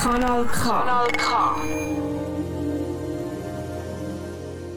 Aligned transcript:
Kanal 0.00 0.46
K. 0.46 0.62
Kanal 0.64 1.12
K. 1.12 1.56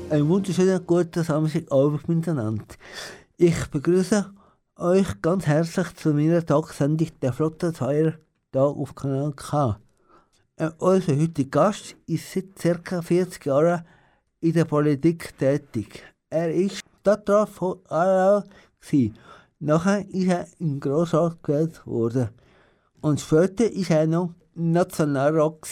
Ein 0.10 0.28
wunderschönen 0.28 0.86
guten 0.86 1.24
Samstagabend 1.24 2.10
miteinander. 2.10 2.66
Ich 3.38 3.68
begrüße 3.68 4.30
euch 4.76 5.22
ganz 5.22 5.48
herzlich 5.48 5.96
zu 5.96 6.14
meiner 6.14 6.46
Tagsendung 6.46 7.08
der 7.22 7.32
Flotte 7.32 7.72
Zweier 7.72 8.16
hier 8.52 8.62
auf 8.62 8.96
Kanal 8.96 9.32
K. 9.32 9.80
Äh, 10.58 10.72
unser 10.80 11.16
heutiger 11.16 11.50
Gast 11.50 11.96
ist 12.06 12.30
seit 12.30 12.84
ca. 12.84 13.02
40 13.02 13.46
Jahren 13.46 13.86
in 14.42 14.52
der 14.52 14.66
Politik 14.66 15.38
tätig. 15.38 16.04
Er 16.30 16.54
ist 16.54 16.82
Stadtrat 17.00 17.48
von 17.48 17.80
Aarau. 17.88 18.44
Nachher 19.60 20.06
ist 20.10 20.28
er 20.28 20.48
im 20.60 20.82
Grossrat 20.82 21.42
gewählt 21.42 21.88
worden. 21.88 22.28
Und 23.00 23.22
später 23.22 23.64
war 23.64 23.98
er 23.98 24.08
noch 24.08 24.30
Nationalrat 24.56 25.68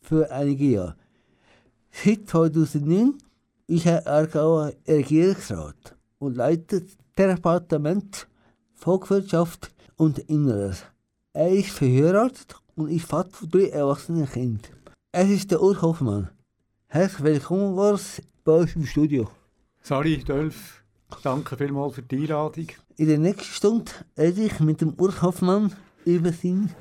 für 0.00 0.30
einige 0.30 0.64
Jahre. 0.64 0.96
Seit 1.90 2.28
2009 2.28 3.14
ist 3.66 3.86
er 3.86 4.06
Aargauer 4.06 4.72
Regierungsrat 4.86 5.96
und 6.18 6.36
leitet 6.36 6.88
das 6.90 6.96
Departement 7.16 8.28
Volkswirtschaft 8.74 9.74
und 9.96 10.18
Inneres. 10.18 10.84
Er 11.32 11.50
ist 11.50 11.70
verheiratet 11.70 12.56
und 12.74 12.90
ist 12.90 13.06
Vater 13.06 13.30
von 13.32 13.48
drei 13.48 13.68
erwachsenen 13.68 14.30
Kindern. 14.30 14.60
Es 15.12 15.30
ist 15.30 15.50
der 15.50 15.62
Urs 15.62 15.80
Hoffmann. 15.80 16.30
Herzlich 16.88 17.22
willkommen 17.22 17.78
Urs, 17.78 18.20
bei 18.44 18.52
uns 18.52 18.76
im 18.76 18.84
Studio. 18.84 19.30
Sali, 19.82 20.22
Dolf, 20.22 20.84
danke 21.22 21.56
vielmals 21.56 21.94
für 21.94 22.02
die 22.02 22.16
Einladung. 22.16 22.66
In 22.96 23.08
der 23.08 23.18
nächsten 23.18 23.44
Stunde 23.44 23.92
rede 24.18 24.42
ich 24.42 24.60
mit 24.60 24.82
dem 24.82 24.92
Urs 24.98 25.22
Hoffmann 25.22 25.72
über 26.04 26.32
seinen 26.32 26.74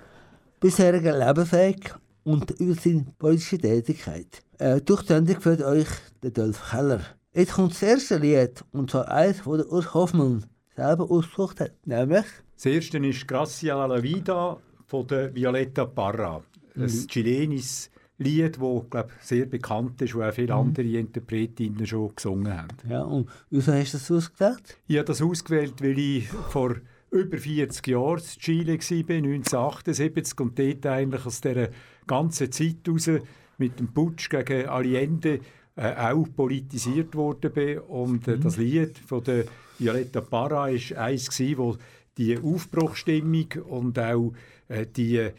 bisherigen 0.60 1.18
Lebensweg 1.18 1.96
und 2.24 2.52
über 2.60 2.76
seine 2.76 3.06
politische 3.18 3.58
Tätigkeit. 3.58 4.42
Äh, 4.58 4.82
durch 4.82 5.02
die 5.04 5.10
Sendung 5.10 5.40
führt 5.40 5.62
euch 5.62 5.88
der 6.24 6.32
Dolf 6.32 6.70
Keller. 6.70 7.02
Jetzt 7.34 7.54
kommt 7.54 7.72
das 7.72 7.84
erste 7.84 8.18
Lied, 8.18 8.64
und 8.72 8.92
zwar 8.92 9.10
eins, 9.10 9.42
das 9.44 9.58
der 9.58 9.72
Urs 9.72 9.94
Hoffmann 9.94 10.46
selber 10.76 11.10
ausgesucht 11.10 11.60
hat, 11.60 11.74
nämlich... 11.86 12.26
Das 12.56 12.66
erste 12.66 12.98
ist 13.00 13.28
«Gracia 13.28 13.86
la 13.86 14.02
Vida» 14.02 14.58
von 14.88 15.06
der 15.08 15.36
Violetta 15.36 15.86
Parra. 15.86 16.42
Ein 16.76 16.84
mhm. 16.84 17.08
chilenisches 17.08 17.92
Lied, 18.18 18.56
das 18.56 18.90
glaub, 18.90 19.12
sehr 19.22 19.46
bekannt 19.46 20.02
ist, 20.02 20.16
wo 20.16 20.22
auch 20.22 20.34
viele 20.34 20.54
mhm. 20.54 20.60
andere 20.62 20.88
Interpretinnen 20.88 21.86
schon 21.86 22.16
gesungen 22.16 22.58
haben. 22.58 22.78
Ja, 22.90 23.02
und 23.02 23.30
wieso 23.50 23.74
hast 23.74 23.94
du 23.94 23.98
das 23.98 24.12
ausgewählt? 24.12 24.78
Ich 24.88 24.96
habe 24.98 25.06
das 25.06 25.22
ausgewählt, 25.22 25.82
weil 25.82 26.00
ich 26.00 26.28
vor 26.28 26.76
über 27.12 27.38
40 27.38 27.88
Jahren 27.88 28.20
in 28.20 28.40
Chile 28.40 28.74
war, 28.74 29.16
1978, 29.16 30.40
und 30.40 30.60
dort 30.60 30.86
eigentlich 30.86 31.26
aus 31.26 31.42
dieser 31.42 31.70
ganzen 32.08 32.52
Zeit 32.52 32.78
heraus 32.86 33.10
mit 33.58 33.80
dem 33.80 33.88
Putsch 33.94 34.30
gegen 34.30 34.68
Allende 34.68 35.40
äh, 35.76 35.94
auch 35.96 36.28
politisiert 36.36 37.16
worden 37.16 37.52
bin. 37.52 37.80
Und 37.80 38.28
äh, 38.28 38.38
mhm. 38.38 38.42
das 38.42 38.58
Lied 38.58 38.98
von 38.98 39.24
der 39.24 39.46
Violetta 39.78 40.22
Parra 40.22 40.68
war 40.68 40.98
eines, 40.98 41.40
wo 41.58 41.78
die 42.18 42.38
Aufbruchstimmung 42.38 43.48
und 43.68 44.00
auch 44.00 44.34
äh, 44.68 44.86
die 44.86 45.30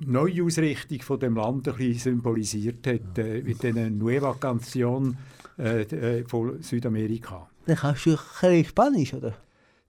Neuausrichtung 0.00 1.00
von 1.00 1.18
dem 1.18 1.36
Land 1.36 1.68
ein 1.68 1.76
bisschen 1.76 2.14
symbolisiert 2.14 2.86
hat, 2.86 3.18
äh, 3.18 3.42
mit 3.42 3.62
dieser 3.62 3.90
Nueva 3.90 4.32
Canción 4.32 5.16
äh, 5.58 5.82
äh, 5.82 6.24
von 6.24 6.62
Südamerika. 6.62 7.48
Dann 7.66 7.76
kannst 7.76 8.06
du 8.06 8.16
ein 8.42 8.64
Spanisch, 8.64 9.14
oder? 9.14 9.36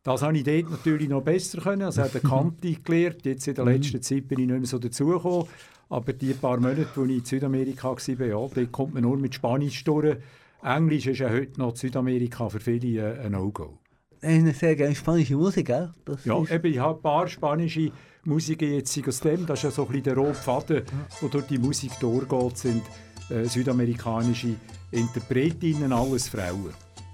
Das 0.04 0.24
habe 0.24 0.36
ich 0.36 0.44
dort 0.44 0.72
natürlich 0.72 1.10
noch 1.10 1.22
besser 1.22 1.62
können. 1.62 1.84
Also 1.84 2.02
habe 2.02 2.20
Kante 2.20 2.74
gelernt. 2.84 3.26
Jetzt 3.26 3.48
in 3.48 3.56
der 3.56 3.66
mhm. 3.66 3.72
letzten 3.72 4.02
Zeit 4.02 4.28
bin 4.28 4.40
ich 4.40 4.48
nicht 4.48 4.58
mehr 4.58 4.68
so 4.68 4.80
dazugekommen. 4.80 5.48
Aber 5.90 6.14
die 6.14 6.34
paar 6.34 6.58
Monate, 6.58 6.88
als 6.96 7.10
ich 7.10 7.18
in 7.18 7.26
Südamerika 7.26 7.90
war, 7.90 8.26
ja, 8.26 8.36
dort 8.36 8.72
kommt 8.72 8.94
man 8.94 9.04
nur 9.04 9.18
mit 9.18 9.36
Spanisch 9.36 9.84
durch. 9.84 10.18
Englisch 10.64 11.08
ist 11.08 11.20
ja 11.20 11.30
heute 11.30 11.60
noch 11.60 11.72
in 11.72 11.76
Südamerika 11.76 12.50
für 12.50 12.60
viele 12.60 13.20
ein 13.20 13.34
No-Go. 13.34 13.78
Ich 14.22 14.58
sehr 14.58 14.76
gerne 14.76 14.96
spanische 14.96 15.36
Musik, 15.36 15.68
gell? 15.68 15.92
Das 16.06 16.24
ja, 16.26 16.40
eben, 16.44 16.72
ich 16.72 16.78
habe 16.78 17.00
ein 17.00 17.02
paar 17.02 17.28
spanische 17.28 17.92
Musiken 18.24 18.72
jetzt 18.72 19.08
aus 19.08 19.20
dem. 19.20 19.46
Das 19.48 19.60
ist 19.60 19.64
ja 19.64 19.72
so 19.72 19.82
ein 19.84 19.88
bisschen 19.88 20.04
der 20.04 20.16
rote 20.16 20.36
Faden, 20.36 20.84
der 21.22 21.30
durch 21.30 21.48
die 21.48 21.58
Musik 21.58 21.92
durchgeht, 22.00 22.58
sind 22.58 22.84
äh, 23.30 23.46
südamerikanische 23.46 24.56
Interpretinnen, 24.92 25.92
alles 25.92 26.30
Frauen. 26.30 26.72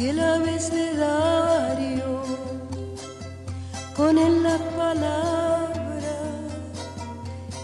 y 0.00 0.08
el 0.08 0.20
abecedario 0.20 2.22
con 3.94 4.16
él 4.16 4.42
la 4.42 4.56
palabra 4.76 6.16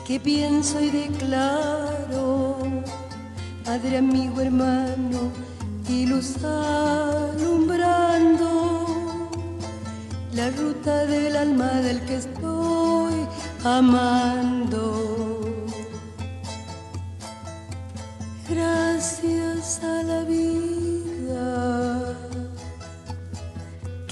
que 0.06 0.20
pienso 0.20 0.78
y 0.80 0.90
declaro, 0.90 2.58
Padre, 3.64 3.96
amigo, 3.98 4.42
hermano 4.42 5.32
y 5.88 6.04
luz 6.04 6.36
alumbrando 6.44 8.50
la 10.34 10.50
ruta 10.50 11.06
del 11.06 11.36
alma 11.36 11.80
del 11.80 12.02
que 12.02 12.16
estoy 12.16 13.14
amando. 13.64 15.16
gracias 18.48 19.82
a 19.82 20.02
la 20.02 20.22
vida 20.22 20.45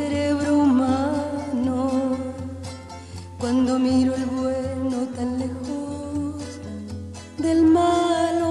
cerebro 0.00 0.50
humano, 0.64 2.16
cuando 3.38 3.78
miro 3.78 4.14
el 4.14 4.26
bueno 4.26 4.98
tan 5.16 5.38
lejos 5.38 6.42
del 7.36 7.60
malo, 7.64 8.50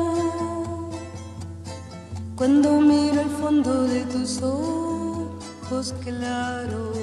cuando 2.35 2.69
miro 2.79 3.21
el 3.21 3.31
fondo 3.41 3.83
de 3.93 4.01
tus 4.13 4.31
ojos 4.43 5.95
claros. 6.05 6.97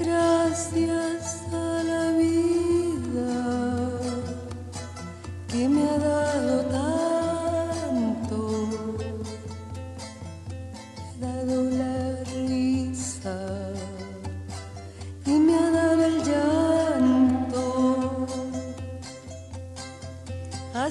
Gracias 0.00 1.22
a 1.52 1.82
la 1.92 2.04
vida 2.24 3.30
que 5.50 5.68
me 5.68 5.82
ha 5.90 5.98
dado 5.98 6.54
tanto, 6.74 6.87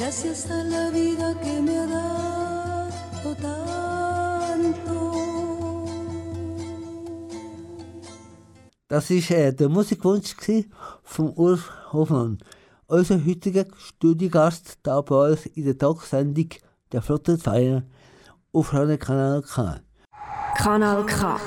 gracias 0.00 0.50
a 0.50 0.64
la 0.64 0.88
vida 0.90 1.38
que 1.42 1.60
me 1.60 1.78
ha 1.78 1.86
dado 1.86 3.34
tanto 3.36 4.94
Das 8.88 9.10
war 9.10 9.30
äh, 9.30 9.52
der 9.52 9.68
Musikwunsch 9.68 10.34
gsi 10.38 10.70
von 11.02 11.34
Urs 11.36 11.60
Hofmann, 11.92 12.38
unser 12.86 13.22
heutiger 13.26 13.66
Studiogast 13.76 14.78
da 14.82 15.02
bei 15.02 15.32
uns 15.32 15.44
in 15.44 15.66
der 15.66 15.76
Talksendung 15.76 16.48
der 16.92 17.02
Flotte 17.02 17.38
2 17.38 17.82
auf 18.54 18.72
Radio 18.72 18.96
Kanal 18.96 19.42
K. 19.42 19.80
Kanal 20.56 21.04
K. 21.04 21.38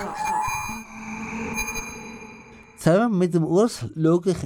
Zusammen 2.77 3.17
mit 3.17 3.33
dem 3.33 3.45
Urs 3.45 3.85
schaue 3.95 4.29
ich 4.29 4.43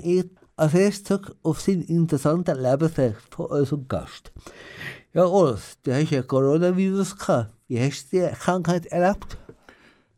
als 0.57 0.74
erstes 0.74 1.04
zurück 1.04 1.36
auf 1.44 1.62
seinen 1.62 1.83
interessanten 1.83 2.59
Lebensweg 2.59 3.15
von 3.30 3.45
unserem 3.45 3.88
Gast. 3.88 4.31
Ja, 5.13 5.25
Urs, 5.25 5.77
du 5.83 5.94
hast 5.94 6.12
ja 6.12 6.24
Coronavirus 6.24 7.18
gehabt. 7.18 7.51
Wie 7.68 7.80
hast 7.80 8.12
du 8.12 8.18
die 8.18 8.36
Krankheit 8.36 8.88
erlebt? 8.88 9.38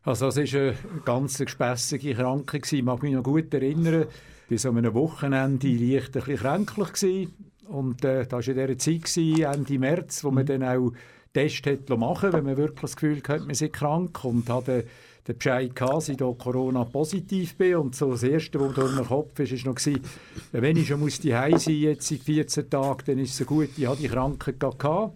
Also 0.03 0.27
es 0.27 0.37
war 0.37 0.61
eine 0.61 0.75
ganz 1.05 1.37
gespässige 1.37 2.15
Krankheit. 2.15 2.71
Ich 2.71 2.83
mag 2.83 3.03
mich 3.03 3.13
noch 3.13 3.23
gut 3.23 3.53
erinnern, 3.53 4.05
war 4.49 4.57
so 4.57 4.69
einem 4.69 4.93
Wochenende 4.93 5.67
leicht 5.67 6.15
ein 6.15 6.23
bisschen 6.23 6.37
kränklich. 6.37 7.29
Und 7.67 8.03
äh, 8.03 8.25
das 8.25 8.31
war 8.31 8.47
in 8.47 8.55
dieser 8.55 8.77
Zeit, 8.77 9.03
gewesen, 9.03 9.43
Ende 9.43 9.77
März, 9.77 10.23
wo 10.23 10.31
man 10.31 10.45
dann 10.45 10.63
auch 10.63 10.93
Test 11.33 11.67
hat 11.67 11.87
machen 11.89 12.33
wenn 12.33 12.45
man 12.45 12.57
wirklich 12.57 12.81
das 12.81 12.95
Gefühl 12.95 13.21
hat, 13.27 13.45
man 13.45 13.53
sei 13.53 13.67
krank. 13.67 14.23
Und 14.23 14.49
hatte 14.49 14.85
den 15.27 15.37
Bescheid 15.37 15.75
gehabt, 15.75 15.93
dass 15.93 16.09
ich 16.09 16.17
da 16.17 16.31
Corona-positiv 16.31 17.55
bin. 17.55 17.75
Und 17.75 17.95
so 17.95 18.11
das 18.11 18.23
Erste, 18.23 18.59
was 18.59 18.73
durch 18.73 18.95
den 18.95 19.05
Kopf 19.05 19.39
ist, 19.39 19.51
war 19.65 19.71
noch, 19.71 19.75
gewesen, 19.75 20.01
wenn 20.51 20.77
ich 20.77 20.87
schon 20.87 20.99
muss 20.99 21.17
sein 21.17 21.53
jetzt 21.57 22.11
in 22.11 22.19
14 22.19 22.69
Tagen, 22.69 23.03
dann 23.05 23.19
ist 23.19 23.39
es 23.39 23.45
gut, 23.45 23.69
ich 23.77 23.85
habe 23.85 23.97
die 24.01 24.07
Krankheit 24.07 24.59
gehabt. 24.59 25.15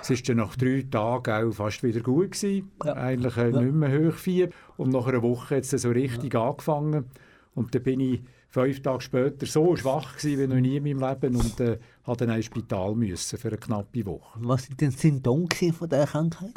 Es 0.00 0.10
war 0.10 0.16
dann 0.26 0.36
nach 0.38 0.56
drei 0.56 0.86
Tagen 0.90 1.48
auch 1.50 1.52
fast 1.52 1.82
wieder 1.82 2.00
gut. 2.00 2.32
Gewesen. 2.32 2.70
Ja. 2.84 2.94
Eigentlich 2.94 3.36
äh, 3.36 3.50
Ja. 3.50 3.60
nicht 3.60 3.74
mehr 3.74 4.06
Hochfieber. 4.08 4.52
Und 4.78 4.90
nach 4.90 5.06
einer 5.06 5.22
Woche 5.22 5.56
hat 5.56 5.64
es 5.64 5.82
so 5.82 5.90
richtig 5.90 6.34
angefangen. 6.34 7.04
Und 7.54 7.74
dann 7.74 7.82
bin 7.82 8.00
ich 8.00 8.20
fünf 8.48 8.82
Tage 8.82 9.02
später 9.02 9.46
so 9.46 9.76
schwach 9.76 10.16
gewesen, 10.16 10.40
wie 10.40 10.46
noch 10.46 10.60
nie 10.60 10.76
in 10.78 10.98
meinem 10.98 11.08
Leben 11.20 11.36
und 11.36 11.60
äh, 11.60 11.78
musste 12.06 12.26
dann 12.26 12.36
ins 12.36 12.46
Spital 12.46 12.94
müssen 12.94 13.38
für 13.38 13.48
eine 13.48 13.58
knappe 13.58 14.04
Woche. 14.06 14.38
Was 14.42 14.68
waren 14.68 14.76
denn 14.78 14.90
die 14.90 14.96
Symptome 14.96 15.46
von 15.78 15.88
dieser 15.88 16.06
Krankheit? 16.06 16.52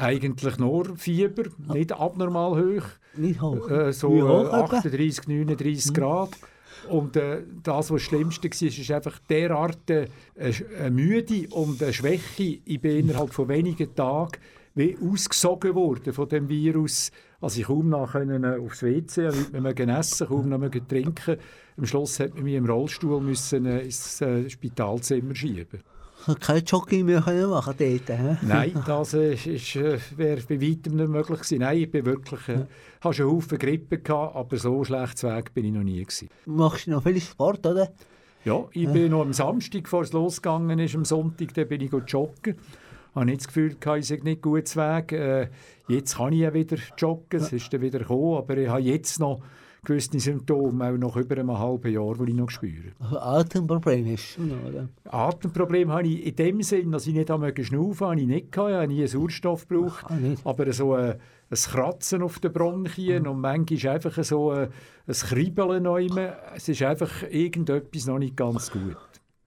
Eigentlich 0.00 0.58
nur 0.58 0.96
Fieber, 0.96 1.44
nicht 1.72 1.92
abnormal 1.92 2.52
hoch. 2.52 2.86
Nicht 3.16 3.42
hoch. 3.42 3.68
Äh, 3.68 3.92
so 3.92 4.14
äh, 4.16 4.22
hoch 4.22 4.46
etwa? 4.46 4.76
38, 4.78 5.28
39 5.28 5.94
Grad. 5.94 6.30
Und 6.88 7.16
äh, 7.16 7.42
das, 7.62 7.90
was 7.90 8.00
das 8.00 8.02
Schlimmste 8.02 8.48
war, 8.48 8.68
ist 8.68 8.90
einfach 8.90 9.18
derart 9.28 9.90
äh, 9.90 10.06
eine 10.78 10.90
Müde 10.90 11.48
und 11.50 11.82
eine 11.82 11.92
Schwäche. 11.92 12.60
Ich 12.64 12.80
bin 12.80 12.96
innerhalb 12.96 13.34
von 13.34 13.48
wenigen 13.48 13.94
Tagen 13.94 14.40
wie 14.74 14.96
ausgesogen 14.96 15.74
worden 15.74 16.12
von 16.12 16.28
dem 16.28 16.48
Virus. 16.48 17.10
Also 17.40 17.60
ich 17.60 17.66
kaum 17.66 17.88
noch 17.88 18.12
können, 18.12 18.44
äh, 18.44 18.56
aufs 18.58 18.82
WC, 18.82 19.28
nicht 19.28 19.52
mehr 19.52 19.98
essen, 19.98 20.28
kaum 20.28 20.48
noch 20.48 20.70
trinken. 20.88 21.36
Am 21.76 21.86
Schluss 21.86 22.20
hat 22.20 22.34
man 22.34 22.44
mich 22.44 22.54
im 22.54 22.66
Rollstuhl 22.66 23.20
müssen, 23.20 23.66
äh, 23.66 23.80
ins 23.80 24.20
äh, 24.20 24.48
Spitalzimmer 24.48 25.34
schieben. 25.34 25.80
Kein 26.40 26.64
Jogging 26.64 27.06
mehr 27.06 27.22
können 27.22 27.50
machen 27.50 27.74
dort. 27.78 28.42
Nein, 28.42 28.82
das 28.86 29.14
äh, 29.14 29.34
ist, 29.34 29.76
äh, 29.76 29.98
wäre 30.16 30.40
bei 30.48 30.60
weitem 30.60 30.96
nicht 30.96 31.08
möglich 31.08 31.38
gewesen. 31.38 31.58
Nein, 31.58 31.78
ich 31.78 31.90
bin 31.90 32.04
wirklich, 32.04 32.48
äh, 32.48 32.66
habe 33.00 33.14
schon 33.14 33.30
Haufen 33.30 33.58
Grippe 33.58 33.98
gehabt, 33.98 34.36
aber 34.36 34.56
so 34.56 34.84
schlecht 34.84 35.22
Weg 35.22 35.54
bin 35.54 35.64
ich 35.66 35.72
noch 35.72 35.82
nie 35.82 36.02
gewesen. 36.02 36.28
Machst 36.46 36.86
du 36.86 36.90
noch 36.92 37.02
viel 37.02 37.20
Sport, 37.20 37.66
oder? 37.66 37.90
Ja, 38.44 38.64
ich 38.72 38.88
bin 38.88 39.10
noch 39.10 39.22
am 39.22 39.32
Samstag, 39.32 39.82
bevor 39.82 40.02
es 40.02 40.12
losgegangen 40.12 40.78
ist, 40.78 40.94
am 40.94 41.04
Sonntag, 41.04 41.52
dann 41.54 41.68
bin 41.68 41.82
ich 41.82 41.92
joggen. 41.92 42.56
Ich 42.56 43.16
habe 43.16 43.26
nicht 43.26 43.40
das 43.40 43.48
Gefühl, 43.48 43.76
ich 43.98 44.06
sei 44.06 44.20
nicht 44.22 44.40
gut 44.40 44.68
zu 44.68 44.78
Weg. 44.78 45.12
Äh, 45.12 45.48
jetzt 45.88 46.16
kann 46.16 46.32
ich 46.32 46.40
ja 46.40 46.54
wieder 46.54 46.78
joggen, 46.96 47.40
es 47.40 47.52
ist 47.52 47.72
dann 47.72 47.80
wieder 47.80 47.98
gekommen, 47.98 48.38
aber 48.38 48.56
ich 48.56 48.68
habe 48.68 48.80
jetzt 48.80 49.20
noch 49.20 49.42
gewisse 49.84 50.18
Symptome, 50.18 50.84
auch 50.84 50.96
nach 50.96 51.16
über 51.16 51.36
einem 51.38 51.58
halben 51.58 51.92
Jahr, 51.92 52.14
die 52.14 52.30
ich 52.30 52.36
noch 52.36 52.50
spüre. 52.50 52.92
Also 52.98 53.18
Atemproblem 53.18 54.12
hast 54.12 54.36
du 54.36 54.42
noch, 54.42 54.64
oder? 54.68 54.88
Atemproblem 55.04 55.90
habe 55.90 56.06
ich 56.06 56.26
in 56.26 56.36
dem 56.36 56.62
Sinn, 56.62 56.92
dass 56.92 57.06
ich 57.06 57.14
nicht 57.14 57.30
einmal 57.30 57.54
schnaufen 57.56 58.06
habe 58.06 58.20
ich 58.20 58.26
nicht 58.26 58.52
gehabt. 58.52 58.70
Ich 58.70 58.76
habe 58.76 58.88
nie 58.88 59.06
Sauerstoff 59.06 59.68
gebraucht. 59.68 60.10
Nicht. 60.10 60.44
Aber 60.44 60.72
so 60.72 60.94
ein, 60.94 61.12
ein 61.12 61.18
Kratzen 61.56 62.22
auf 62.22 62.38
den 62.38 62.52
Bronchien 62.52 63.26
und 63.26 63.40
manchmal 63.40 63.78
ist 63.78 63.86
einfach 63.86 64.24
so 64.24 64.50
ein, 64.50 64.68
ein 65.06 65.14
Kribbeln 65.14 65.82
noch 65.82 65.98
immer. 65.98 66.34
Es 66.54 66.68
ist 66.68 66.82
einfach 66.82 67.22
irgendetwas 67.30 68.06
noch 68.06 68.18
nicht 68.18 68.36
ganz 68.36 68.70
gut. 68.70 68.96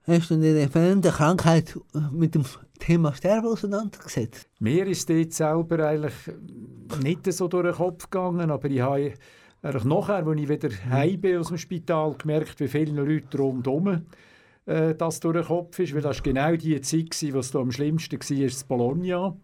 Hast 0.05 0.31
du 0.31 0.35
der 0.35 0.73
während 0.75 1.05
der 1.05 1.13
Krankheit 1.13 1.79
mit 2.11 2.35
dem 2.35 2.43
Thema 2.77 3.13
Sterben 3.13 3.47
auseinandergesetzt? 3.47 4.49
Mir 4.59 4.85
ist 4.87 5.09
dort 5.09 5.31
selber 5.31 5.87
eigentlich 5.87 6.13
nicht 7.01 7.31
so 7.31 7.47
durch 7.47 7.67
den 7.67 7.75
Kopf 7.75 8.09
gegangen, 8.09 8.51
aber 8.51 8.69
ich 8.69 8.81
habe 8.81 9.13
eigentlich 9.63 9.85
nachher, 9.85 10.25
als 10.27 10.39
ich 10.39 10.49
wieder 10.49 10.69
heim 10.89 11.21
bin 11.21 11.37
aus 11.37 11.47
dem 11.47 11.57
Spital, 11.57 12.15
gemerkt, 12.17 12.59
wie 12.59 12.67
viele 12.67 13.03
Leute 13.03 13.37
rundherum 13.37 14.05
äh, 14.65 14.93
das 14.93 15.19
durch 15.19 15.37
den 15.37 15.45
Kopf 15.45 15.79
ist, 15.79 15.93
weil 15.93 16.01
das 16.01 16.17
war 16.17 16.23
genau 16.23 16.55
die 16.55 16.79
Zeit, 16.81 17.11
gewesen, 17.11 17.33
was 17.33 17.51
da 17.51 17.59
am 17.59 17.71
schlimmsten 17.71 18.19
war, 18.19 18.43
das 18.45 18.63
Bologna. 18.65 19.35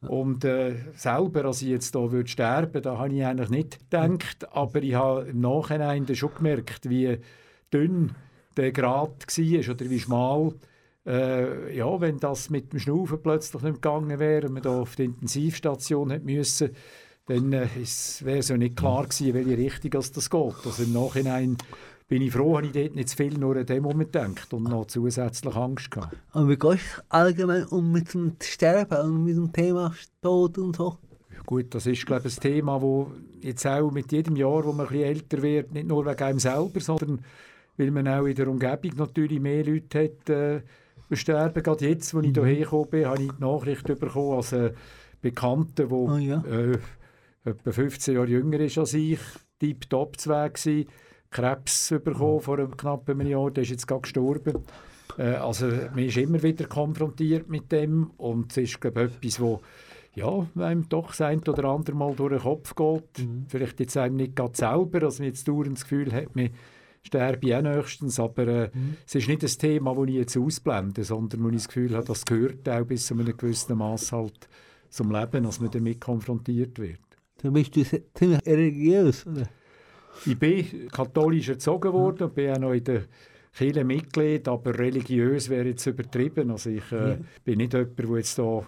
Und 0.00 0.44
äh, 0.44 0.76
selber, 0.94 1.44
als 1.46 1.62
ich 1.62 1.68
jetzt 1.68 1.96
hier 1.96 2.12
würde 2.12 2.28
sterben 2.28 2.82
da 2.82 2.98
habe 2.98 3.12
ich 3.12 3.24
eigentlich 3.24 3.50
nicht 3.50 3.80
gedacht, 3.90 4.46
aber 4.52 4.80
ich 4.80 4.94
habe 4.94 5.28
im 5.28 5.40
Nachhinein 5.40 6.06
dann 6.06 6.14
schon 6.14 6.34
gemerkt, 6.36 6.88
wie 6.88 7.18
dünn 7.74 8.12
der 8.56 8.70
Grad 8.70 9.26
war 9.26 9.74
oder 9.74 9.90
wie 9.90 9.98
schmal 9.98 10.54
äh, 11.04 11.74
ja, 11.76 12.00
wenn 12.00 12.20
das 12.20 12.50
mit 12.50 12.72
dem 12.72 12.78
Schnaufen 12.78 13.22
plötzlich 13.22 13.62
nicht 13.62 13.82
gegangen 13.82 14.18
wäre 14.18 14.46
und 14.46 14.52
man 14.52 14.62
da 14.62 14.80
auf 14.80 14.94
die 14.94 15.06
Intensivstation 15.06 16.10
hätte 16.10 16.24
müssen, 16.24 16.70
dann 17.28 17.52
äh, 17.52 17.68
wäre 18.20 18.38
es 18.38 18.48
ja 18.48 18.56
nicht 18.56 18.76
klar 18.76 19.04
gewesen, 19.04 19.34
welche 19.34 19.58
Richtung 19.58 19.90
das 19.90 20.30
geht. 20.30 20.54
Also 20.64 20.82
im 20.82 20.92
Nachhinein 20.92 21.56
bin 22.08 22.22
ich 22.22 22.32
froh, 22.32 22.56
habe 22.56 22.66
ich 22.66 22.72
dort 22.72 22.94
nicht 22.94 23.10
zu 23.10 23.16
viel 23.16 23.38
nur 23.38 23.56
an 23.56 23.66
dem 23.66 23.82
Moment 23.82 24.12
gedacht 24.12 24.52
und 24.52 24.64
noch 24.64 24.86
zusätzlich 24.86 25.54
Angst 25.54 25.90
gehabt. 25.90 26.16
Aber 26.32 26.48
wie 26.48 26.56
gehst 26.56 26.82
du 26.96 27.02
allgemein 27.10 27.64
um 27.66 27.92
mit 27.92 28.14
dem 28.14 28.36
Sterben 28.42 28.98
und 28.98 29.24
mit 29.24 29.36
dem 29.36 29.52
Thema 29.52 29.94
Tod 30.22 30.58
und 30.58 30.76
so? 30.76 30.98
gut, 31.48 31.74
das 31.74 31.86
ist 31.86 32.04
glaube 32.04 32.28
ich 32.28 32.36
ein 32.36 32.40
Thema, 32.42 32.82
wo 32.82 33.10
jetzt 33.40 33.66
auch 33.66 33.90
mit 33.90 34.12
jedem 34.12 34.36
Jahr, 34.36 34.64
wo 34.64 34.72
man 34.72 34.86
ein 34.86 34.92
bisschen 34.92 35.08
älter 35.08 35.42
wird, 35.42 35.72
nicht 35.72 35.88
nur 35.88 36.04
wegen 36.04 36.22
einem 36.22 36.38
selber, 36.38 36.80
sondern 36.80 37.20
weil 37.78 37.90
man 37.90 38.06
auch 38.06 38.26
in 38.26 38.34
der 38.34 38.48
Umgebung 38.48 38.92
natürlich 38.96 39.40
mehr 39.40 39.64
Leute 39.64 40.04
hat, 40.04 40.28
äh, 40.28 40.60
sterben. 41.12 41.62
Gerade 41.62 41.88
jetzt, 41.88 42.14
als 42.14 42.26
ich 42.26 42.32
hierher 42.32 42.64
gekommen 42.64 42.90
bin, 42.90 43.06
habe 43.06 43.22
ich 43.22 43.32
die 43.32 43.40
Nachricht 43.42 43.84
bekommen, 43.84 44.36
als 44.36 44.52
ein 44.52 44.72
Bekannter, 45.22 45.86
der 45.86 45.92
Oh 45.92 46.16
ja. 46.16 46.42
äh, 46.44 46.78
etwa 47.50 47.72
15 47.72 48.14
Jahre 48.14 48.28
jünger 48.28 48.60
ist 48.60 48.78
als 48.78 48.94
ich, 48.94 49.20
tiptop 49.58 50.18
zu 50.18 50.30
Weg 50.30 50.88
Krebs 51.30 51.94
bekommen 52.02 52.40
vor 52.40 52.58
einem 52.58 52.76
knappen 52.76 53.26
Jahr, 53.26 53.50
der 53.50 53.62
ist 53.62 53.70
jetzt 53.70 53.86
gerade 53.86 54.02
gestorben. 54.02 54.64
Äh, 55.18 55.34
also 55.34 55.66
man 55.66 55.98
ist 55.98 56.16
immer 56.16 56.42
wieder 56.42 56.66
konfrontiert 56.66 57.48
mit 57.48 57.70
dem. 57.70 58.10
Und 58.16 58.52
es 58.52 58.56
ist 58.56 58.80
glaube 58.80 59.04
ich, 59.04 59.16
etwas, 59.16 59.40
wo 59.40 59.60
ja, 60.14 60.46
einem 60.56 60.88
doch 60.88 61.08
das 61.08 61.20
ein 61.20 61.40
oder 61.40 61.64
andere 61.64 61.96
Mal 61.96 62.14
durch 62.14 62.32
den 62.32 62.40
Kopf 62.40 62.74
geht. 62.74 63.28
Vielleicht 63.48 63.78
jetzt 63.78 63.96
einem 63.96 64.16
nicht 64.16 64.34
gerade 64.34 64.56
selber, 64.56 65.02
also 65.02 65.22
man 65.22 65.28
jetzt 65.28 65.46
dauernd 65.46 65.76
das 65.76 65.82
Gefühl 65.82 66.12
hat, 66.12 66.34
man 66.34 66.50
sterbe 67.02 67.56
auch 67.56 67.62
nächstens, 67.62 68.18
aber 68.18 68.46
äh, 68.48 68.70
es 69.06 69.14
ist 69.14 69.28
nicht 69.28 69.42
das 69.42 69.58
Thema, 69.58 69.94
das 69.94 70.08
ich 70.08 70.14
jetzt 70.14 70.36
ausblende, 70.36 71.04
sondern 71.04 71.44
wo 71.44 71.48
ich 71.48 71.56
das 71.56 71.68
Gefühl 71.68 71.94
habe, 71.94 72.06
das 72.06 72.24
gehört 72.24 72.68
auch 72.68 72.84
bis 72.84 73.06
zu 73.06 73.14
einem 73.14 73.36
gewissen 73.36 73.78
Maß 73.78 74.12
halt 74.12 74.48
zum 74.90 75.12
Leben, 75.12 75.44
dass 75.44 75.60
man 75.60 75.70
damit 75.70 76.00
konfrontiert 76.00 76.78
wird. 76.78 76.98
Dann 77.42 77.52
bist 77.52 77.76
du 77.76 77.84
ziemlich 77.84 78.46
religiös, 78.46 79.26
oder? 79.26 79.48
Ich 80.26 80.38
bin 80.38 80.88
katholisch 80.88 81.48
erzogen 81.48 81.92
worden 81.92 82.24
und 82.24 82.34
bin 82.34 82.50
auch 82.50 82.58
noch 82.58 82.72
in 82.72 82.84
der 82.84 83.02
Kirche 83.56 83.84
Mitglied, 83.84 84.48
aber 84.48 84.78
religiös 84.78 85.48
wäre 85.48 85.68
jetzt 85.68 85.86
übertrieben. 85.86 86.50
Also 86.50 86.70
ich 86.70 86.90
äh, 86.92 87.18
bin 87.44 87.58
nicht 87.58 87.74
jemand, 87.74 87.98
der 87.98 88.16
jetzt 88.16 88.38
da 88.38 88.66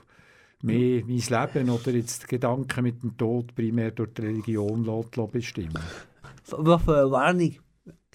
mehr 0.62 1.02
mein 1.04 1.16
Leben 1.16 1.70
oder 1.70 1.90
jetzt 1.92 2.22
die 2.24 2.26
Gedanken 2.26 2.82
mit 2.82 3.02
dem 3.02 3.16
Tod 3.16 3.54
primär 3.54 3.90
durch 3.90 4.12
die 4.14 4.22
Religion 4.22 4.84
bestimmen. 5.32 5.82
Was 6.50 6.82
für 6.82 6.98
eine 6.98 7.10
Warnung 7.10 7.54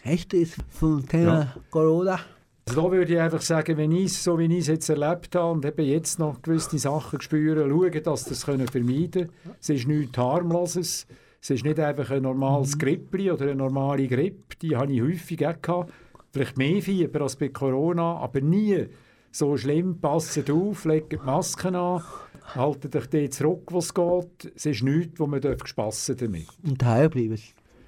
hast 0.03 0.33
du 0.33 0.37
jetzt 0.37 0.57
vom 0.69 1.07
Thema 1.07 1.55
Corona? 1.69 2.19
Also 2.67 2.81
da 2.81 2.91
würde 2.91 3.13
ich 3.13 3.19
einfach 3.19 3.41
sagen, 3.41 3.77
wenn 3.77 3.91
ich 3.91 4.13
so 4.13 4.39
wie 4.39 4.45
ich 4.45 4.61
es 4.61 4.67
jetzt 4.67 4.89
erlebt 4.89 5.35
habe 5.35 5.51
und 5.51 5.65
eben 5.65 5.85
jetzt 5.85 6.17
noch 6.17 6.41
gewisse 6.41 6.79
Sachen 6.79 7.21
spüre, 7.21 7.69
schauen, 7.69 8.03
dass 8.03 8.25
das 8.25 8.45
können 8.45 8.67
vermeiden 8.67 9.11
können. 9.11 9.55
Es 9.61 9.69
ist 9.69 9.87
nichts 9.87 10.17
harmloses. 10.17 11.05
Es 11.41 11.51
ist 11.51 11.63
nicht 11.63 11.79
einfach 11.79 12.09
ein 12.09 12.23
normales 12.23 12.75
Grippli 12.75 13.29
oder 13.29 13.45
eine 13.45 13.55
normale 13.55 14.07
Grippe. 14.07 14.55
Die 14.63 14.75
habe 14.75 14.91
ich 14.91 14.99
häufig 14.99 15.45
auch 15.45 15.61
gehabt. 15.61 15.93
Vielleicht 16.33 16.57
mehr 16.57 16.81
Fieber 16.81 17.21
als 17.21 17.35
bei 17.35 17.49
Corona, 17.49 18.17
aber 18.17 18.41
nie 18.41 18.87
so 19.31 19.55
schlimm. 19.55 19.99
Passet 19.99 20.49
auf, 20.49 20.85
legt 20.85 21.11
die 21.11 21.17
Masken 21.17 21.75
an, 21.75 22.01
haltet 22.55 22.95
euch 22.95 23.07
dort 23.07 23.33
zurück, 23.33 23.67
was 23.71 23.93
geht. 23.93 24.53
Es 24.55 24.65
ist 24.65 24.81
nichts, 24.81 25.19
wo 25.19 25.27
man 25.27 25.39
spassen 25.65 26.17
damit 26.17 26.47
Und 26.63 26.81
daheim 26.81 27.11
bleiben. 27.11 27.39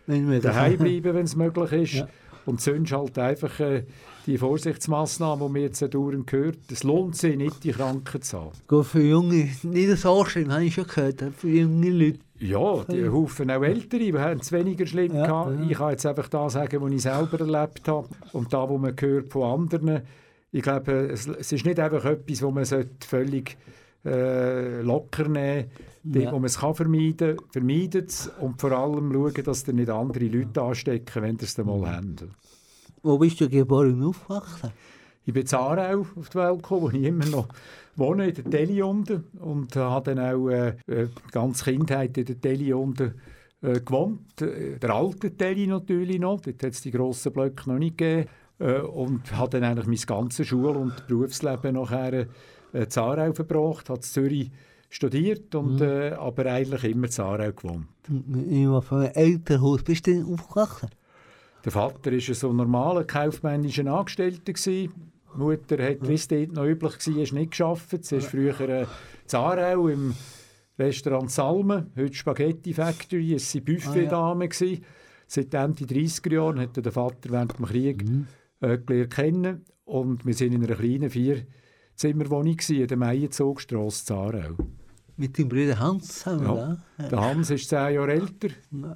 Daheim 0.06 0.78
bleiben, 0.78 1.16
wenn 1.16 1.26
es 1.26 1.36
möglich 1.36 1.72
ist. 1.72 1.94
Ja. 1.94 2.08
Und 2.48 2.62
sonst 2.62 2.92
halt 2.94 3.18
einfach 3.20 3.60
äh, 3.60 3.84
die 4.26 4.38
Vorsichtsmaßnahmen, 4.38 5.46
die 5.48 5.52
man 5.54 5.62
jetzt 5.62 5.82
dauernd 5.94 6.26
gehört. 6.28 6.58
Es 6.72 6.84
lohnt 6.84 7.16
sich 7.18 7.36
nicht, 7.36 7.64
die 7.64 7.72
Kranken 7.72 8.22
zu 8.22 8.40
haben. 8.40 8.52
Gut, 8.68 8.86
für 8.86 9.02
Junge, 9.02 9.50
nicht 9.64 9.98
so 9.98 10.26
schlimm, 10.26 10.52
habe 10.52 10.64
ich 10.64 10.74
schon 10.74 10.88
gehört. 10.88 11.24
Für 11.38 11.50
junge 11.50 11.90
Leute. 11.90 12.20
Ja, 12.40 12.84
die 12.86 13.10
Haufen 13.10 13.52
auch 13.52 13.64
Ältere, 13.64 14.00
die 14.00 14.14
haben 14.14 14.40
es 14.40 14.52
weniger 14.52 14.86
schlimm 14.86 15.14
Ja, 15.14 15.26
gehabt. 15.26 15.60
ja. 15.60 15.70
Ich 15.70 15.78
kann 15.78 15.90
jetzt 15.92 16.06
einfach 16.06 16.30
da 16.30 16.50
sagen, 16.50 16.82
was 16.82 16.92
ich 16.92 17.02
selber 17.02 17.40
erlebt 17.40 17.88
habe 17.88 18.08
und 18.32 18.54
da, 18.54 18.70
wo 18.70 18.78
man 18.78 18.96
hört 19.00 19.30
von 19.30 19.44
anderen. 19.44 20.02
Ich 20.52 20.62
glaube, 20.62 20.92
es, 21.12 21.28
es 21.28 21.52
ist 21.52 21.66
nicht 21.66 21.80
einfach 21.80 22.06
etwas, 22.06 22.42
wo 22.44 22.52
man 22.52 22.64
völlig 23.06 23.58
äh, 24.06 24.82
locker 24.82 25.28
nehmen 25.28 25.66
sollte. 25.66 25.87
Ja. 26.04 26.32
Wo 26.32 26.36
man 26.36 26.46
es 26.46 26.60
kann 26.60 26.76
vermeiden 26.76 27.38
kann, 27.38 27.46
vermeidet 27.52 28.10
es 28.10 28.32
und 28.40 28.60
vor 28.62 28.72
allem 28.72 29.12
schauen, 29.12 29.44
dass 29.44 29.68
ihr 29.68 29.74
nicht 29.74 29.90
andere 29.90 30.26
Leute 30.26 30.62
anstecken, 30.62 31.24
wenn 31.24 31.36
ihr 31.36 31.44
es 31.44 31.56
dann 31.56 31.66
mal 31.66 31.96
habt. 31.96 32.26
Wo 33.04 33.18
bist 33.18 33.40
du 33.42 33.50
geboren 33.50 34.02
und 34.02 34.10
aufgewachsen? 34.10 34.72
Ich 35.26 35.34
bin 35.34 35.46
in 35.46 35.54
Aarau 35.56 36.06
auf 36.16 36.30
die 36.30 36.36
Welt 36.36 36.64
gekommen, 36.64 36.82
wo 36.84 36.90
ich 36.90 37.04
immer 37.04 37.26
noch 37.26 37.48
wohne, 37.98 38.30
in 38.30 38.36
der 38.36 38.50
Teli 38.50 38.82
unten. 38.82 39.26
Und 39.40 39.76
äh, 39.76 39.80
habe 39.80 40.16
dann 40.16 40.34
auch 40.34 40.48
äh, 40.50 40.70
äh, 40.88 41.08
die 41.08 41.32
ganze 41.32 41.66
Kindheit 41.66 42.18
in 42.18 42.26
der 42.26 42.40
Teli 42.40 42.72
unten 42.72 43.16
äh, 43.62 43.80
gewohnt. 43.82 44.42
Äh, 44.42 44.80
Der 44.80 44.92
alte 44.92 45.36
Teli 45.36 45.68
natürlich 45.68 46.20
noch, 46.20 46.40
dort 46.40 46.64
hat 46.64 46.72
es 46.72 46.82
die 46.82 46.92
grossen 46.92 47.34
Blöcke 47.34 47.70
noch 47.70 47.78
nicht 47.78 47.98
gegeben. 47.98 48.30
Äh, 48.60 48.80
und 48.80 49.36
habe 49.36 49.50
dann 49.50 49.64
eigentlich 49.66 49.88
mein 49.88 50.18
ganzes 50.18 50.48
Schul- 50.48 50.78
und 50.78 51.08
Berufsleben 51.08 51.76
nachher 51.76 52.14
äh, 52.14 52.28
in 52.72 52.88
Aarau 52.96 53.34
verbracht, 53.34 53.90
habe 53.90 54.00
in 54.00 54.04
Zürich 54.04 54.52
studiert, 54.90 55.54
und, 55.56 55.82
äh, 55.82 56.12
aber 56.12 56.46
eigentlich 56.46 56.84
immer 56.84 57.08
in 57.08 57.24
Aarau 57.24 57.52
gewohnt. 57.52 57.88
In 58.08 58.72
was 58.72 58.86
für 58.86 58.96
einem 58.96 59.12
Elternhaus 59.14 59.84
bist 59.84 60.08
du 60.08 60.12
denn 60.12 60.26
aufgewachsen? 60.26 60.90
Der 61.66 61.72
Vater 61.72 62.12
war 62.12 62.20
so 62.20 62.50
ein 62.50 62.56
normaler 62.56 63.04
kaufmännischer 63.04 63.86
Angestellter. 63.88 64.54
Gewesen. 64.54 64.94
Die 65.36 65.40
Mutter 65.40 65.84
hat, 65.84 66.08
wie 66.08 66.14
es 66.14 66.28
dort 66.28 66.54
noch 66.54 66.66
üblich 66.66 66.94
war, 67.08 67.40
nicht 67.40 67.58
gearbeitet. 67.58 68.06
Sie 68.06 68.16
war 68.16 68.22
früher 68.22 68.60
äh, 68.62 68.82
in 68.82 69.38
Aarau 69.38 69.88
im 69.90 70.16
Restaurant 70.80 71.30
Salmen, 71.30 71.92
heute 71.98 72.14
Spaghetti 72.14 72.74
Factory. 72.74 73.34
Es 73.34 73.54
war 73.54 73.62
Buffetdame. 73.62 74.48
gewesen. 74.48 74.86
Seit 75.28 75.54
Ende 75.54 75.84
30er 75.84 76.34
Jahren 76.34 76.60
hat 76.60 76.78
der 76.78 76.92
Vater 76.92 77.30
während 77.30 77.58
dem 77.58 77.66
Krieg 77.66 78.06
äh, 78.62 78.78
gelernt 78.78 79.14
kennen. 79.14 79.66
Und 79.84 80.26
wir 80.26 80.40
waren 80.40 80.54
in 80.54 80.64
einer 80.64 80.76
kleinen 80.76 81.10
Vierzimmerwohnung 82.02 82.56
gewesen, 82.56 82.82
in 82.82 82.88
der 82.88 82.98
Meierzogstrasse 82.98 84.14
in 84.14 84.20
Aarau. 84.20 84.56
Mit 85.18 85.38
deinem 85.40 85.50
Bruder 85.50 85.80
Hans 85.80 86.20
zusammen, 86.20 86.46
Ja. 86.46 86.78
ja. 87.00 87.10
Der 87.10 87.22
Hans 87.22 87.50
ist 87.50 87.68
zehn 87.70 87.96
Jahre 87.96 88.12
älter. 88.14 88.50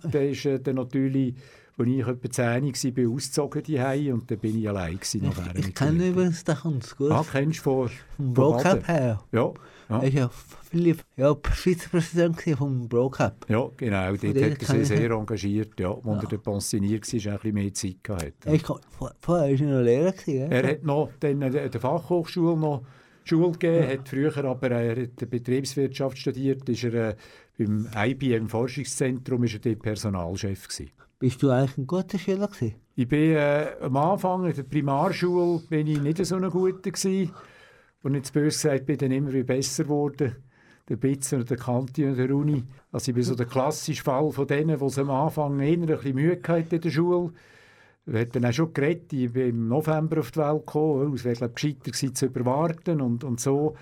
Der 0.03 0.29
ist 0.29 0.45
äh, 0.45 0.59
dann 0.59 0.75
natürlich, 0.75 1.33
als 1.79 1.87
ich 1.89 2.05
etwa 2.07 2.29
zehn 2.29 2.63
war, 2.65 2.91
bin 2.91 3.11
ausgezogen 3.15 3.63
daheim 3.63 4.13
und 4.13 4.29
dann 4.29 4.37
bin 4.37 4.59
ich 4.59 4.69
allein 4.69 4.99
gewesen 4.99 5.31
Ich 5.55 5.65
mit 5.65 5.75
kenne 5.75 6.09
übrigens 6.09 6.43
den 6.43 6.63
Hans 6.63 6.95
gut. 6.95 7.09
Ah, 7.11 7.25
kennst 7.29 7.59
du 7.59 7.63
von, 7.63 7.89
vom 8.17 8.33
Baden? 8.35 8.85
her. 8.85 9.23
Ja, 9.31 9.51
Er 9.91 10.07
ja, 10.07 10.13
war 10.13 10.21
ja, 10.21 10.29
viele, 10.69 10.95
ja 11.17 11.35
Vizepräsident 11.51 12.41
vom 12.57 12.87
Brocup. 12.87 13.45
ja, 13.49 13.69
genau. 13.77 14.07
Dort 14.15 14.23
hat 14.23 14.35
er 14.35 14.65
sich 14.65 14.69
ich- 14.81 14.87
sehr 14.87 15.11
engagiert. 15.11 15.79
Ja, 15.79 15.91
als 15.91 16.23
er 16.23 16.29
dann 16.29 16.41
pensioniert 16.41 17.05
war, 17.13 17.31
ein 17.33 17.37
bisschen 17.39 17.53
mehr 17.53 17.73
Zeit 17.73 18.03
gehabt. 18.03 18.33
Er 18.45 18.59
vor- 18.59 18.81
vorher 19.19 19.59
war 19.59 19.67
er 19.67 19.73
noch 19.77 19.83
Lehrer. 19.83 20.11
Gewesen, 20.11 20.51
Er 20.51 20.63
ja? 20.65 20.71
hat 20.71 20.83
noch 20.83 21.09
dann 21.19 21.43
an 21.43 21.51
der 21.51 21.71
Fachhochschule 21.79 22.57
noch 22.57 22.83
Schule 23.23 23.51
gegeben, 23.51 23.87
hat 23.87 24.09
früher 24.09 24.35
aber 24.45 24.71
er 24.71 25.03
hat 25.03 25.29
Betriebswirtschaft 25.29 26.17
studiert, 26.17 26.67
ist 26.67 26.83
er 26.85 27.09
äh, 27.11 27.15
beim 27.57 27.87
IBM 27.95 28.47
Forschungszentrum 28.49 29.43
ist 29.43 29.53
er 29.53 29.59
dort 29.59 29.83
Personalchef 29.83 30.67
gewesen. 30.67 30.91
Bist 31.19 31.43
du 31.43 31.49
eigentlich 31.51 31.77
ein 31.77 31.85
guter 31.85 32.17
Schüler 32.17 32.47
gewesen? 32.47 32.73
Ich 32.95 33.07
bin 33.07 33.33
äh, 33.33 33.67
am 33.79 33.95
Anfang 33.95 34.45
in 34.47 34.55
der 34.55 34.63
Primarschule 34.63 35.61
bin 35.69 35.85
ich 35.85 36.01
nicht 36.01 36.25
so 36.25 36.35
ein 36.35 36.49
guter 36.49 36.89
gewesen. 36.91 37.31
Und 38.03 38.15
jetzt 38.15 38.33
bös 38.33 38.61
gesagt 38.61 38.85
bin 38.85 38.97
dann 38.97 39.11
immer 39.11 39.31
besser 39.43 39.83
geworden. 39.83 40.35
Der 40.89 40.95
Bitz 40.95 41.31
und 41.33 41.49
der 41.49 41.57
Kanti 41.57 42.05
und 42.05 42.17
der 42.17 42.35
Uni. 42.35 42.63
Also 42.91 43.11
ich 43.11 43.15
bin 43.15 43.23
so 43.23 43.35
der 43.35 43.45
klassische 43.45 44.03
Fall 44.03 44.31
von 44.31 44.47
denen, 44.47 44.77
die 44.77 44.99
am 44.99 45.09
Anfang 45.09 45.59
eher 45.59 45.99
ein 45.99 46.15
Mühe 46.15 46.39
hatten 46.45 46.75
in 46.75 46.81
der 46.81 46.89
Schule. 46.89 47.31
Wir 48.05 48.21
hatten 48.21 48.41
dann 48.41 48.45
auch 48.45 48.53
schon 48.53 48.73
geredet, 48.73 49.13
ich 49.13 49.31
bin 49.31 49.49
im 49.49 49.67
November 49.67 50.19
auf 50.19 50.31
die 50.31 50.39
Welt 50.39 50.65
gekommen. 50.65 51.13
Es 51.13 51.23
wäre 51.23 51.35
glaube 51.35 51.53
ich 51.55 51.79
gescheiter 51.79 52.13
zu 52.15 52.25
überwarten 52.25 52.99
und, 52.99 53.23
und 53.23 53.39
so. 53.39 53.75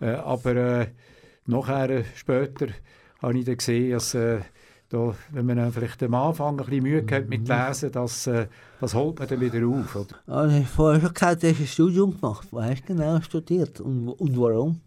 Äh, 0.00 0.10
aber 0.10 0.56
äh, 0.56 0.86
nachher, 1.46 1.90
äh, 1.90 2.04
später, 2.14 2.68
habe 3.20 3.38
ich 3.38 3.44
dann 3.44 3.56
gesehen, 3.56 3.90
dass 3.90 4.14
äh, 4.14 4.40
da, 4.94 5.14
wenn 5.32 5.46
man 5.46 5.72
vielleicht 5.72 6.02
am 6.02 6.14
Anfang 6.14 6.60
ein 6.60 6.66
bisschen 6.66 6.82
Mühe 6.82 7.04
hat 7.10 7.28
mit 7.28 7.48
Lesen, 7.48 7.90
das, 7.90 8.26
äh, 8.26 8.46
das 8.80 8.94
holt 8.94 9.18
man 9.18 9.28
dann 9.28 9.40
wieder 9.40 9.66
auf. 9.66 9.96
Oder? 9.96 10.16
Du 10.26 10.52
hast 10.52 10.70
vorher 10.70 11.00
schon 11.00 11.14
gesagt, 11.14 11.42
du 11.42 11.48
hast 11.48 11.60
ein 11.60 11.66
Studium 11.66 12.20
gemacht. 12.20 12.48
Hast 12.52 12.82
du 12.82 12.94
genau 12.94 13.20
studiert 13.20 13.80
und, 13.80 14.08
und 14.08 14.38
warum? 14.38 14.80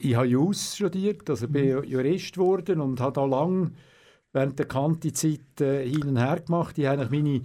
Ich 0.00 0.14
habe 0.14 0.26
Jus 0.26 0.76
studiert, 0.76 1.28
also 1.28 1.48
bin 1.48 1.82
Jurist 1.84 2.34
geworden 2.34 2.80
und 2.80 3.00
habe 3.00 3.14
da 3.14 3.24
lang 3.24 3.72
während 4.32 4.58
der 4.58 4.66
Kanti-Zeit 4.66 5.60
äh, 5.60 5.88
hin 5.88 6.04
und 6.04 6.18
her 6.18 6.40
gemacht. 6.40 6.76
Ich 6.78 6.86
habe 6.86 7.08
meine 7.10 7.36
äh, 7.36 7.42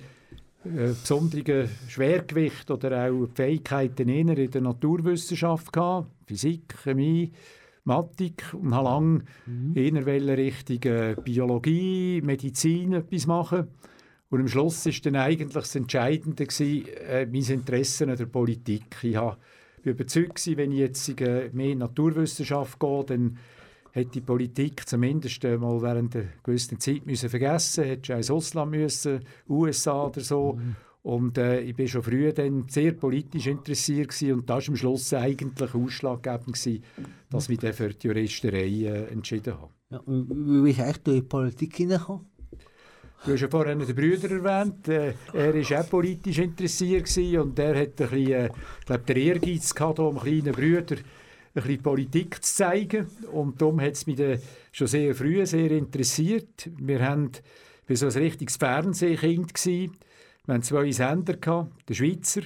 besonderen 0.65 1.69
Schwergewicht 1.87 2.69
oder 2.69 3.07
auch 3.07 3.27
Fähigkeiten 3.33 4.09
in 4.09 4.27
der 4.51 4.61
Naturwissenschaft 4.61 5.71
gehabt, 5.71 6.09
Physik, 6.27 6.75
Chemie, 6.83 7.31
Mathematik 7.85 8.53
und 8.53 8.73
habe 8.73 8.85
lange 8.85 9.23
eher 9.75 10.05
wollte 10.05 10.37
Richtung 10.37 10.83
äh, 10.83 11.15
Biologie, 11.21 12.21
Medizin 12.21 12.93
etwas 12.93 13.27
machen. 13.27 13.67
Und 14.29 14.39
am 14.39 14.47
Schluss 14.47 14.85
war 14.85 14.93
dann 15.03 15.15
eigentlich 15.15 15.53
das 15.53 15.75
Entscheidende 15.75 16.45
gewesen, 16.45 16.87
äh, 17.07 17.25
mein 17.25 17.43
Interesse 17.43 18.09
an 18.09 18.17
der 18.17 18.25
Politik. 18.25 18.97
Ich 19.03 19.11
bin 19.13 19.31
überzeugt 19.83 20.35
gewesen, 20.35 20.57
wenn 20.57 20.71
ich 20.71 20.79
jetzt 20.79 21.21
äh, 21.21 21.49
mehr 21.53 21.71
in 21.71 21.79
Naturwissenschaft 21.79 22.79
gehe, 22.79 23.03
dann 23.05 23.37
hätte 23.91 24.11
die 24.11 24.21
Politik 24.21 24.87
zumindest 24.87 25.43
äh, 25.43 25.57
mal 25.57 25.81
während 25.81 26.15
einer 26.15 26.25
gewissen 26.41 26.79
Zeit 26.79 27.05
müssen 27.05 27.29
vergessen, 27.29 27.83
hätte 27.83 28.07
schon 28.07 28.17
ins 28.17 28.31
Ausland 28.31 28.71
müssen, 28.71 29.19
USA 29.47 30.07
oder 30.07 30.21
so. 30.21 30.59
Und 31.03 31.37
äh, 31.37 31.59
ich 31.59 31.75
bin 31.75 31.87
schon 31.87 32.01
früh 32.01 32.31
dann 32.31 32.67
sehr 32.69 32.93
politisch 32.93 33.47
interessiert 33.47 34.09
gewesen, 34.09 34.33
und 34.33 34.49
das 34.49 34.67
war 34.67 34.71
am 34.71 34.77
Schluss 34.77 35.13
eigentlich 35.13 35.75
ausschlaggebend 35.75 36.53
gewesen, 36.53 36.83
dass 37.29 37.49
ich 37.49 37.59
dann 37.59 37.73
für 37.73 37.89
die 37.89 38.07
Juristerei 38.07 38.67
äh, 38.67 39.11
entschieden 39.11 39.53
habe. 39.53 39.73
Ja, 39.89 40.01
wie 40.07 40.61
bist 40.63 40.79
du 40.79 40.83
eigentlich 40.83 40.97
durch 41.03 41.17
die 41.17 41.21
Politik 41.23 41.75
hineingekommen? 41.75 42.25
Du 43.25 43.31
hast 43.31 43.41
ja 43.41 43.47
vorhin 43.49 43.79
den 43.79 43.95
Brüder 43.95 44.31
erwähnt. 44.31 44.87
Äh, 44.87 45.13
er 45.33 45.53
war 45.53 45.81
auch 45.81 45.89
politisch 45.89 46.39
interessiert 46.39 47.05
gewesen 47.05 47.39
und 47.39 47.59
er 47.59 47.81
hat 47.81 48.01
ein 48.01 48.09
bisschen, 48.09 48.31
äh, 48.31 48.49
glaub, 48.85 49.05
den 49.05 49.17
Ehrgeiz 49.17 49.75
gehabt, 49.75 49.99
um 49.99 50.19
kleinen 50.19 50.53
Brüder 50.53 50.95
ein 50.95 51.03
bisschen 51.53 51.83
Politik 51.83 52.43
zu 52.43 52.55
zeigen. 52.55 53.07
Und 53.31 53.61
darum 53.61 53.79
hat 53.81 53.93
es 53.93 54.07
mich 54.07 54.15
dann 54.15 54.39
schon 54.71 54.87
sehr 54.87 55.13
früh 55.15 55.45
sehr 55.45 55.71
interessiert. 55.71 56.69
Wir 56.77 57.01
haben 57.01 57.31
wir 57.87 57.97
so 57.97 58.07
ein 58.07 58.13
richtiges 58.13 58.57
Fernsehkind 58.57 59.53
gewesen. 59.53 59.91
Wir 60.45 60.55
hatten 60.55 60.63
zwei 60.63 60.91
Sender, 60.91 61.37
gehabt, 61.37 61.87
den 61.87 61.95
Schweizer 61.95 62.41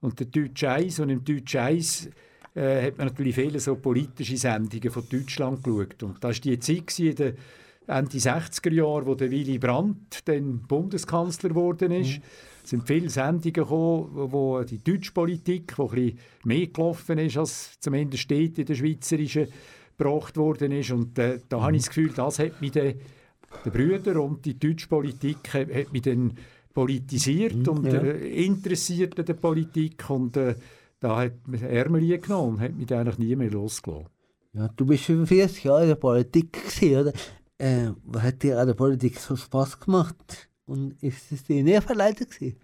und 0.00 0.20
den 0.20 0.30
Deutschen 0.30 0.68
Eis. 0.68 1.00
Und 1.00 1.10
im 1.10 1.24
Deutschen 1.24 1.58
Eis 1.58 2.08
äh, 2.54 2.86
hat 2.86 2.98
man 2.98 3.08
natürlich 3.08 3.34
viele 3.34 3.58
so 3.58 3.74
politische 3.74 4.36
Sendungen 4.36 4.90
von 4.92 5.08
Deutschland 5.10 5.64
geschaut. 5.64 6.02
Und 6.04 6.22
das 6.22 6.36
war 6.36 6.40
die 6.40 6.60
Zeit 6.60 6.86
gewesen, 6.86 7.36
Ende 7.88 8.16
60er 8.16 8.72
Jahre, 8.72 9.06
wo 9.06 9.16
der 9.16 9.28
Willy 9.32 9.58
Brandt 9.58 10.20
dann 10.26 10.60
Bundeskanzler 10.60 11.48
geworden 11.48 11.90
ist. 11.90 12.18
Mhm. 12.18 12.22
Es 12.62 12.70
sind 12.70 12.86
viele 12.86 13.10
Sendungen 13.10 13.52
gekommen, 13.52 14.10
wo 14.30 14.62
die 14.62 14.78
deutsche 14.78 15.10
Politik, 15.10 15.74
die 15.76 15.82
ein 15.82 15.88
bisschen 15.88 16.18
mehr 16.44 16.66
gelaufen 16.68 17.18
ist, 17.18 17.36
als 17.36 17.80
zumindest 17.80 18.22
steht 18.22 18.56
in 18.60 18.66
der 18.66 18.76
schweizerischen, 18.76 19.48
gebracht 19.98 20.36
worden 20.36 20.70
ist. 20.70 20.92
Und 20.92 21.18
äh, 21.18 21.40
da 21.48 21.58
mhm. 21.58 21.62
habe 21.62 21.76
ich 21.76 21.82
das 21.82 21.88
Gefühl, 21.88 22.12
das 22.14 22.38
hat 22.38 22.60
mich 22.60 22.70
dann, 22.70 22.94
die 23.64 23.70
Brüder 23.70 24.22
und 24.22 24.44
die 24.44 24.58
deutsche 24.58 24.86
Politik 24.86 25.52
hat, 25.52 25.74
hat 25.74 25.92
mich 25.92 26.02
dann 26.02 26.34
politisiert 26.72 27.54
mhm, 27.54 27.68
und 27.68 27.86
ja. 27.86 28.00
äh, 28.00 28.44
interessiert 28.44 29.18
an 29.18 29.26
der 29.26 29.34
Politik. 29.34 30.08
Und 30.10 30.36
äh, 30.36 30.54
da 31.00 31.18
hat 31.18 31.46
mich 31.46 31.62
Ärmel 31.62 32.18
genommen 32.18 32.56
und 32.56 32.60
hat 32.60 32.74
mich 32.74 32.92
eigentlich 32.92 33.18
nie 33.18 33.36
mehr 33.36 33.50
losgelassen. 33.50 34.08
Ja, 34.54 34.68
du 34.68 34.84
bist 34.84 35.04
45 35.04 35.64
Jahre 35.64 35.82
in 35.82 35.88
der 35.88 35.94
Politik 35.96 36.52
gewesen, 36.52 37.00
oder? 37.00 37.12
Äh, 37.58 37.92
was 38.04 38.22
hat 38.22 38.42
dir 38.42 38.58
an 38.58 38.66
der 38.66 38.74
Politik 38.74 39.18
so 39.18 39.36
Spaß 39.36 39.80
gemacht? 39.80 40.48
Und 40.66 41.02
ist 41.02 41.32
es 41.32 41.44
dir 41.44 41.62
nie 41.62 41.80
verleidet 41.80 42.30
gewesen? 42.30 42.56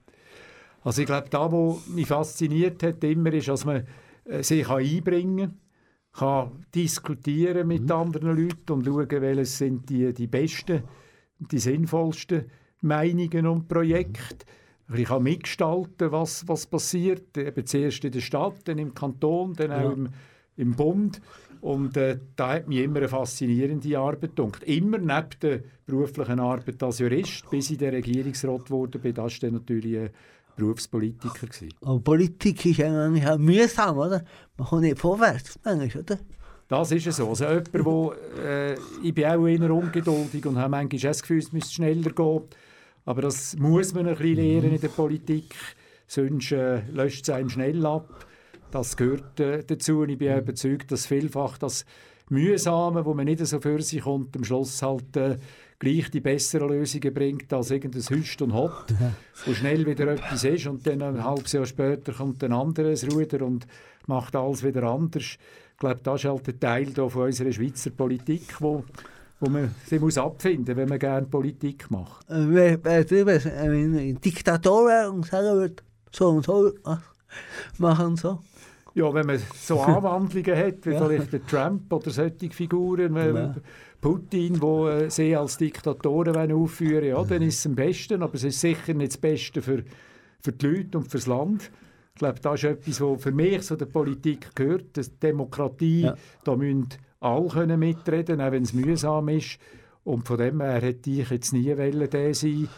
Also 0.82 1.02
ich 1.02 1.06
glaube, 1.06 1.28
da, 1.30 1.50
was 1.50 1.86
mich 1.88 2.06
fasziniert 2.06 2.82
hat, 2.82 3.02
immer 3.04 3.32
ist, 3.32 3.48
dass 3.48 3.64
man 3.64 3.86
äh, 4.24 4.42
sich 4.42 4.68
einbringen 4.68 5.58
kann, 6.12 6.50
kann 6.50 6.66
diskutieren 6.74 7.68
mit 7.68 7.84
mhm. 7.84 7.92
anderen 7.92 8.36
Leuten 8.36 8.72
und 8.72 8.84
schauen, 8.84 9.08
welche 9.08 9.44
sind 9.44 9.88
die, 9.88 10.12
die 10.12 10.26
besten, 10.26 10.82
die 11.38 11.58
sinnvollsten 11.58 12.50
Meinungen 12.80 13.46
und 13.46 13.68
Projekte. 13.68 14.46
Ich 14.94 15.04
kann 15.04 15.22
mitgestalten, 15.22 16.12
was, 16.12 16.48
was 16.48 16.66
passiert, 16.66 17.36
eben 17.36 17.66
zuerst 17.66 18.04
in 18.04 18.12
der 18.12 18.20
Stadt, 18.20 18.56
dann 18.64 18.78
im 18.78 18.94
Kanton, 18.94 19.52
dann 19.54 19.70
auch 19.70 19.84
ja. 19.84 19.92
im, 19.92 20.08
im 20.56 20.74
Bund. 20.74 21.20
Und 21.60 21.96
äh, 21.96 22.18
da 22.36 22.54
hat 22.54 22.68
mich 22.68 22.78
immer 22.78 22.98
eine 22.98 23.08
faszinierende 23.08 23.98
Arbeit 23.98 24.36
gedacht. 24.36 24.62
Immer 24.62 24.98
neben 24.98 25.28
der 25.42 25.60
beruflichen 25.86 26.40
Arbeit 26.40 26.82
als 26.82 27.00
Jurist, 27.00 27.50
bis 27.50 27.70
ich 27.70 27.78
der 27.78 27.92
Regierungsrat 27.92 28.70
wurde, 28.70 28.98
bin 28.98 29.14
das 29.14 29.40
dann 29.40 29.54
natürlich 29.54 29.98
ein 29.98 30.10
Berufspolitiker 30.56 31.46
gewesen. 31.46 31.74
Aber 31.82 32.00
Politik 32.00 32.64
ist 32.64 32.80
eigentlich 32.80 33.26
auch 33.26 33.38
mühsam, 33.38 33.98
oder? 33.98 34.24
Man 34.56 34.68
kommt 34.68 34.82
nicht 34.82 34.98
vorwärts, 34.98 35.58
manchmal, 35.64 36.02
oder? 36.02 36.18
Das 36.68 36.92
ist 36.92 37.06
es 37.06 37.16
so. 37.16 37.28
Also 37.28 37.44
jemand, 37.44 37.84
wo, 37.84 38.12
äh, 38.44 38.74
ich 39.02 39.14
bin 39.14 39.24
auch 39.24 39.46
eher 39.46 39.70
ungeduldig 39.70 40.44
und 40.44 40.58
habe 40.58 40.70
manchmal 40.70 41.00
das 41.00 41.22
Gefühl, 41.22 41.38
es 41.38 41.52
müsste 41.52 41.74
schneller 41.74 42.10
gehen. 42.10 42.42
Aber 43.08 43.22
das 43.22 43.56
muss 43.56 43.94
man 43.94 44.06
ein 44.06 44.16
bisschen 44.16 44.36
lernen 44.36 44.74
in 44.74 44.80
der 44.82 44.88
Politik, 44.88 45.54
sonst 46.06 46.52
äh, 46.52 46.82
löscht 46.90 47.22
es 47.22 47.30
einem 47.30 47.48
schnell 47.48 47.86
ab. 47.86 48.26
Das 48.70 48.98
gehört 48.98 49.40
äh, 49.40 49.64
dazu 49.66 50.00
und 50.00 50.10
ich 50.10 50.18
bin 50.18 50.30
mhm. 50.30 50.40
überzeugt, 50.40 50.92
dass 50.92 51.06
vielfach 51.06 51.56
das 51.56 51.86
Mühsame, 52.28 53.06
wo 53.06 53.14
man 53.14 53.24
nicht 53.24 53.46
so 53.46 53.60
für 53.60 53.80
sich 53.80 54.02
kommt, 54.02 54.36
am 54.36 54.44
Schluss 54.44 54.82
halt 54.82 55.16
äh, 55.16 55.38
gleich 55.78 56.10
die 56.10 56.20
besseren 56.20 56.68
Lösungen 56.68 57.14
bringt 57.14 57.50
als 57.50 57.70
irgendein 57.70 58.02
Hüst 58.02 58.42
und 58.42 58.52
Hot, 58.52 58.92
wo 59.46 59.54
schnell 59.54 59.86
wieder 59.86 60.08
etwas 60.08 60.44
ist 60.44 60.66
und 60.66 60.86
dann 60.86 61.00
ein 61.00 61.24
halbes 61.24 61.52
Jahr 61.52 61.64
später 61.64 62.12
kommt 62.12 62.44
ein 62.44 62.52
anderes 62.52 63.10
Ruder 63.10 63.40
und 63.40 63.66
macht 64.06 64.36
alles 64.36 64.62
wieder 64.62 64.82
anders. 64.82 65.38
Ich 65.72 65.78
glaube, 65.78 66.00
das 66.02 66.24
ist 66.24 66.28
halt 66.28 66.46
ein 66.46 66.60
Teil 66.60 66.92
da 66.92 67.08
von 67.08 67.22
unserer 67.22 67.52
Schweizer 67.52 67.88
Politik, 67.88 68.60
wo 68.60 68.84
wo 69.40 69.48
man 69.48 69.74
sich 69.86 70.00
muss 70.00 70.18
abfinden 70.18 70.76
wenn 70.76 70.88
man 70.88 70.98
gerne 70.98 71.26
Politik 71.26 71.90
macht. 71.90 72.28
Äh, 72.28 72.44
wer, 72.48 72.84
wer, 72.84 73.62
ein 73.62 74.20
Diktator 74.20 75.10
und 75.10 75.26
sagen 75.26 75.56
würde, 75.56 75.76
so 76.10 76.28
und 76.28 76.44
so 76.44 76.72
machen 77.78 78.16
so. 78.16 78.40
Ja, 78.94 79.12
wenn 79.14 79.26
man 79.26 79.40
so 79.54 79.80
Anwandlungen 79.80 80.56
hat, 80.56 80.84
wie 80.86 80.90
ja. 80.90 81.06
vielleicht 81.06 81.32
der 81.32 81.46
Trump 81.46 81.92
oder 81.92 82.10
solche 82.10 82.50
Figuren, 82.50 83.14
ja. 83.14 83.54
Putin, 84.00 84.54
die 84.60 84.66
äh, 84.66 85.10
sie 85.10 85.36
als 85.36 85.56
Diktatoren 85.56 86.52
aufführen 86.52 87.08
ja, 87.08 87.22
dann 87.24 87.42
ist 87.42 87.58
es 87.58 87.66
am 87.66 87.74
besten, 87.74 88.22
aber 88.22 88.34
es 88.34 88.44
ist 88.44 88.60
sicher 88.60 88.94
nicht 88.94 89.12
das 89.12 89.18
Beste 89.18 89.60
für, 89.60 89.82
für 90.40 90.52
die 90.52 90.66
Leute 90.66 90.98
und 90.98 91.10
für 91.10 91.18
das 91.18 91.26
Land. 91.26 91.70
Ich 92.14 92.20
glaube, 92.20 92.40
das 92.40 92.54
ist 92.54 92.64
etwas, 92.64 93.00
was 93.00 93.22
für 93.22 93.32
mich 93.32 93.62
zu 93.62 93.76
der 93.76 93.86
Politik 93.86 94.54
gehört. 94.54 94.96
Die 94.96 95.02
Demokratie, 95.22 96.02
ja. 96.02 96.14
da 96.44 96.56
müssen 96.56 96.88
alle 97.20 97.48
können 97.48 97.80
mitreden 97.80 98.40
auch 98.40 98.52
wenn 98.52 98.62
es 98.62 98.72
mühsam 98.72 99.28
ist. 99.28 99.58
Und 100.04 100.26
von 100.26 100.38
dem 100.38 100.60
her 100.60 100.80
hätte 100.80 101.10
ich 101.10 101.30
jetzt 101.30 101.52
nie 101.52 101.76
wollen, 101.76 102.08
der 102.08 102.34
sein, 102.34 102.68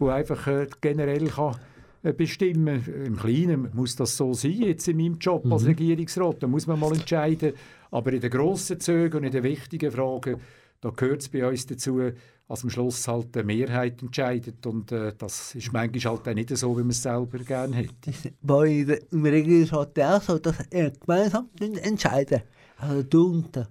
der 0.00 0.08
einfach 0.08 0.46
äh, 0.46 0.66
generell 0.80 1.28
kann 1.28 1.56
äh, 2.02 2.12
bestimmen. 2.12 2.84
Im 3.06 3.16
Kleinen 3.16 3.70
muss 3.72 3.96
das 3.96 4.16
so 4.16 4.34
sein, 4.34 4.52
jetzt 4.52 4.88
in 4.88 4.98
meinem 4.98 5.18
Job 5.18 5.50
als 5.50 5.62
mhm. 5.62 5.68
Regierungsrat. 5.68 6.42
Da 6.42 6.46
muss 6.46 6.66
man 6.66 6.78
mal 6.78 6.92
entscheiden. 6.92 7.54
Aber 7.90 8.12
in 8.12 8.20
den 8.20 8.30
grossen 8.30 8.80
Zügen 8.80 9.18
und 9.18 9.24
in 9.24 9.32
den 9.32 9.44
wichtigen 9.44 9.90
Fragen, 9.90 10.40
da 10.80 10.90
gehört 10.90 11.22
es 11.22 11.28
bei 11.30 11.46
uns 11.46 11.66
dazu, 11.66 12.00
dass 12.46 12.62
am 12.62 12.68
Schluss 12.68 13.08
halt 13.08 13.34
eine 13.36 13.44
Mehrheit 13.44 14.02
entscheidet. 14.02 14.66
Und 14.66 14.92
äh, 14.92 15.14
das 15.16 15.54
ist 15.54 15.72
manchmal 15.72 16.12
halt 16.12 16.28
auch 16.28 16.34
nicht 16.34 16.54
so, 16.54 16.76
wie 16.76 16.82
man 16.82 16.90
es 16.90 17.02
selber 17.02 17.38
gerne 17.38 17.76
hätte. 17.76 18.34
Bei 18.42 19.00
im 19.10 19.24
Regierungsrat 19.24 19.98
auch 20.00 20.20
so, 20.20 20.38
dass 20.38 20.58
er 20.70 20.90
gemeinsam 20.90 21.48
entscheiden. 21.58 22.42
Also 22.88 23.66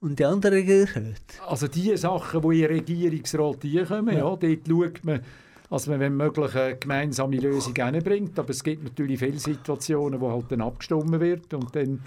und 0.00 0.18
die 0.18 0.24
anderen 0.24 0.56
Regierungsräte? 0.56 1.42
Also 1.46 1.66
die 1.66 1.96
Sachen, 1.96 2.42
die 2.42 2.62
in 2.62 2.66
Regierungsrat 2.66 3.88
kommen, 3.88 4.14
ja. 4.14 4.28
ja, 4.28 4.36
dort 4.36 4.68
schaut 4.68 5.04
man, 5.04 5.20
dass 5.70 5.86
man 5.86 5.98
wenn 5.98 6.16
möglich 6.16 6.54
eine 6.54 6.76
gemeinsame 6.76 7.36
Lösung 7.38 7.74
hinbringt. 7.74 8.38
Aber 8.38 8.50
es 8.50 8.62
gibt 8.62 8.84
natürlich 8.84 9.18
viele 9.18 9.38
Situationen, 9.38 10.20
wo 10.20 10.30
halt 10.30 10.52
dann 10.52 10.60
abgestimmt 10.60 11.18
wird 11.20 11.54
und 11.54 11.74
dann 11.74 12.00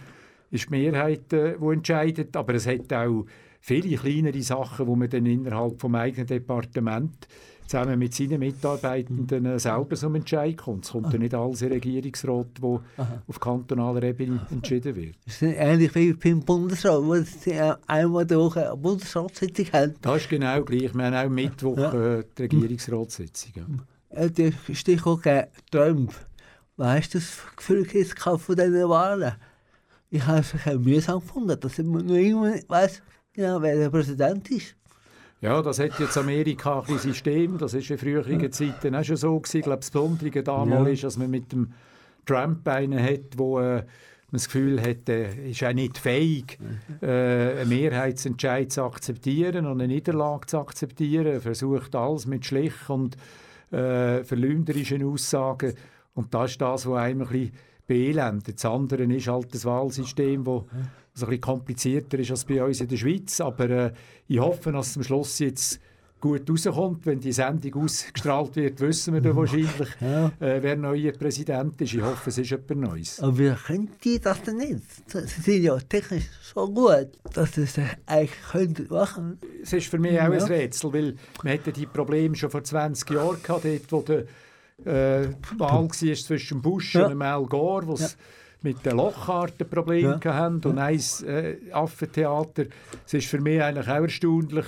ist 0.52 0.67
die 0.67 0.69
Mehrheit, 0.69 1.34
äh, 1.34 1.56
die 1.60 1.73
entscheidet. 1.73 2.36
Aber 2.36 2.54
es 2.54 2.67
hat 2.67 2.93
auch 2.93 3.26
viele 3.68 3.98
kleinere 3.98 4.42
Sachen, 4.42 4.88
wo 4.88 4.96
man 4.96 5.10
dann 5.10 5.26
innerhalb 5.26 5.80
des 5.80 5.94
eigenen 5.94 6.28
Departements 6.28 7.28
zusammen 7.68 8.00
mit 8.00 8.14
seinen 8.14 8.40
Mitarbeitenden 8.40 9.46
äh, 9.46 9.60
selber 9.60 9.98
zum 9.98 10.16
Entscheid 10.16 10.56
kommt. 10.56 10.86
Es 10.86 10.92
kommt 10.92 11.12
ja 11.12 11.20
nicht 11.20 11.34
alles 11.34 11.62
in 11.62 11.74
Regierungsrat, 11.74 12.62
wo 12.62 12.80
Aha. 12.96 13.22
auf 13.28 13.40
kantonaler 13.42 14.04
Ebene 14.04 14.40
entschieden 14.50 14.96
wird. 14.96 15.18
Das 15.26 15.42
ist 15.42 15.42
ähnlich 15.42 15.94
wie 15.96 16.14
beim 16.14 16.40
Bundesrat, 16.40 17.04
wo 17.04 17.16
sie 17.16 17.60
einmal 17.88 18.26
die 18.26 18.38
Woche 18.38 18.68
eine 18.68 18.78
Bundesratssitzung 18.78 19.66
haben. 19.74 19.96
Das 20.02 20.22
ist 20.22 20.30
genau 20.30 20.64
gleich. 20.64 20.96
Wir 20.96 21.04
haben 21.04 21.28
auch 21.28 21.30
Mittwoch 21.30 21.78
ja. 21.78 22.20
äh, 22.20 22.24
die 22.38 22.44
Regierungsratssitzung. 22.44 23.52
Ja. 23.56 24.22
Äh, 24.22 24.32
der 24.32 24.54
Stichwort 24.72 25.28
Trump. 25.70 26.14
Weißt 26.78 27.16
du 27.16 27.18
das 27.18 27.40
Gefühl 27.58 27.86
von 27.86 28.56
diesen 28.56 28.88
Wahlen? 28.88 29.34
Ich 30.10 30.26
habe 30.26 30.40
es 30.40 30.80
mühsam 30.80 31.20
gefunden, 31.20 31.60
dass 31.60 31.78
man 31.80 32.06
nur 32.06 32.16
irgendwann 32.16 32.62
weiß, 32.70 33.02
genau, 33.38 33.62
wer 33.62 33.78
der 33.78 33.89
Präsident 33.89 34.50
ist. 34.52 34.76
Ja, 35.39 35.62
das 35.62 35.80
hat 35.80 36.00
jetzt 36.00 36.17
Amerika 36.17 36.84
ein 36.88 36.97
System. 36.97 37.58
Das 37.60 37.73
ist 37.76 37.89
in 37.91 37.97
früheren 37.97 38.52
Zeiten 38.52 38.95
auch 38.95 39.04
schon 39.04 39.17
so 39.17 39.39
gewesen. 39.39 39.58
Ich 39.58 39.63
glaube, 39.63 39.80
das 39.80 39.91
Besondere 39.91 40.43
damals 40.43 40.88
ja. 40.88 40.93
ist, 40.93 41.04
dass 41.04 41.17
man 41.17 41.30
mit 41.30 41.52
dem 41.52 41.71
Trump 42.26 42.67
einen 42.67 43.02
hat, 43.02 43.38
wo 43.38 43.60
äh, 43.60 43.76
man 43.76 43.86
das 44.32 44.45
Gefühl 44.45 44.82
hat, 44.82 45.08
er 45.08 45.38
ist 45.45 45.63
auch 45.63 45.73
nicht 45.73 46.00
fähig, 46.00 46.58
äh, 47.02 47.62
einen 47.62 47.69
Mehrheitsentscheid 47.69 48.71
zu 48.71 48.84
akzeptieren 48.84 49.67
und 49.67 49.80
eine 49.80 49.88
Niederlage 49.88 50.47
zu 50.47 50.58
akzeptieren. 50.58 51.28
Er 51.28 51.41
versucht 51.41 51.95
alles 51.95 52.26
mit 52.26 52.45
schlicht 52.45 52.89
und 52.89 53.15
äh, 53.71 54.23
verleumderischen 54.23 55.04
Aussagen. 55.04 55.73
Und 56.15 56.34
das 56.34 56.52
ist 56.52 56.62
das, 56.62 56.88
was 56.88 56.97
einem 56.97 57.21
ein 57.21 57.28
bisschen 57.28 57.52
beelendet. 57.86 58.56
Das 58.56 58.65
andere 58.65 59.04
ist 59.04 59.28
halt 59.28 59.54
das 59.54 59.65
Wahlsystem, 59.65 60.43
das 60.43 60.63
was 61.18 61.24
ein 61.24 61.30
bisschen 61.30 61.42
komplizierter 61.42 62.20
ist 62.20 62.32
als 62.32 62.46
bei 62.46 62.64
uns 62.64 62.82
in 62.82 62.88
der 62.88 62.98
Schweiz. 62.98 63.42
Aber 63.42 63.70
äh, 63.70 63.92
ich 64.28 64.40
hoffe, 64.40 64.72
dass 64.72 64.92
es 64.92 64.98
am 64.98 65.04
Schluss 65.04 65.40
jetzt 65.40 65.80
gut 66.20 66.50
rauskommt. 66.50 67.06
Wenn 67.06 67.20
die 67.20 67.32
Sendung 67.32 67.84
ausgestrahlt 67.84 68.56
wird, 68.56 68.80
wissen 68.82 69.14
wir 69.14 69.22
dann 69.22 69.36
wahrscheinlich, 69.36 69.90
ja. 70.02 70.28
äh, 70.40 70.62
wer 70.62 70.76
neuer 70.76 71.12
Präsident 71.12 71.80
ist. 71.82 71.94
Ich 71.94 72.02
hoffe, 72.02 72.30
es 72.30 72.38
ist 72.38 72.50
jemand 72.50 72.78
Neues. 72.78 73.20
Aber 73.20 73.38
wie 73.38 73.54
können 73.54 73.90
die 74.04 74.20
das 74.20 74.42
denn 74.44 74.58
nicht? 74.58 74.82
Sie 75.08 75.42
sind 75.42 75.64
ja 75.64 75.78
technisch 75.78 76.26
so 76.54 76.68
gut, 76.68 77.10
dass 77.34 77.54
sie 77.54 77.64
es 77.64 77.80
eigentlich 78.06 78.32
können 78.52 78.88
machen 78.90 79.40
Es 79.62 79.74
ist 79.74 79.88
für 79.88 80.00
mich 80.00 80.14
ja. 80.14 80.28
auch 80.28 80.34
ein 80.34 80.42
Rätsel, 80.42 80.94
weil 80.94 81.16
wir 81.44 81.54
hatten 81.54 81.74
die 81.74 81.86
Probleme 81.86 82.36
schon 82.36 82.50
vor 82.50 82.64
20 82.64 83.10
Jahren 83.10 83.42
gehabt, 83.42 83.66
dort, 83.66 83.92
wo 83.92 84.02
der 84.02 84.26
äh, 84.86 85.30
Wahl 85.58 85.88
war 85.88 85.90
zwischen 85.90 86.62
Bush 86.62 86.96
ja. 86.96 87.08
und 87.08 87.22
Al 87.22 87.46
Gore, 87.46 87.88
wo 87.88 87.96
ja 87.96 88.08
mit 88.62 88.86
den 88.86 88.98
Lochkarten 88.98 89.70
Probleme 89.70 90.20
Ja. 90.24 90.34
haben 90.34 90.62
und 90.65 90.78
eins 90.80 91.22
äh, 91.24 91.58
Affentheater. 91.72 92.65
Es 93.06 93.13
ist 93.13 93.28
für 93.28 93.39
mich 93.39 93.62
eigentlich 93.62 93.88
auch 93.88 94.02
erstaunlich, 94.02 94.65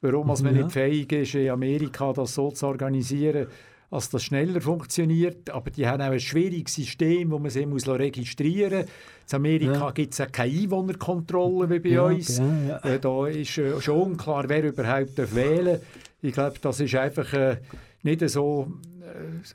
warum 0.00 0.30
als 0.30 0.42
man 0.42 0.54
Ja. 0.56 0.62
nicht 0.62 0.72
fähig 0.72 1.12
ist, 1.12 1.34
in 1.34 1.50
Amerika 1.50 2.12
das 2.12 2.34
so 2.34 2.50
zu 2.50 2.66
organisieren, 2.66 3.46
dass 3.90 4.10
das 4.10 4.22
schneller 4.24 4.60
funktioniert. 4.60 5.48
Aber 5.50 5.70
die 5.70 5.86
haben 5.86 6.02
auch 6.02 6.10
ein 6.10 6.20
schwieriges 6.20 6.74
System, 6.74 7.30
wo 7.30 7.38
man 7.38 7.50
sie 7.50 7.64
muss 7.64 7.88
registrieren 7.88 8.80
muss. 8.82 9.32
In 9.32 9.36
Amerika 9.36 9.72
Ja. 9.72 9.90
gibt 9.92 10.12
es 10.14 10.20
auch 10.20 10.30
keine 10.32 10.52
Einwohnerkontrolle 10.52 11.70
wie 11.70 11.78
bei 11.78 11.88
Ja, 11.90 12.02
uns. 12.06 12.38
ja. 12.38 12.78
Äh, 12.84 12.98
da 13.00 13.26
ist 13.26 13.56
äh, 13.58 13.80
schon 13.80 14.00
unklar, 14.12 14.44
wer 14.48 14.64
überhaupt 14.64 15.34
wählen 15.34 15.64
darf. 15.66 15.80
Ich 16.20 16.32
glaube, 16.32 16.56
das 16.60 16.80
ist 16.80 16.94
einfach 16.96 17.32
äh, 17.32 17.56
nicht 18.02 18.28
so 18.28 18.72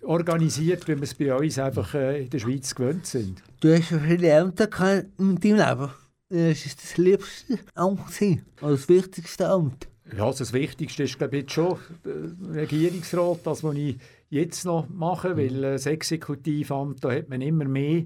organisiert, 0.04 0.88
wie 0.88 0.96
wir 0.96 1.04
es 1.04 1.14
bei 1.14 1.34
uns 1.34 1.60
einfach 1.60 1.94
äh, 1.94 2.24
in 2.24 2.30
der 2.30 2.40
Schweiz 2.40 2.74
gewöhnt 2.74 3.06
sind. 3.06 3.42
Du 3.60 3.74
hast 3.74 3.92
ja 3.92 4.00
viele 4.00 4.30
Ämter 4.30 4.70
in 5.18 5.40
deinem 5.40 5.58
Leben. 5.58 5.92
Das 6.30 6.66
ist 6.66 6.82
das 6.82 6.98
liebste 6.98 7.60
Amt 7.76 8.08
gewesen, 8.08 8.46
das 8.60 8.90
wichtigste 8.90 9.48
Amt. 9.48 9.88
Ja, 10.16 10.26
also 10.26 10.40
das 10.40 10.54
Wichtigste 10.54 11.04
ist, 11.04 11.18
glaube 11.18 11.38
ich, 11.38 11.44
jetzt 11.44 11.54
schon 11.54 11.78
der 12.04 12.62
Regierungsrat, 12.62 13.40
das, 13.46 13.64
was 13.64 13.76
ich 13.76 13.98
jetzt 14.30 14.66
noch 14.66 14.90
mache, 14.90 15.38
weil 15.38 15.64
äh, 15.64 15.72
das 15.74 15.86
Exekutivamt, 15.86 17.04
da 17.04 17.12
hat 17.12 17.30
man 17.30 17.42
immer 17.42 17.66
mehr 17.66 18.06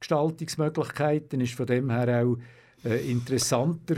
Gestaltungsmöglichkeiten, 0.00 1.40
ist 1.40 1.54
von 1.54 1.66
dem 1.66 1.90
her 1.90 2.24
auch 2.24 2.38
äh, 2.84 3.10
interessanter 3.10 3.96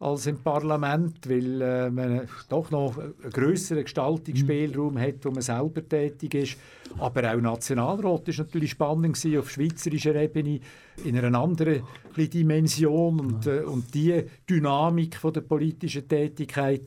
als 0.00 0.26
im 0.26 0.38
Parlament, 0.38 1.28
weil 1.28 1.60
äh, 1.60 1.90
man 1.90 2.28
doch 2.48 2.70
noch 2.70 2.98
einen 2.98 3.14
grösseren 3.32 3.82
Gestaltungsspielraum 3.82 4.96
hat, 4.98 5.24
wo 5.24 5.30
man 5.32 5.42
selber 5.42 5.86
tätig 5.86 6.34
ist. 6.34 6.56
Aber 6.98 7.32
auch 7.32 7.40
Nationalrat 7.40 8.28
ist 8.28 8.38
natürlich 8.38 8.70
spannend 8.70 9.16
gewesen, 9.16 9.38
auf 9.40 9.50
schweizerischer 9.50 10.14
Ebene, 10.14 10.60
in 11.04 11.18
einer 11.18 11.36
anderen 11.36 11.82
Dimension 12.16 13.18
und, 13.18 13.46
äh, 13.46 13.60
und 13.60 13.92
die 13.92 14.22
Dynamik 14.48 15.16
von 15.16 15.32
der 15.32 15.40
politischen 15.40 16.06
Tätigkeit. 16.06 16.82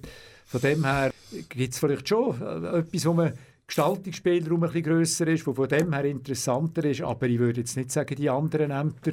Von 0.45 0.61
dem 0.61 0.85
her 0.85 1.11
gibt 1.49 1.73
es 1.73 1.79
vielleicht 1.79 2.07
schon 2.07 2.41
äh, 2.41 2.79
etwas, 2.79 3.05
wo 3.05 3.13
man 3.13 3.33
Gestaltungsspielraum 3.67 4.63
ein 4.63 4.69
bisschen 4.69 4.83
grösser 4.83 5.27
ist, 5.27 5.47
wo 5.47 5.53
von 5.53 5.67
dem 5.67 5.93
her 5.93 6.05
interessanter 6.05 6.85
ist. 6.85 7.01
Aber 7.01 7.27
ich 7.27 7.39
würde 7.39 7.59
jetzt 7.59 7.75
nicht 7.75 7.91
sagen, 7.91 8.15
die 8.15 8.29
anderen 8.29 8.71
Ämter 8.71 9.11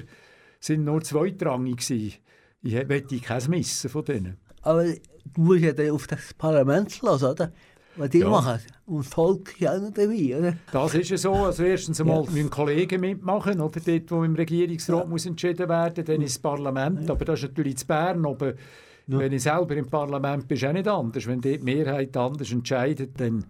sind 0.61 0.84
nur 0.84 1.02
zweitrangig 1.02 1.78
gewesen. 1.78 2.14
Ich 2.68 2.87
möchte 2.87 3.18
keins 3.18 3.48
missen 3.48 3.88
von 3.88 4.04
denen. 4.04 4.37
Aber 4.61 4.85
du 4.85 5.40
musst 5.40 5.62
ja 5.62 5.72
dann 5.72 5.90
auf 5.90 6.07
das 6.07 6.35
Parlament 6.35 7.00
hören, 7.00 7.24
oder? 7.33 7.52
Was 7.96 8.11
die 8.11 8.18
Ja. 8.18 8.28
machen. 8.28 8.61
Und 8.85 8.98
das 9.07 9.09
Volk 9.09 9.59
ist 9.59 9.68
auch 9.68 9.81
noch 9.81 9.90
dabei, 9.90 10.37
oder? 10.38 10.54
Das 10.70 10.94
ist 10.94 11.09
ja 11.09 11.16
so. 11.16 11.33
Also 11.33 11.62
erstens 11.64 11.98
einmal 11.98 12.24
müssen 12.24 12.50
Kollegen 12.50 13.00
mitmachen, 13.00 13.59
oder? 13.61 13.81
Dort, 13.81 14.11
wo 14.11 14.22
im 14.22 14.35
Regierungsrat 14.35 15.09
muss 15.09 15.24
entschieden 15.24 15.66
werden, 15.66 16.04
dann 16.04 16.20
ist 16.20 16.37
das 16.37 16.42
Parlament. 16.42 17.11
Aber 17.11 17.24
das 17.24 17.40
ist 17.42 17.48
natürlich 17.48 17.81
in 17.81 17.87
Bern. 17.87 18.26
Aber 18.26 18.52
wenn 19.07 19.31
du 19.33 19.38
selber 19.38 19.74
im 19.74 19.87
Parlament 19.87 20.46
bist, 20.46 20.64
auch 20.66 20.72
nicht 20.74 20.88
anders. 20.88 21.26
Wenn 21.26 21.40
die 21.40 21.59
Mehrheit 21.59 22.14
anders 22.18 22.52
entscheidet, 22.52 23.18
dann 23.18 23.46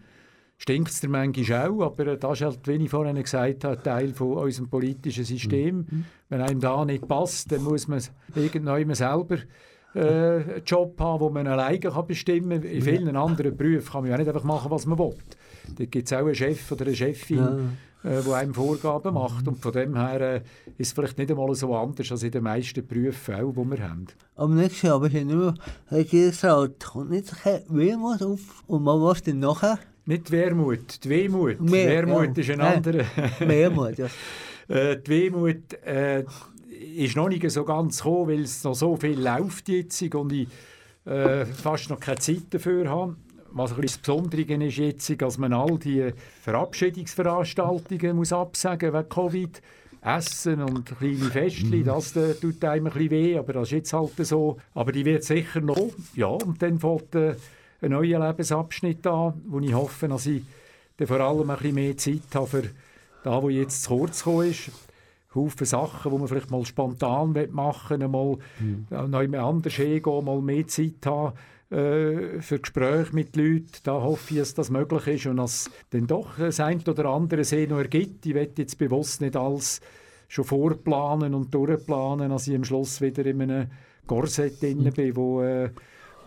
stinkt 0.59 0.91
es 0.91 1.03
manchmal 1.05 1.69
auch. 1.69 1.83
Aber 1.83 2.17
das 2.17 2.41
ist 2.41 2.45
halt, 2.45 2.69
wie 2.69 2.85
ich 2.85 2.91
vorhin 2.91 3.23
gesagt 3.23 3.65
habe, 3.65 3.83
Teil 3.83 4.13
von 4.13 4.35
unserem 4.35 4.69
politischen 4.69 5.25
System. 5.25 5.87
Wenn 6.29 6.41
einem 6.43 6.61
da 6.61 6.85
nicht 6.85 7.09
passt, 7.09 7.51
dann 7.53 7.63
muss 7.63 7.89
man 7.89 8.03
irgendwann 8.35 8.95
selber 8.95 9.39
äh, 9.95 10.01
einen 10.01 10.63
Job 10.67 11.01
haben, 11.01 11.21
wo 11.21 11.31
man 11.31 11.47
alleine 11.47 11.79
kann 11.79 12.07
bestimmen 12.07 12.61
kann. 12.61 12.71
In 12.71 12.83
vielen 12.83 13.17
anderen 13.17 13.57
Berufen 13.57 13.91
kann 13.91 14.03
man 14.03 14.11
ja 14.11 14.19
nicht 14.19 14.29
einfach 14.29 14.45
machen, 14.45 14.71
was 14.71 14.85
man 14.85 14.99
will. 14.99 15.15
Da 15.77 15.85
gibt 15.85 16.07
es 16.07 16.13
auch 16.13 16.25
einen 16.25 16.35
Chef 16.35 16.71
oder 16.73 16.87
eine 16.87 16.95
Chefin, 16.95 17.71
äh, 18.03 18.23
die 18.23 18.33
einem 18.33 18.55
Vorgaben 18.55 19.15
macht. 19.15 19.47
Und 19.49 19.59
von 19.59 19.73
dem 19.73 19.97
her 19.97 20.21
äh, 20.21 20.37
ist 20.77 20.89
es 20.89 20.93
vielleicht 20.93 21.19
nicht 21.19 21.31
einmal 21.31 21.55
so 21.55 21.75
anders 21.75 22.11
als 22.11 22.23
in 22.23 22.31
den 22.31 22.43
meisten 22.43 22.87
Berufen 22.87 23.35
auch, 23.35 23.53
die 23.53 23.71
wir 23.71 23.89
haben. 23.89 24.07
Aber 24.37 24.55
nächstes 24.55 24.83
Jahr 24.83 25.01
bist 25.01 25.15
du 25.15 25.25
mehr 25.25 25.55
Regierungsrat. 25.91 26.85
Kommt 26.85 27.11
nicht 27.11 27.27
so 27.27 27.37
Wehmut 27.69 28.23
auf. 28.23 28.65
Und 28.67 28.83
man 28.83 28.99
muss 28.99 29.23
dann 29.23 29.39
nachher 29.41 29.79
Nicht 30.09 30.29
die 30.29 30.33
Wermut, 30.33 31.05
die 31.05 31.11
Wehmut. 31.11 31.61
Mehr, 31.61 31.87
Wermut 32.07 32.35
ja. 32.39 32.43
ist 32.43 32.51
ein 32.51 32.61
anderer. 32.63 33.05
Mehrmut, 33.47 33.99
ja. 33.99 34.07
Äh, 34.67 34.97
die 34.97 35.11
Wehmut 35.11 35.75
äh, 35.85 36.25
ist 36.97 37.15
noch 37.15 37.29
nicht 37.29 37.49
so 37.51 37.63
ganz 37.63 37.99
gekommen, 37.99 38.29
weil 38.29 38.41
es 38.41 38.65
noch 38.65 38.75
so 38.75 38.97
viel 38.97 39.21
läuft 39.21 39.69
jetzt 39.69 40.01
und 40.15 40.33
ich 40.33 40.49
äh, 41.05 41.45
fast 41.45 41.91
noch 41.91 42.01
keine 42.01 42.21
Zeit 42.21 42.45
dafür 42.49 42.89
habe. 42.89 43.17
Was 43.51 43.73
ein 43.73 43.83
bisschen 43.83 44.01
das 44.03 44.17
Besondere 44.17 44.65
ist 44.65 44.79
jetzt, 44.79 45.21
dass 45.21 45.37
man 45.37 45.53
all 45.53 45.79
die 45.79 46.11
Verabschiedungsveranstaltungen 46.41 48.17
muss 48.17 48.33
absagen 48.33 48.95
wegen 48.95 49.09
Covid. 49.11 49.61
Essen 50.01 50.63
und 50.63 50.97
kleine 50.97 51.17
Festchen, 51.17 51.85
das 51.85 52.17
äh, 52.17 52.33
tut 52.33 52.65
einem 52.65 52.87
ein 52.87 52.93
bisschen 52.93 53.11
weh, 53.11 53.37
aber 53.37 53.53
das 53.53 53.65
ist 53.65 53.73
jetzt 53.73 53.93
halt 53.93 54.13
so. 54.21 54.57
Aber 54.73 54.91
die 54.91 55.05
wird 55.05 55.25
sicher 55.25 55.61
noch. 55.61 55.91
Ja, 56.15 56.29
und 56.29 56.63
dann 56.63 56.79
fängt 56.79 57.15
äh, 57.15 57.35
ein 57.81 57.91
neuer 57.91 58.27
Lebensabschnitt 58.27 59.07
an, 59.07 59.41
wo 59.47 59.61
ich 59.61 59.73
hoffe, 59.73 60.09
dass 60.09 60.27
ich 60.27 60.43
dann 60.97 61.07
vor 61.07 61.21
allem 61.21 61.51
ein 61.51 61.57
bisschen 61.57 61.75
mehr 61.75 61.97
Zeit 61.97 62.35
habe 62.35 62.47
für 62.47 62.63
da, 63.25 63.43
wo 63.43 63.49
jetzt 63.49 63.83
zu 63.83 63.97
kurz 63.97 64.25
gekommen 64.25 64.51
ist. 64.51 64.71
Haufen 65.35 65.67
Sachen, 65.67 66.11
die 66.11 66.19
man 66.19 66.29
vielleicht 66.29 66.51
mal 66.51 66.65
spontan 66.65 67.35
machen 67.51 68.01
will, 68.01 68.09
mal 68.09 68.39
mhm. 68.59 69.11
neu 69.11 69.39
anders 69.39 69.75
hingehen, 69.75 70.25
mal 70.25 70.41
mehr 70.41 70.67
Zeit 70.67 71.05
haben 71.05 71.35
äh, 71.71 72.41
für 72.41 72.59
Gespräche 72.61 73.15
mit 73.15 73.37
Leuten. 73.37 73.69
Da 73.83 74.01
hoffe 74.01 74.35
ich, 74.35 74.41
dass 74.41 74.55
das 74.55 74.71
möglich 74.71 75.07
ist 75.07 75.27
und 75.27 75.37
dass 75.37 75.71
dann 75.91 76.07
doch 76.07 76.39
das 76.39 76.61
ein 76.61 76.81
oder 76.89 77.07
andere 77.07 77.45
See 77.45 77.67
noch 77.67 77.79
ergibt. 77.79 78.25
Ich 78.25 78.35
will 78.35 78.51
jetzt 78.57 78.79
bewusst 78.79 79.21
nicht 79.21 79.37
alles 79.37 79.81
schon 80.29 80.45
vorplanen 80.45 81.35
und 81.35 81.55
durchplanen, 81.55 82.31
dass 82.31 82.49
ich 82.49 82.57
am 82.57 82.65
Schluss 82.65 83.01
wieder 83.01 83.25
in 83.27 83.43
einem 83.43 83.71
Korsett 84.07 84.63
drin 84.63 84.91
bin, 84.95 85.17
wo, 85.17 85.43
äh, 85.43 85.71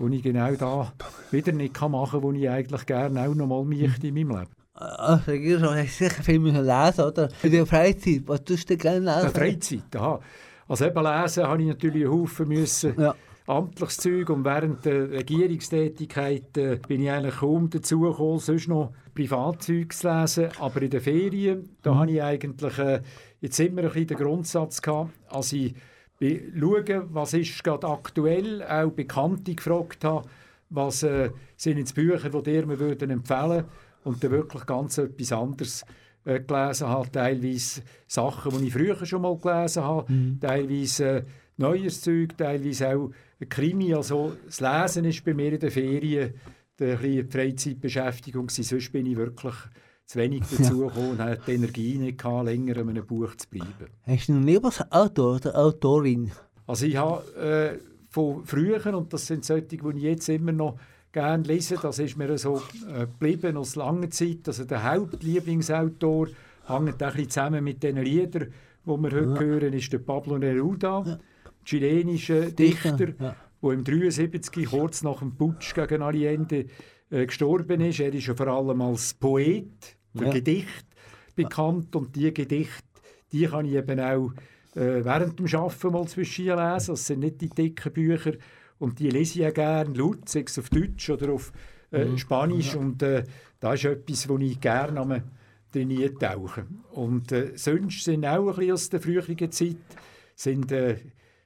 wo 0.02 0.08
ich 0.08 0.24
genau 0.24 0.54
da 0.56 0.94
wieder 1.32 1.52
nicht 1.52 1.74
kann 1.74 1.92
machen 1.92 2.20
kann, 2.20 2.24
wo 2.24 2.32
ich 2.32 2.50
eigentlich 2.50 2.86
gerne 2.86 3.22
auch 3.22 3.36
noch 3.36 3.48
mal 3.48 3.64
möchte 3.64 4.08
in 4.08 4.16
meinem 4.16 4.30
Leben. 4.30 4.52
Als 4.74 5.28
Regierungsrat 5.28 5.78
hast 5.78 6.02
du 6.02 6.06
sicher 6.06 6.24
viel 6.24 6.40
müssen 6.40 6.66
lesen, 6.66 7.02
oder? 7.02 7.30
In 7.44 7.52
der 7.52 7.66
Freizeit, 7.66 8.24
was 8.26 8.44
tust 8.44 8.70
du 8.70 8.78
gerne 8.78 9.00
lesen? 9.00 9.30
Freizeit, 9.30 9.96
aha. 9.96 10.20
Also 10.68 10.86
eben 10.86 11.04
lesen 11.04 11.44
habe 11.44 11.62
ich 11.62 11.68
natürlich 11.68 12.06
einen 12.06 12.14
Haufen 12.14 12.48
müssen. 12.48 13.00
Ja. 13.00 13.16
Amtliches 13.48 13.98
Zeug 13.98 14.30
und 14.30 14.46
während 14.46 14.86
der 14.86 15.12
Regierungstätigkeit 15.12 16.58
äh, 16.58 16.78
bin 16.88 17.02
ich 17.02 17.12
eigentlich 17.12 17.36
kaum 17.36 17.70
dazu 17.70 18.02
gekommen, 18.02 18.40
sonst 18.40 18.70
noch 18.70 18.94
Privatzeug 19.14 19.94
zu 19.94 20.10
lesen. 20.10 20.50
Aber 20.60 20.82
in 20.82 20.90
den 20.90 21.02
Ferien, 21.02 21.76
da 21.82 21.96
habe 21.96 22.12
ich 22.12 22.24
eigentlich 22.24 22.80
äh, 22.80 23.02
jetzt 23.42 23.60
immer 23.60 23.82
ein 23.82 23.88
bisschen 23.88 24.08
den 24.08 24.18
Grundsatz 24.18 24.82
gehabt, 24.82 25.12
als 25.30 25.52
ich 25.54 25.74
be- 26.22 26.42
schaue, 26.58 27.08
was 27.12 27.34
ist 27.34 27.64
gerade 27.64 27.88
aktuell, 27.88 28.64
auch 28.64 28.92
Bekannte 28.92 29.56
gefragt 29.56 30.06
habe, 30.06 30.30
was 30.70 31.04
äh, 31.04 31.32
sind 31.58 31.80
jetzt 31.80 31.96
Bücher, 31.96 32.30
die 32.30 32.44
dir 32.44 32.66
mir 32.66 32.80
würden 32.80 33.10
empfehlen 33.10 33.66
und 34.06 34.24
dann 34.24 34.32
wirklich 34.32 34.66
ganz 34.66 34.98
etwas 34.98 35.32
anderes 35.34 35.86
äh, 36.24 36.40
gelesen 36.40 36.88
habe. 36.88 37.12
Teilweise 37.12 37.82
Sachen, 38.08 38.58
die 38.58 38.68
ich 38.68 38.74
früher 38.74 39.06
schon 39.06 39.24
mal 39.24 39.36
gelesen 39.38 39.84
habe, 39.84 40.08
teilweise 40.40 41.06
äh, 41.06 41.24
neues 41.58 42.02
Zeug, 42.02 42.38
teilweise 42.38 42.96
auch 42.96 43.12
Krimi. 43.50 43.94
Also 43.94 44.38
das 44.46 44.62
Lesen 44.62 45.06
ist 45.06 45.26
bei 45.26 45.34
mir 45.34 45.52
in 45.54 45.60
den 45.60 45.72
Ferien 45.72 46.34
die 46.80 47.24
Freizeitbeschäftigung 47.24 48.48
gewesen. 48.48 48.64
Sonst 48.64 48.92
bin 48.92 49.06
ich 49.06 49.18
wirklich 49.18 49.56
zu 50.12 50.20
wenig 50.20 50.44
dazu 50.50 50.80
gekommen 50.80 51.12
und 51.12 51.20
hatte 51.20 51.42
die 51.48 51.54
Energie 51.54 51.98
nicht 51.98 52.18
gehabt, 52.18 52.46
länger 52.46 52.78
an 52.78 52.90
einem 52.90 53.06
Buch 53.06 53.34
zu 53.36 53.48
bleiben. 53.50 53.88
Hast 54.06 54.28
du 54.28 54.34
einen 54.34 54.44
Lieblingsautor 54.44 55.36
oder 55.36 55.58
Autorin? 55.58 56.32
Also 56.68 56.86
ich 56.86 56.98
habe 56.98 57.80
äh, 57.80 57.80
von 58.10 58.44
früher, 58.44 58.94
und 58.94 59.14
das 59.14 59.28
sind 59.28 59.46
solche, 59.46 59.68
die 59.68 59.80
ich 59.96 60.04
jetzt 60.04 60.28
immer 60.28 60.52
noch 60.52 60.78
gerne 61.14 61.44
lese, 61.44 61.78
das 61.82 62.00
ist 62.00 62.18
mir 62.18 62.38
so 62.38 62.62
äh, 62.94 63.02
geblieben 63.02 63.56
aus 63.56 63.76
langer 63.76 64.10
Zeit. 64.10 64.48
Also 64.48 64.66
der 64.66 64.84
Hauptlieblingsautor 64.84 66.28
hängt 66.28 66.34
auch 66.68 66.80
ein 66.80 66.96
bisschen 66.96 67.30
zusammen 67.30 67.64
mit 67.64 67.82
den 67.82 67.98
Liedern, 67.98 68.48
die 68.86 68.90
wir 68.90 69.12
heute 69.12 69.40
hören, 69.40 69.74
ist 69.74 69.94
der 69.94 70.00
Pablo 70.00 70.38
Neruda, 70.38 71.20
chilenischer 71.64 72.52
Dichter, 72.52 72.98
Dichter, 72.98 73.24
ja. 73.24 73.36
der 73.62 73.72
im 73.72 73.84
73 73.84 74.66
kurz 74.66 75.04
nach 75.04 75.20
dem 75.20 75.36
Putsch 75.36 75.74
gegen 75.74 76.02
Allende 76.02 76.66
äh, 77.10 77.26
gestorben 77.26 77.80
ist. 77.80 78.00
Er 78.02 78.14
ist 78.14 78.28
ja 78.28 78.36
vor 78.36 78.48
allem 78.48 78.82
als 78.82 79.14
Poet, 79.14 79.98
für 80.16 80.26
Ja. 80.26 80.32
Gedicht 80.32 80.86
bekannt 81.36 81.96
und 81.96 82.16
die 82.16 82.34
Gedichte, 82.34 82.84
die 83.32 83.46
kann 83.46 83.66
ich 83.66 83.74
eben 83.74 84.00
auch 84.00 84.32
äh, 84.76 85.04
während 85.04 85.40
dem 85.40 85.48
Arbeiten 85.54 85.92
mal 85.92 86.08
zwischen 86.08 86.46
lesen. 86.46 86.88
Das 86.94 87.08
sind 87.08 87.20
nicht 87.20 87.42
die 87.42 87.50
dicken 87.50 87.92
Bücher 87.94 88.34
und 88.80 89.00
die 89.00 89.10
lese 89.10 89.34
ich 89.34 89.42
ja 89.42 89.52
gerne 89.52 89.94
laut, 89.94 90.28
sei 90.28 90.44
es 90.46 90.58
auf 90.60 90.70
Deutsch 90.70 91.10
oder 91.10 91.34
auf 91.34 91.52
äh, 91.92 92.18
Spanisch 92.18 92.76
und 92.76 93.02
äh, 93.04 93.24
das 93.60 93.76
ist 93.76 93.86
etwas, 93.86 94.30
wo 94.30 94.38
ich 94.38 94.60
gerne 94.60 95.00
am 95.00 95.22
drin 95.72 96.18
tauche. 96.20 96.66
Und 96.92 97.32
äh, 97.32 97.52
sonst 97.56 98.04
sind 98.04 98.26
auch 98.26 98.48
ein 98.50 98.56
bisschen 98.56 98.72
aus 98.74 98.90
der 98.90 99.02
früheren 99.02 99.52
Zeit 99.52 99.78
sind 100.36 100.72
äh, 100.72 100.98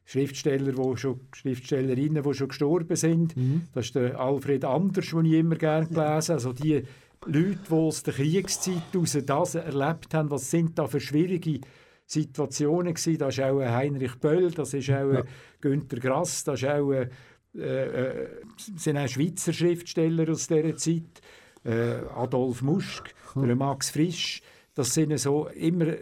Schriftsteller, 0.06 0.78
wo 0.78 0.95
schon, 0.95 1.19
Schriftstellerinnen, 1.34 2.23
die 2.23 2.34
schon 2.34 2.47
gestorben 2.49 2.95
sind. 2.95 3.36
Das 3.73 3.88
ist 3.88 3.95
der 3.95 4.19
Alfred 4.19 4.63
Anders, 4.63 5.10
den 5.10 5.25
ich 5.25 5.34
immer 5.34 5.56
gerne 5.56 5.88
gelesen 5.88 6.04
habe. 6.04 6.34
Also 6.34 6.54
die 6.54 6.84
Leute, 7.25 7.57
die 7.67 7.73
aus 7.73 8.03
der 8.03 8.13
Kriegszeit 8.13 8.83
heraus 8.93 9.17
das 9.25 9.55
erlebt 9.55 10.13
haben, 10.13 10.29
was 10.29 10.51
sind 10.51 10.77
da 10.77 10.88
für 10.88 10.99
schwierige 10.99 11.61
Situationen 12.05 12.93
gewesen. 12.93 13.17
Das 13.17 13.38
ist 13.38 13.43
auch 13.43 13.59
Heinrich 13.59 14.15
Böll, 14.19 14.51
das 14.51 14.73
ist 14.73 14.89
auch 14.91 15.11
ja. 15.11 15.23
Günter 15.59 15.97
Grass, 15.97 16.43
das 16.43 16.61
ist 16.61 16.69
auch, 16.69 16.91
äh, 16.91 17.09
äh, 17.57 18.27
sind 18.55 18.97
auch 18.97 19.07
Schweizer 19.07 19.53
Schriftsteller 19.53 20.29
aus 20.29 20.47
dieser 20.47 20.75
Zeit, 20.75 21.21
äh, 21.63 22.01
Adolf 22.15 22.61
Muschk, 22.61 23.13
hm. 23.33 23.57
Max 23.57 23.89
Frisch. 23.89 24.41
Das 24.75 24.93
sind 24.93 25.17
so 25.17 25.47
immer 25.47 25.93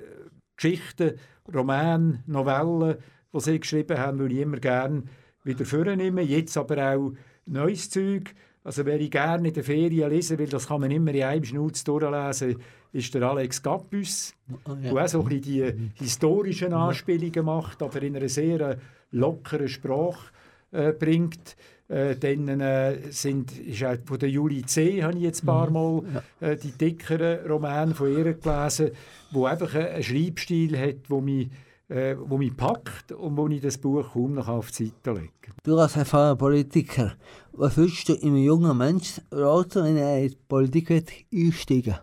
Geschichten, 0.58 1.14
Romane, 1.54 2.24
Novellen, 2.26 2.98
die 3.34 3.40
sie 3.40 3.60
geschrieben 3.60 3.98
haben, 3.98 4.28
die 4.28 4.36
ich 4.36 4.42
immer 4.42 4.58
gerne 4.58 5.04
wieder 5.44 5.66
vornehmen. 5.66 6.28
Jetzt 6.28 6.58
aber 6.58 6.96
auch 6.96 7.14
neues 7.46 7.90
Zeug. 7.90 8.34
Also 8.64 8.86
wer 8.86 9.00
ich 9.00 9.12
gerne 9.12 9.48
in 9.48 9.54
der 9.54 9.64
Ferien 9.64 10.10
lesen 10.10 10.38
will, 10.38 10.48
das 10.48 10.68
kann 10.68 10.82
man 10.82 10.92
immer 10.92 11.14
in 11.14 11.24
einem 11.24 11.44
Schnutz 11.44 11.84
durchlesen, 11.84 12.58
ist 12.94 13.14
der 13.14 13.24
Alex 13.24 13.62
Gappus, 13.62 14.34
oh, 14.66 14.72
ja. 14.82 14.94
der 14.94 15.04
auch 15.04 15.08
so 15.08 15.22
ein 15.22 15.28
bisschen 15.28 15.92
die 16.00 16.04
historischen 16.04 16.74
Anspielungen 16.74 17.46
macht, 17.46 17.82
aber 17.82 18.02
in 18.02 18.16
einer 18.16 18.30
sehr 18.30 18.78
lockeren 19.12 19.68
Sprache 19.68 20.32
äh, 20.72 20.94
bringt. 20.94 21.58
Äh, 21.90 22.16
dann 22.16 22.48
äh, 22.62 22.98
sind, 23.10 23.60
ist 23.60 23.84
auch 23.84 23.98
von 24.06 24.18
der 24.18 24.30
Julie 24.30 24.66
C. 24.66 25.04
habe 25.04 25.18
ich 25.18 25.24
jetzt 25.24 25.44
ein 25.44 25.48
paar 25.48 25.68
mhm. 25.68 25.74
Mal 25.74 26.24
äh, 26.40 26.56
die 26.56 26.72
dickeren 26.72 27.46
Romane 27.46 27.94
von 27.94 28.12
ihr 28.12 28.34
gelesen, 28.34 28.92
wo 29.32 29.46
einfach 29.46 29.76
einen 29.76 30.02
Schreibstil 30.02 30.80
hat, 30.80 31.10
wo 31.10 31.20
mich 31.20 31.50
äh, 31.90 32.16
wo 32.18 32.38
mich 32.38 32.56
packt 32.56 33.12
und 33.12 33.38
wo 33.38 33.48
ich 33.48 33.62
das 33.62 33.78
Buch 33.78 34.14
kaum 34.14 34.34
noch 34.34 34.48
auf 34.48 34.72
die 34.72 34.86
Seite 34.86 35.12
lege. 35.12 35.30
Du 35.64 35.78
als 35.78 35.96
erfahrener 35.96 36.36
Politiker, 36.36 37.14
was 37.54 37.78
würdest 37.78 38.10
du 38.10 38.16
einem 38.16 38.38
jungen 38.38 38.78
Menschen 38.78 39.24
raten, 39.32 39.84
wenn 39.84 39.98
er 39.98 40.24
in 40.24 40.30
die 40.30 40.38
Politik 40.48 41.28
einsteigen 41.34 41.96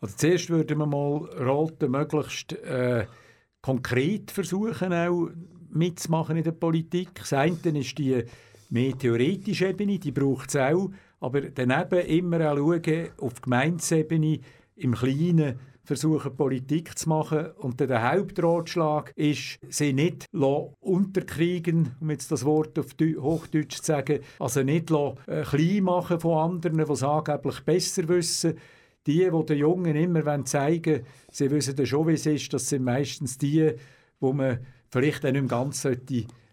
Also 0.00 0.16
zuerst 0.16 0.50
würde 0.50 0.76
man 0.76 0.90
mal 0.90 1.28
raten, 1.36 1.90
möglichst 1.90 2.52
äh, 2.52 3.06
konkret 3.60 4.30
versuchen, 4.30 4.92
auch 4.92 5.28
mitzumachen 5.70 6.36
in 6.36 6.44
der 6.44 6.52
Politik. 6.52 7.14
Das 7.14 7.32
eine 7.32 7.78
ist 7.78 7.98
die 7.98 8.22
mehr 8.70 8.96
theoretische 8.96 9.68
Ebene, 9.68 9.98
die 9.98 10.12
braucht 10.12 10.50
es 10.50 10.56
auch, 10.56 10.90
aber 11.20 11.40
daneben 11.42 12.06
immer 12.06 12.52
auch 12.52 12.56
schauen, 12.56 13.08
auf 13.18 13.42
Gemeindesebene 13.42 14.40
im 14.76 14.94
Kleinen 14.94 15.58
versuchen, 15.88 16.36
Politik 16.36 16.96
zu 16.98 17.08
machen. 17.08 17.46
Und 17.56 17.80
der 17.80 18.12
Hauptratschlag 18.12 19.10
ist, 19.16 19.58
sie 19.70 19.94
nicht 19.94 20.26
unterkriegen, 20.80 21.96
um 22.00 22.10
jetzt 22.10 22.30
das 22.30 22.44
Wort 22.44 22.78
auf 22.78 22.94
Hochdeutsch 23.00 23.78
zu 23.78 23.84
sagen, 23.84 24.20
also 24.38 24.62
nicht 24.62 24.90
äh, 24.90 25.42
klein 25.42 25.82
machen 25.82 26.20
von 26.20 26.52
anderen, 26.52 26.84
die 26.84 26.92
es 26.92 27.02
angeblich 27.02 27.60
besser 27.64 28.06
wissen. 28.08 28.54
Die, 29.06 29.30
die 29.30 29.46
den 29.46 29.58
Jungen 29.58 29.96
immer 29.96 30.44
zeigen 30.44 30.96
wollen, 30.96 31.06
sie 31.30 31.50
wissen 31.50 31.86
schon, 31.86 32.08
wie 32.08 32.12
es 32.12 32.26
ist, 32.26 32.52
das 32.52 32.68
sind 32.68 32.84
meistens 32.84 33.38
die, 33.38 33.72
wo 34.20 34.34
man 34.34 34.58
vielleicht 34.90 35.24
auch 35.24 35.32
nicht 35.32 35.48
ganz 35.48 35.86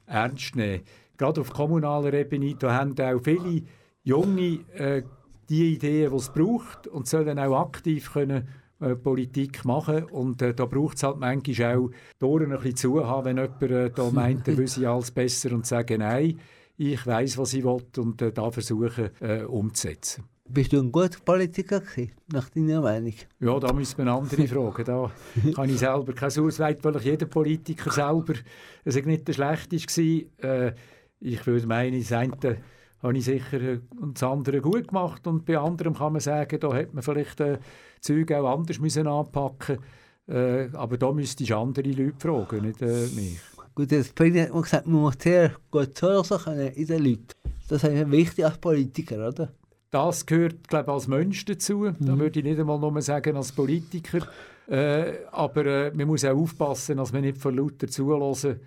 ernst 0.06 0.56
nehmen 0.56 0.78
sollte. 0.78 0.84
Gerade 1.18 1.42
auf 1.42 1.52
kommunaler 1.52 2.14
Ebene, 2.14 2.56
da 2.56 2.74
haben 2.74 2.98
auch 2.98 3.20
viele 3.22 3.64
Junge 4.04 4.60
äh, 4.76 5.04
die 5.50 5.74
Ideen, 5.74 6.12
die 6.12 6.16
es 6.16 6.32
braucht 6.32 6.88
und 6.88 7.08
sollen 7.08 7.38
auch 7.38 7.60
aktiv 7.60 8.14
können 8.14 8.48
äh, 8.86 8.96
Politik 8.96 9.66
machen. 9.66 10.04
Und 10.06 10.42
äh, 10.42 10.54
da 10.54 10.66
braucht 10.66 10.98
es 10.98 11.04
halt 11.04 11.18
manchmal 11.18 11.78
auch 11.78 11.90
die 12.22 12.26
Ohren 12.26 12.52
ein 12.52 12.58
bisschen 12.58 12.76
zu 12.76 13.08
haben, 13.08 13.26
wenn 13.26 13.38
jemand 13.38 13.62
äh, 13.64 13.90
da 13.90 14.10
meint, 14.12 14.48
er 14.48 14.58
wüsste 14.58 14.90
alles 14.90 15.12
besser 15.12 15.52
und 15.52 15.66
sagen, 15.66 16.00
nein, 16.00 16.40
ich 16.78 17.06
weiß, 17.06 17.38
was 17.38 17.54
ich 17.54 17.64
will 17.64 17.82
und 17.98 18.22
äh, 18.22 18.32
da 18.32 18.52
versuchen 18.52 19.10
äh, 19.22 19.44
umzusetzen. 19.44 20.26
Bist 20.48 20.74
du 20.74 20.80
ein 20.80 20.92
guter 20.92 21.20
Politiker 21.26 21.80
gewesen, 21.80 22.12
nach 22.32 22.50
deiner 22.50 22.80
Meinung? 22.80 23.14
Ja, 23.40 23.60
da 23.60 23.74
müssen 23.74 23.98
wir 23.98 24.14
andere 24.14 24.48
fragen. 24.48 24.86
Da 24.86 25.12
kann 25.56 25.70
ich 25.70 25.80
selber 25.80 26.14
kein 26.14 26.40
Ausweit, 26.40 26.84
weil 26.84 26.96
ich 26.98 27.04
jeder 27.04 27.26
Politiker 27.26 27.92
selber 27.92 28.36
es 28.84 29.04
nicht 29.04 29.28
der 29.28 29.34
schlechteste 29.34 30.04
war. 30.44 30.68
Äh, 30.68 30.76
ich 31.20 31.48
würde 31.48 31.66
meinen, 31.66 32.00
das 32.00 32.12
eine 32.12 32.58
habe 33.02 33.18
ich 33.18 33.26
sicher 33.26 33.62
äh, 33.62 33.80
das 34.14 34.24
andere 34.24 34.62
gut 34.62 34.88
gemacht 34.88 35.28
und 35.28 35.46
bei 35.46 35.58
anderem 35.58 35.94
kann 35.94 36.14
man 36.14 36.22
sagen, 36.22 36.60
da 36.60 36.74
hätte 36.74 36.94
man 36.94 37.04
vielleicht 37.04 37.40
äh, 37.40 37.60
Züge 38.00 38.40
auch 38.40 38.58
anders 38.58 38.80
müssen 38.80 39.08
anpacken 39.08 39.80
äh, 40.28 40.70
aber 40.74 40.98
da 40.98 41.12
müsste 41.12 41.44
ich 41.44 41.54
andere 41.54 41.90
Leute 41.92 42.16
fragen, 42.18 42.66
nicht 42.66 42.82
äh, 42.82 43.08
mich. 43.16 43.40
Gut, 43.76 43.90
Präsident 44.16 44.54
hat 44.54 44.64
gesagt, 44.64 44.88
man 44.88 45.02
muss 45.02 45.16
sehr 45.20 45.52
gut 45.70 45.96
zuhören 45.98 46.40
können 46.44 46.68
in 46.70 46.88
den 46.88 47.04
Leuten. 47.04 47.28
Das 47.68 47.84
ist 47.84 48.12
wichtig 48.12 48.46
als 48.46 48.58
Politiker, 48.58 49.28
oder? 49.28 49.52
Das 49.92 50.26
gehört, 50.26 50.68
glaube 50.68 50.86
ich, 50.86 50.94
als 50.94 51.08
Mensch 51.08 51.46
dazu. 51.46 51.80
Mhm. 51.80 51.96
Da 52.00 52.18
würde 52.18 52.40
ich 52.40 52.46
nicht 52.46 52.60
einmal 52.60 52.80
nur 52.80 53.02
sagen 53.02 53.36
als 53.36 53.52
Politiker. 53.52 54.28
Äh, 54.68 55.14
aber 55.32 55.66
äh, 55.66 55.92
man 55.94 56.08
muss 56.08 56.26
auch 56.26 56.36
aufpassen, 56.36 56.98
dass 56.98 57.14
man 57.14 57.22
nicht 57.22 57.38
von 57.38 57.56
lauter 57.56 57.88
zuhören 57.88 58.58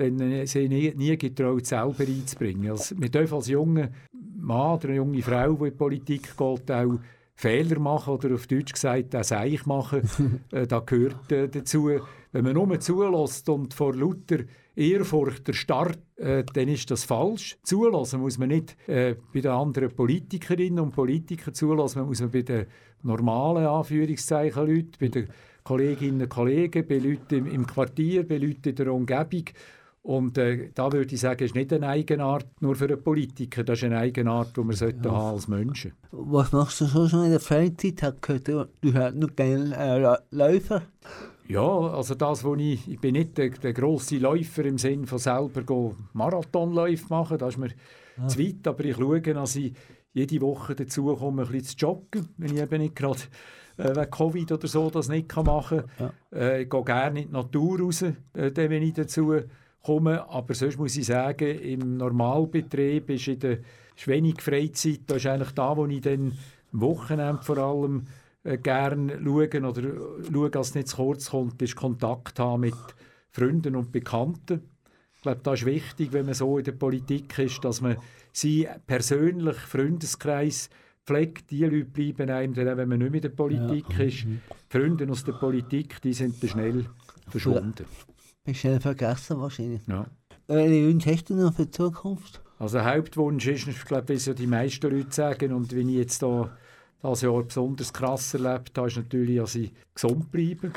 dann 0.00 0.20
äh, 0.20 0.46
sie 0.46 0.68
nie, 0.68 0.92
nie 0.96 1.16
getraut, 1.16 1.66
selber 1.66 2.04
einzubringen. 2.04 2.70
Also, 2.70 2.94
wir 2.98 3.08
dürfen 3.08 3.34
als 3.34 3.48
junger 3.48 3.90
Mann 4.36 4.76
oder 4.76 4.88
eine 4.88 4.96
junge 4.96 5.22
Frau, 5.22 5.52
die 5.54 5.64
in 5.64 5.70
die 5.70 5.76
Politik 5.76 6.36
geht, 6.36 6.70
auch 6.70 6.98
Fehler 7.34 7.78
machen 7.78 8.14
oder 8.14 8.34
auf 8.34 8.46
Deutsch 8.46 8.72
gesagt, 8.72 9.14
das 9.14 9.28
Seich 9.28 9.64
machen. 9.66 10.02
äh, 10.52 10.66
das 10.66 10.86
gehört 10.86 11.32
äh, 11.32 11.48
dazu. 11.48 11.90
Wenn 12.32 12.44
man 12.44 12.54
nur 12.54 12.78
zulässt 12.78 13.48
und 13.48 13.74
vor 13.74 13.94
lauter 13.94 14.44
Ehrfurcht 14.76 15.48
der 15.48 15.52
Start, 15.52 15.98
äh, 16.16 16.44
dann 16.54 16.68
ist 16.68 16.90
das 16.90 17.04
falsch. 17.04 17.58
Zulassen 17.62 18.20
muss 18.20 18.38
man 18.38 18.48
nicht 18.48 18.76
äh, 18.88 19.16
bei 19.32 19.40
den 19.40 19.50
anderen 19.50 19.94
Politikerinnen 19.94 20.80
und 20.80 20.92
Politikern 20.92 21.54
zulassen, 21.54 22.00
man 22.00 22.08
muss 22.08 22.20
man 22.20 22.30
bei 22.30 22.42
den 22.42 22.66
normalen 23.02 23.66
Anführungszeichen 23.66 24.66
Leuten, 24.66 24.92
bei 25.00 25.08
den 25.08 25.28
Kolleginnen 25.64 26.22
und 26.22 26.28
Kollegen, 26.28 26.86
bei 26.86 26.98
Leuten 26.98 27.34
im, 27.34 27.46
im 27.46 27.66
Quartier, 27.66 28.26
bei 28.26 28.38
Leuten 28.38 28.70
in 28.70 28.76
der 28.76 28.92
Umgebung 28.92 29.44
und 30.02 30.38
äh, 30.38 30.70
da 30.74 30.90
würde 30.92 31.14
ich 31.14 31.20
sagen, 31.20 31.44
ist 31.44 31.54
nicht 31.54 31.72
eine 31.72 31.88
Eigenart 31.88 32.46
nur 32.60 32.74
für 32.74 32.86
einen 32.86 33.02
Politiker, 33.02 33.64
das 33.64 33.78
ist 33.78 33.84
eine 33.84 33.98
Eigenart, 33.98 34.56
die 34.56 34.60
man 34.60 34.74
ja. 34.74 34.86
haben 35.10 35.34
als 35.34 35.46
Menschen. 35.46 35.92
Was 36.10 36.52
machst 36.52 36.80
du 36.80 36.86
so 36.86 37.08
schon 37.08 37.24
in 37.24 37.30
der 37.30 37.40
Freizeit? 37.40 38.02
Hast 38.02 38.48
du, 38.48 38.66
du 38.80 38.94
hast 38.94 39.14
nur 39.14 39.30
gerne 39.30 39.76
äh, 39.76 40.34
Läufer? 40.34 40.82
Ja, 41.48 41.68
also 41.68 42.14
das, 42.14 42.44
wo 42.44 42.54
ich, 42.54 42.88
ich 42.88 43.00
bin 43.00 43.12
nicht 43.12 43.36
der, 43.36 43.50
der 43.50 43.72
grosse 43.72 44.18
Läufer 44.18 44.64
im 44.64 44.78
Sinne 44.78 45.06
von 45.06 45.18
selber 45.18 45.94
Marathonläufe 46.12 47.06
machen, 47.10 47.38
das 47.38 47.54
ist 47.54 47.58
mir 47.58 47.70
ja. 48.16 48.28
zu 48.28 48.38
weit, 48.38 48.66
aber 48.68 48.84
ich 48.84 48.96
schaue, 48.96 49.20
dass 49.20 49.56
ich 49.56 49.74
jede 50.12 50.40
Woche 50.40 50.74
dazu 50.74 51.14
komme, 51.14 51.42
ein 51.42 51.48
bisschen 51.48 51.78
zu 51.78 51.86
joggen, 51.86 52.28
wenn 52.36 52.54
ich 52.54 52.62
eben 52.62 52.80
nicht 52.80 52.96
gerade 52.96 53.20
äh, 53.76 53.96
wegen 53.96 54.10
Covid 54.10 54.52
oder 54.52 54.68
so 54.68 54.90
das 54.90 55.08
nicht 55.08 55.34
machen 55.36 55.82
kann. 55.98 56.12
Ja. 56.32 56.38
Äh, 56.38 56.62
ich 56.62 56.70
gehe 56.70 56.84
gerne 56.84 57.20
in 57.20 57.26
die 57.26 57.32
Natur 57.32 57.80
raus, 57.80 58.02
äh, 58.02 58.14
wenn 58.32 58.82
ich 58.82 58.94
dazu 58.94 59.34
komme. 59.82 60.28
Aber 60.28 60.54
sonst 60.54 60.78
muss 60.78 60.96
ich 60.96 61.06
sagen, 61.06 61.58
im 61.58 61.96
Normalbetrieb 61.96 63.10
ist, 63.10 63.28
in 63.28 63.38
der, 63.38 63.58
ist 63.96 64.08
wenig 64.08 64.40
Freizeit. 64.40 65.00
Da 65.06 65.16
ist 65.16 65.26
eigentlich 65.26 65.52
da, 65.52 65.76
wo 65.76 65.86
ich 65.86 66.00
dann 66.00 66.32
am 66.72 66.80
Wochenende 66.80 67.42
vor 67.42 67.58
allem 67.58 68.06
äh, 68.44 68.58
gerne 68.58 69.18
schaue 69.22 69.48
oder 69.48 69.82
schaue, 70.32 70.50
dass 70.50 70.68
es 70.68 70.74
nicht 70.74 70.88
zu 70.88 70.96
kurz 70.96 71.30
kommt, 71.30 71.60
ist 71.62 71.76
Kontakt 71.76 72.38
haben 72.38 72.62
mit 72.62 72.74
Freunden 73.32 73.76
und 73.76 73.92
Bekannten. 73.92 74.62
Ich 75.16 75.22
glaube, 75.22 75.40
das 75.42 75.60
ist 75.60 75.66
wichtig, 75.66 76.12
wenn 76.12 76.24
man 76.24 76.34
so 76.34 76.56
in 76.56 76.64
der 76.64 76.72
Politik 76.72 77.38
ist, 77.38 77.62
dass 77.62 77.82
man 77.82 77.98
sie 78.32 78.66
persönlich, 78.86 79.56
Freundeskreis 79.56 80.70
pflegt. 81.04 81.50
Die 81.50 81.64
Leute 81.64 81.84
bleiben 81.84 82.30
einem, 82.30 82.54
dann, 82.54 82.78
wenn 82.78 82.88
man 82.88 82.98
nicht 82.98 83.10
mehr 83.10 83.18
in 83.18 83.22
der 83.22 83.28
Politik 83.28 83.98
ja. 83.98 84.04
ist. 84.04 84.24
Mhm. 84.24 84.40
Freunde 84.68 85.10
aus 85.10 85.24
der 85.24 85.32
Politik, 85.32 86.00
die 86.00 86.14
sind 86.14 86.42
dann 86.42 86.50
schnell 86.50 86.86
verschwunden. 87.28 87.84
Ist 88.46 88.60
schnell 88.60 88.80
vergessen 88.80 89.38
wahrscheinlich. 89.40 89.82
Ja. 89.86 90.06
Welche 90.46 90.86
Wünsche 90.86 91.12
hast 91.12 91.30
du 91.30 91.34
noch 91.34 91.54
für 91.54 91.66
die 91.66 91.70
Zukunft? 91.70 92.40
Also 92.58 92.78
der 92.78 92.94
Hauptwunsch 92.94 93.46
ist, 93.46 93.68
ich 93.68 93.84
glaube, 93.84 94.08
wie 94.10 94.18
so 94.18 94.34
die 94.34 94.46
meisten 94.46 94.90
Leute 94.90 95.12
sagen, 95.12 95.52
und 95.52 95.74
wenn 95.74 95.88
ich 95.88 95.96
jetzt 95.96 96.22
da 96.22 96.50
das 97.02 97.22
Jahr 97.22 97.42
besonders 97.42 97.92
krass 97.92 98.34
erlebt 98.34 98.76
habe, 98.76 98.88
ist 98.88 98.96
natürlich, 98.96 99.38
dass 99.38 99.54
ich 99.54 99.72
gesund 99.94 100.30
bleibe 100.30 100.70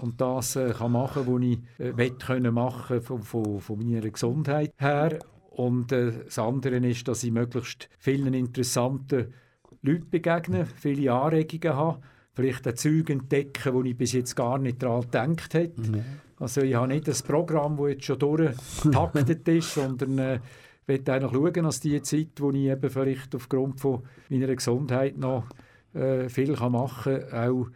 und 0.00 0.20
das 0.20 0.54
äh, 0.56 0.72
kann 0.72 0.92
machen, 0.92 1.26
was 1.26 1.42
ich 1.42 1.58
äh, 1.78 2.10
können 2.10 2.54
machen 2.54 3.02
von, 3.02 3.22
von, 3.22 3.60
von 3.60 3.78
meiner 3.78 4.08
Gesundheit 4.08 4.72
her. 4.76 5.18
Und 5.50 5.90
äh, 5.92 6.12
das 6.24 6.38
andere 6.38 6.76
ist, 6.76 7.08
dass 7.08 7.24
ich 7.24 7.32
möglichst 7.32 7.88
vielen 7.98 8.34
interessanten 8.34 9.34
Leuten 9.82 10.10
begegne, 10.10 10.66
viele 10.66 11.12
Anregungen 11.12 11.76
habe, 11.76 12.00
vielleicht 12.34 12.66
auch 12.68 12.74
Züge 12.74 13.12
entdecken, 13.12 13.74
wo 13.74 13.82
ich 13.82 13.96
bis 13.96 14.12
jetzt 14.12 14.36
gar 14.36 14.58
nicht 14.58 14.82
daran 14.82 15.02
gedacht 15.02 15.54
hätte. 15.54 15.80
Mhm. 15.80 16.04
Also 16.44 16.60
ich 16.60 16.74
habe 16.74 16.88
nicht 16.88 17.08
das 17.08 17.22
Programm, 17.22 17.78
das 17.78 17.88
jetzt 17.88 18.04
schon 18.04 18.18
durchgetaktet 18.18 19.48
ist, 19.48 19.74
sondern 19.74 20.18
äh, 20.18 20.40
will 20.84 21.02
eigentlich 21.06 21.32
schauen, 21.32 21.64
dass 21.64 21.80
die 21.80 22.02
Zeit, 22.02 22.38
wo 22.38 22.50
ich 22.50 22.66
eben 22.66 22.90
vielleicht 22.90 23.34
aufgrund 23.34 23.80
von 23.80 24.02
meiner 24.28 24.54
Gesundheit 24.54 25.16
noch 25.16 25.46
äh, 25.94 26.28
viel 26.28 26.54
kann 26.54 26.72
machen 26.72 27.22
kann, 27.30 27.48
auch 27.48 27.66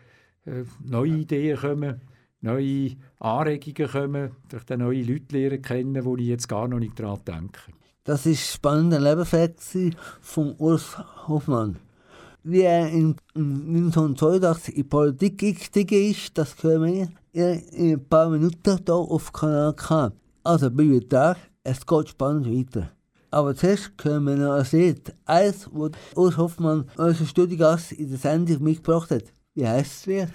äh, 0.45 0.65
neue 0.85 1.13
Ideen 1.13 1.57
kommen, 1.57 2.03
neue 2.43 2.91
Anregungen 3.19 3.91
kommen, 3.91 4.31
vielleicht 4.49 4.73
auch 4.73 4.77
neue 4.77 5.03
Leute 5.03 5.35
lernen 5.35 5.63
kennen, 5.63 6.05
wo 6.05 6.19
ich 6.19 6.27
jetzt 6.27 6.49
gar 6.49 6.69
noch 6.69 6.79
nicht 6.79 7.01
daran 7.01 7.21
denke. 7.27 7.73
Das 8.05 8.27
ist 8.27 8.53
spannender 8.53 9.01
Lebensweg 9.01 9.57
von 10.21 10.55
Urs 10.59 10.99
Hofmann. 11.27 11.77
Wie 12.43 12.61
er 12.61 12.91
in 12.91 13.17
1982 13.35 14.77
in 14.77 14.89
Politik 14.91 15.39
gestiegen 15.39 16.11
ist, 16.11 16.37
das 16.37 16.55
können 16.55 16.85
wir 16.85 17.09
in 17.39 17.95
ein 17.95 18.09
paar 18.09 18.29
Minuten 18.29 18.79
hier 18.85 18.95
auf 18.95 19.33
Kanal 19.33 19.75
K. 19.75 20.13
Also 20.43 20.71
bleibt 20.71 21.13
da, 21.13 21.37
es 21.63 21.87
geht 21.87 22.09
spannend 22.09 22.47
weiter. 22.47 22.91
Aber 23.31 23.55
zuerst 23.55 23.93
hören 24.03 24.25
wir 24.25 24.37
noch 24.37 24.73
Lied. 24.73 25.15
Eins, 25.27 25.69
das 25.73 25.93
Urs 26.17 26.37
Hoffmann, 26.37 26.89
unser 26.97 27.27
Studiogast, 27.27 27.93
in 27.93 28.09
der 28.09 28.19
Sendung 28.19 28.63
mitgebracht 28.63 29.11
hat. 29.11 29.25
Wie 29.55 29.67
heisst 29.67 30.01
das 30.01 30.07
Lied? 30.07 30.29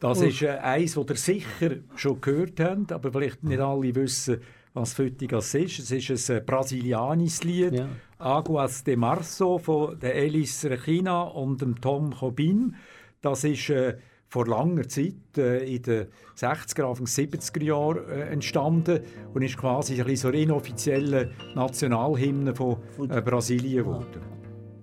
Das 0.00 0.20
ist 0.20 0.42
äh, 0.42 0.50
eins, 0.58 0.94
das 0.94 1.06
ihr 1.08 1.16
sicher 1.16 1.76
schon 1.96 2.20
gehört 2.20 2.60
habt, 2.60 2.92
aber 2.92 3.10
vielleicht 3.10 3.42
nicht 3.42 3.60
alle 3.60 3.94
wissen, 3.94 4.40
was 4.74 4.92
Fötigas 4.92 5.54
ist. 5.54 5.78
Es 5.78 5.90
ist 5.90 6.30
ein 6.30 6.36
äh, 6.38 6.40
brasilianisches 6.40 7.44
Lied, 7.44 7.72
Ja. 7.72 7.88
Aguas 8.18 8.84
de 8.84 8.96
Março 8.96 9.58
von 9.58 9.98
der 9.98 10.14
Elis 10.14 10.64
Regina 10.64 11.22
und 11.22 11.62
dem 11.62 11.80
Tom 11.80 12.12
Jobim. 12.20 12.74
Das 13.22 13.44
ist 13.44 13.70
äh, 13.70 13.96
vor 14.34 14.46
langer 14.48 14.88
Zeit, 14.88 15.14
äh, 15.38 15.64
in 15.76 15.82
den 15.82 16.06
60er, 16.36 16.84
Anfang 16.88 17.06
70er 17.06 17.62
Jahren 17.62 18.08
äh, 18.10 18.32
entstanden 18.32 19.00
und 19.32 19.42
ist 19.42 19.56
quasi 19.56 20.02
ein 20.02 20.16
so 20.16 20.30
inoffizielle 20.30 21.30
Nationalhymne 21.54 22.52
von 22.54 22.78
äh, 23.10 23.20
Brasilien 23.22 23.84
geworden. 23.84 24.20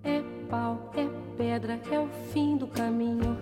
É 0.03 0.21
pau, 0.49 0.79
é 0.95 1.05
pedra, 1.37 1.79
é 1.91 1.99
o 1.99 2.07
fim 2.33 2.57
do 2.57 2.67
caminho. 2.67 3.37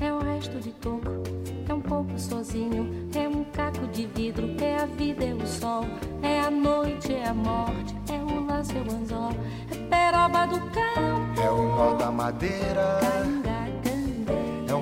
É 0.00 0.12
o 0.12 0.18
resto 0.18 0.58
de 0.60 0.70
toco, 0.72 1.22
é 1.68 1.72
um 1.72 1.80
pouco 1.80 2.18
sozinho. 2.18 3.08
É 3.16 3.26
um 3.26 3.44
caco 3.44 3.86
de 3.88 4.06
vidro, 4.08 4.46
é 4.60 4.76
a 4.76 4.86
vida, 4.86 5.24
é 5.24 5.34
o 5.34 5.46
sol. 5.46 5.84
É 6.22 6.40
a 6.40 6.50
noite, 6.50 7.12
é 7.12 7.26
a 7.26 7.34
morte, 7.34 7.94
é 8.12 8.18
o 8.22 8.44
laço, 8.44 8.72
é 8.76 8.80
o 8.82 8.94
anzol. 8.94 9.32
É 9.70 9.76
peroba 9.88 10.46
do 10.46 10.60
campo, 10.72 11.40
É 11.40 11.50
o 11.50 11.62
nó 11.76 11.94
da 11.96 12.10
madeira, 12.10 13.00
canga, 13.00 13.42
candê. 13.42 13.48
é 13.50 13.60
o 13.60 13.63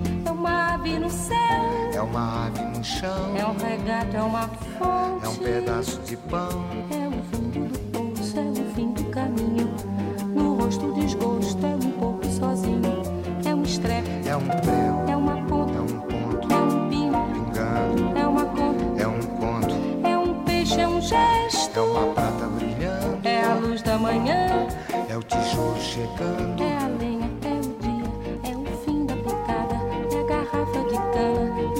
uma 0.41 0.73
ave 0.73 0.97
no 0.97 1.09
céu, 1.09 1.37
é 1.93 2.01
uma 2.01 2.47
ave 2.47 2.61
no 2.77 2.83
chão, 2.83 3.35
é 3.37 3.45
um 3.45 3.55
regato, 3.57 4.17
é 4.17 4.21
uma 4.21 4.47
fonte. 4.79 5.25
é 5.25 5.29
um 5.29 5.35
pedaço 5.35 5.99
de 6.01 6.17
pão, 6.17 6.65
É 6.89 7.07
o 7.07 7.23
fundo 7.31 7.67
do 7.67 7.79
poço, 7.91 8.39
é 8.39 8.41
o 8.41 8.73
fim 8.73 8.91
do 8.93 9.03
caminho. 9.11 9.69
No 10.33 10.55
rosto 10.55 10.91
desgosto, 10.93 11.63
é 11.63 11.69
um 11.75 11.91
pouco 11.91 12.25
sozinho. 12.25 12.81
É 13.45 13.53
um 13.53 13.61
estrepe, 13.61 14.09
é 14.27 14.35
um 14.35 14.47
prego, 14.47 15.11
é 15.11 15.15
uma 15.15 15.35
ponta, 15.45 15.73
é 15.77 15.81
um 15.81 15.99
ponto, 15.99 16.51
é 16.53 16.57
um 16.57 16.89
pino, 16.89 17.25
pingando, 17.33 18.17
é 18.19 18.27
uma 18.27 18.45
conta, 18.45 19.01
é 19.03 19.07
um 19.07 19.21
conto, 19.21 19.75
é 20.07 20.17
um 20.17 20.43
peixe, 20.43 20.79
é 20.81 20.87
um 20.87 21.01
gesto. 21.01 21.77
é 21.77 21.81
uma 21.81 22.13
prata 22.13 22.47
brilhando, 22.47 23.19
É 23.27 23.43
a 23.43 23.53
luz 23.55 23.81
da 23.83 23.95
manhã, 23.99 24.67
é 25.07 25.15
o 25.17 25.21
tijolo 25.21 25.77
chegando. 25.79 26.63
é 26.63 26.77
a 26.77 26.87
lenha, 26.87 27.10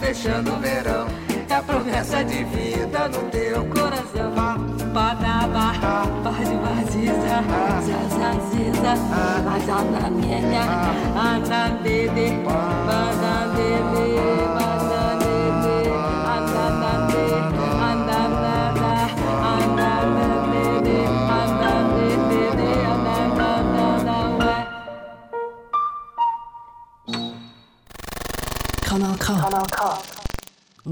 fechando 0.00 0.52
o 0.52 0.56
verão. 0.58 1.06
É 1.48 1.54
a 1.54 1.62
promessa 1.62 2.22
de 2.24 2.44
vida 2.44 3.08
no 3.08 3.30
teu 3.30 3.64
coração. 3.66 4.32
Badaba, 4.92 5.72
paz 6.22 6.48
vaziza, 6.48 7.42
zazaziza, 7.86 8.92
azanamienha, 9.54 10.62
anandede, 11.14 12.26
banandede, 12.44 12.78
banandede, 12.86 14.57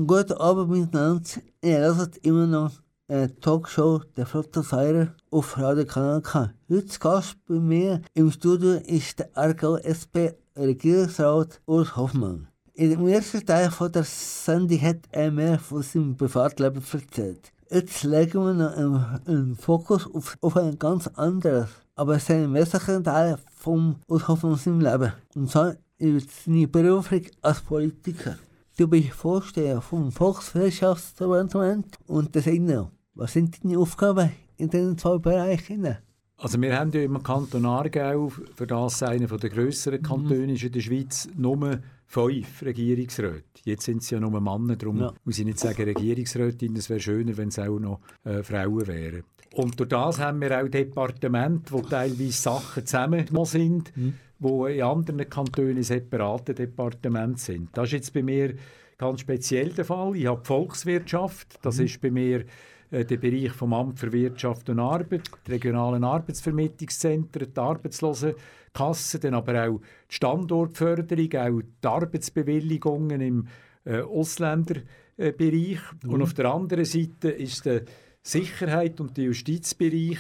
Guten 0.05 0.35
Abend 0.35 0.69
miteinander. 0.69 1.23
Ihr 1.63 1.79
hört 1.79 2.19
immer 2.19 2.47
noch 2.47 2.71
eine 3.09 3.35
Talkshow 3.41 4.03
der 4.15 4.27
Flotte 4.27 4.63
Feier 4.63 5.15
auf 5.31 5.57
Radio 5.57 5.87
Kanal 5.87 6.21
K. 6.21 6.53
Heute 6.69 6.99
Gast 6.99 7.39
bei 7.49 7.55
mir 7.55 8.03
im 8.13 8.31
Studio 8.31 8.73
ist 8.73 9.19
der 9.19 9.31
Aargau 9.35 9.77
SP 9.81 10.37
Regierungsrat 10.55 11.63
Urs 11.65 11.97
Hoffmann. 11.97 12.49
Im 12.75 13.09
ersten 13.09 13.47
Teil 13.47 13.71
von 13.71 13.91
der 13.91 14.05
Sendung 14.05 14.83
hat 14.83 14.99
er 15.13 15.31
mehr 15.31 15.59
von 15.59 15.81
seinem 15.81 16.15
Privatleben 16.15 16.83
erzählt. 16.93 17.51
Jetzt 17.71 18.03
legen 18.03 18.45
wir 18.45 18.53
noch 18.53 19.27
einen, 19.27 19.57
Fokus 19.57 20.07
auf, 20.13 20.37
auf 20.43 20.59
ein 20.59 20.79
ganz 20.79 21.07
anderes, 21.07 21.71
aber 21.95 22.19
sehr 22.19 22.53
wesentlichen 22.53 23.03
Teil 23.03 23.39
vom 23.57 23.97
Urs 24.09 24.29
Hoffmann 24.29 24.57
seinem 24.57 24.81
Leben. 24.81 25.15
Und 25.35 25.51
zwar 25.51 25.75
über 25.97 26.21
seine 26.21 26.69
Berufung 26.69 27.23
als 27.41 27.63
Politiker. 27.63 28.37
Du 28.79 28.87
bist 28.89 29.09
Vorsteher 29.09 29.81
vom 29.81 30.13
Volkswirtschaftsdepartement 30.13 31.97
und 32.09 32.35
des 32.35 32.47
INO. 32.47 32.91
Was 33.15 33.33
sind 33.33 33.65
deine 33.65 33.79
Aufgaben 33.79 34.33
in 34.59 34.69
diesen 34.69 34.99
zwei 34.99 35.17
Bereichen? 35.17 35.97
Also 36.37 36.61
wir 36.61 36.79
haben 36.79 36.91
ja 36.93 37.01
im 37.01 37.23
Kanton 37.23 37.65
Aargau, 37.65 38.29
für 38.29 38.67
das 38.67 39.03
einer 39.03 39.29
der 39.29 39.49
grösseren 39.49 40.03
Kantone 40.03 40.53
ist 40.53 40.63
in 40.63 40.73
der 40.73 40.81
Schweiz, 40.81 41.27
nur 41.35 41.81
fünf 42.05 42.63
Regierungsräte. 42.63 43.45
Jetzt 43.65 43.87
sind 43.87 44.03
es 44.03 44.11
ja 44.11 44.21
nur 44.21 44.39
Männer, 44.39 44.77
darum 44.77 44.99
Ja. 45.01 45.15
muss 45.25 45.39
ich 45.39 45.47
nicht 45.47 45.59
sagen 45.59 45.83
Regierungsrätin, 45.83 46.77
es 46.77 46.91
wäre 46.91 47.01
schöner, 47.01 47.35
wenn 47.39 47.49
es 47.49 47.59
auch 47.59 47.79
noch 47.79 48.01
äh, 48.25 48.43
Frauen 48.43 48.87
wären. 48.87 49.23
Und 49.55 49.81
durch 49.81 49.89
das 49.89 50.19
haben 50.19 50.43
wir 50.43 50.63
auch 50.63 50.69
Departemente, 50.69 51.73
wo 51.73 51.81
teilweise 51.81 52.33
Sachen 52.33 52.85
zusammen 52.85 53.27
sind, 53.47 53.97
mhm. 53.97 54.15
Wo 54.39 54.67
in 54.67 54.83
anderen 54.83 55.29
Kantonen 55.29 55.83
separate 55.83 56.55
Departemente 56.55 57.41
sind. 57.41 57.69
Das 57.77 57.87
ist 57.87 57.93
jetzt 57.93 58.13
bei 58.13 58.23
mir 58.23 58.55
ganz 58.99 59.21
speziell 59.21 59.71
der 59.71 59.85
Fall. 59.85 60.17
Ich 60.17 60.27
habe 60.27 60.45
Volkswirtschaft, 60.45 61.59
das 61.63 61.79
mhm. 61.79 61.85
ist 61.85 62.01
bei 62.01 62.11
mir 62.11 62.45
äh, 62.91 63.05
der 63.05 63.17
Bereich 63.17 63.53
vom 63.53 63.73
Amt 63.73 63.99
für 63.99 64.13
Wirtschaft 64.13 64.69
und 64.69 64.79
Arbeit, 64.79 65.31
die 65.47 65.53
regionalen 65.53 66.05
Arbeitsvermittlungszentren, 66.05 67.53
die 67.53 67.61
Arbeitslosenkassen, 67.61 69.21
dann 69.21 69.35
aber 69.35 69.69
auch 69.69 69.81
die 70.11 70.15
Standortförderung, 70.15 71.35
auch 71.35 71.63
die 71.63 71.87
Arbeitsbewilligungen 71.87 73.21
im 73.21 73.49
äh, 73.85 74.01
Ausländerbereich. 74.01 75.81
Mhm. 76.03 76.11
Und 76.11 76.23
auf 76.23 76.35
der 76.35 76.47
anderen 76.47 76.85
Seite 76.85 77.31
ist 77.31 77.67
die 77.67 77.83
Sicherheit 78.23 79.01
und 79.01 79.17
der 79.17 79.25
Justizbereich, 79.25 80.19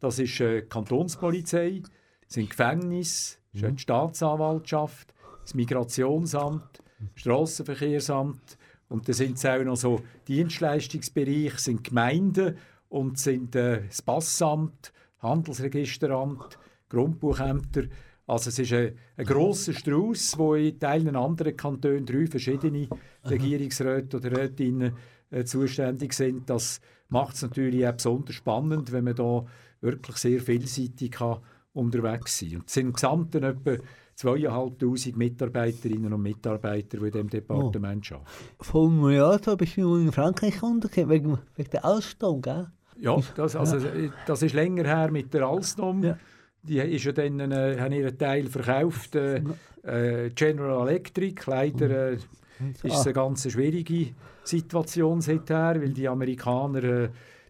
das 0.00 0.18
ist 0.18 0.40
äh, 0.40 0.62
die 0.62 0.68
Kantonspolizei, 0.68 1.82
sind 2.26 2.50
Gefängnisse, 2.50 3.38
mhm. 3.52 3.76
die 3.76 3.82
Staatsanwaltschaft, 3.82 5.14
das 5.42 5.54
Migrationsamt, 5.54 6.82
das 6.98 7.20
Strassenverkehrsamt, 7.20 8.58
und 8.88 9.08
da 9.08 9.12
sind 9.12 9.36
es 9.36 9.44
auch 9.44 9.62
noch 9.64 9.76
so 9.76 10.00
Dienstleistungsbereiche, 10.28 11.58
sind 11.58 11.84
Gemeinden 11.84 12.56
und 12.88 13.18
sind 13.18 13.56
äh, 13.56 13.82
das 13.86 14.02
Passamt, 14.02 14.92
Handelsregisteramt, 15.18 16.58
Grundbuchämter. 16.88 17.84
Also 18.28 18.50
es 18.50 18.58
ist 18.58 18.72
ein, 18.72 18.96
ein 19.16 19.26
grosser 19.26 19.72
Strauß, 19.72 20.38
wo 20.38 20.54
in 20.54 20.78
Teilen 20.78 21.16
anderen 21.16 21.56
Kantonen 21.56 22.06
drei 22.06 22.26
verschiedene 22.26 22.88
Regierungsräte 23.24 24.18
oder 24.18 24.36
Rätinnen 24.36 24.92
äh, 25.30 25.44
zuständig 25.44 26.12
sind. 26.12 26.48
Das 26.48 26.80
macht 27.08 27.34
es 27.34 27.42
natürlich 27.42 27.86
auch 27.86 27.92
besonders 27.92 28.36
spannend, 28.36 28.92
wenn 28.92 29.04
man 29.04 29.16
da 29.16 29.46
wirklich 29.80 30.16
sehr 30.16 30.40
vielseitig 30.40 31.12
kann 31.12 31.40
unterwegs 31.76 32.40
kann. 32.40 32.56
Und 32.56 32.66
es 32.66 32.74
sind 32.74 32.86
im 32.86 32.92
Gesamten 32.92 33.42
etwa 33.42 33.76
zweieinhalbtausend 34.14 35.16
Mitarbeiterinnen 35.16 36.12
und 36.12 36.22
Mitarbeiter, 36.22 36.98
die 36.98 37.04
in 37.04 37.12
diesem 37.12 37.30
Departement 37.30 38.10
oh. 38.10 38.14
arbeiten. 38.14 38.30
Vor 38.60 38.88
einem 38.88 39.10
Jahr 39.10 39.56
bist 39.56 39.76
du 39.76 39.96
in 39.96 40.10
Frankreich 40.10 40.62
untergekommen, 40.62 41.10
wegen, 41.10 41.38
wegen 41.54 41.70
der 41.70 41.84
Alstom, 41.84 42.40
gell? 42.40 42.68
Ja, 42.98 43.18
das, 43.34 43.54
also, 43.54 43.78
das 44.26 44.42
ist 44.42 44.54
länger 44.54 44.84
her 44.84 45.10
mit 45.10 45.34
der 45.34 45.42
Alstom. 45.42 46.02
Ja. 46.02 46.18
Die 46.62 46.78
ist 46.78 47.04
ja 47.04 47.12
dann, 47.12 47.38
äh, 47.40 47.78
haben 47.78 47.92
ihren 47.92 48.16
Teil 48.16 48.46
verkauft. 48.46 49.14
Äh, 49.14 49.42
äh, 49.82 50.30
General 50.30 50.88
Electric, 50.88 51.42
leider 51.46 52.12
äh, 52.12 52.14
ist 52.14 52.84
es 52.84 53.04
eine 53.04 53.12
ganz 53.12 53.50
schwierige 53.50 54.14
Situation 54.42 55.20
seither, 55.20 55.80
weil 55.80 55.92
die 55.92 56.08
Amerikaner 56.08 56.82
äh, 56.82 57.08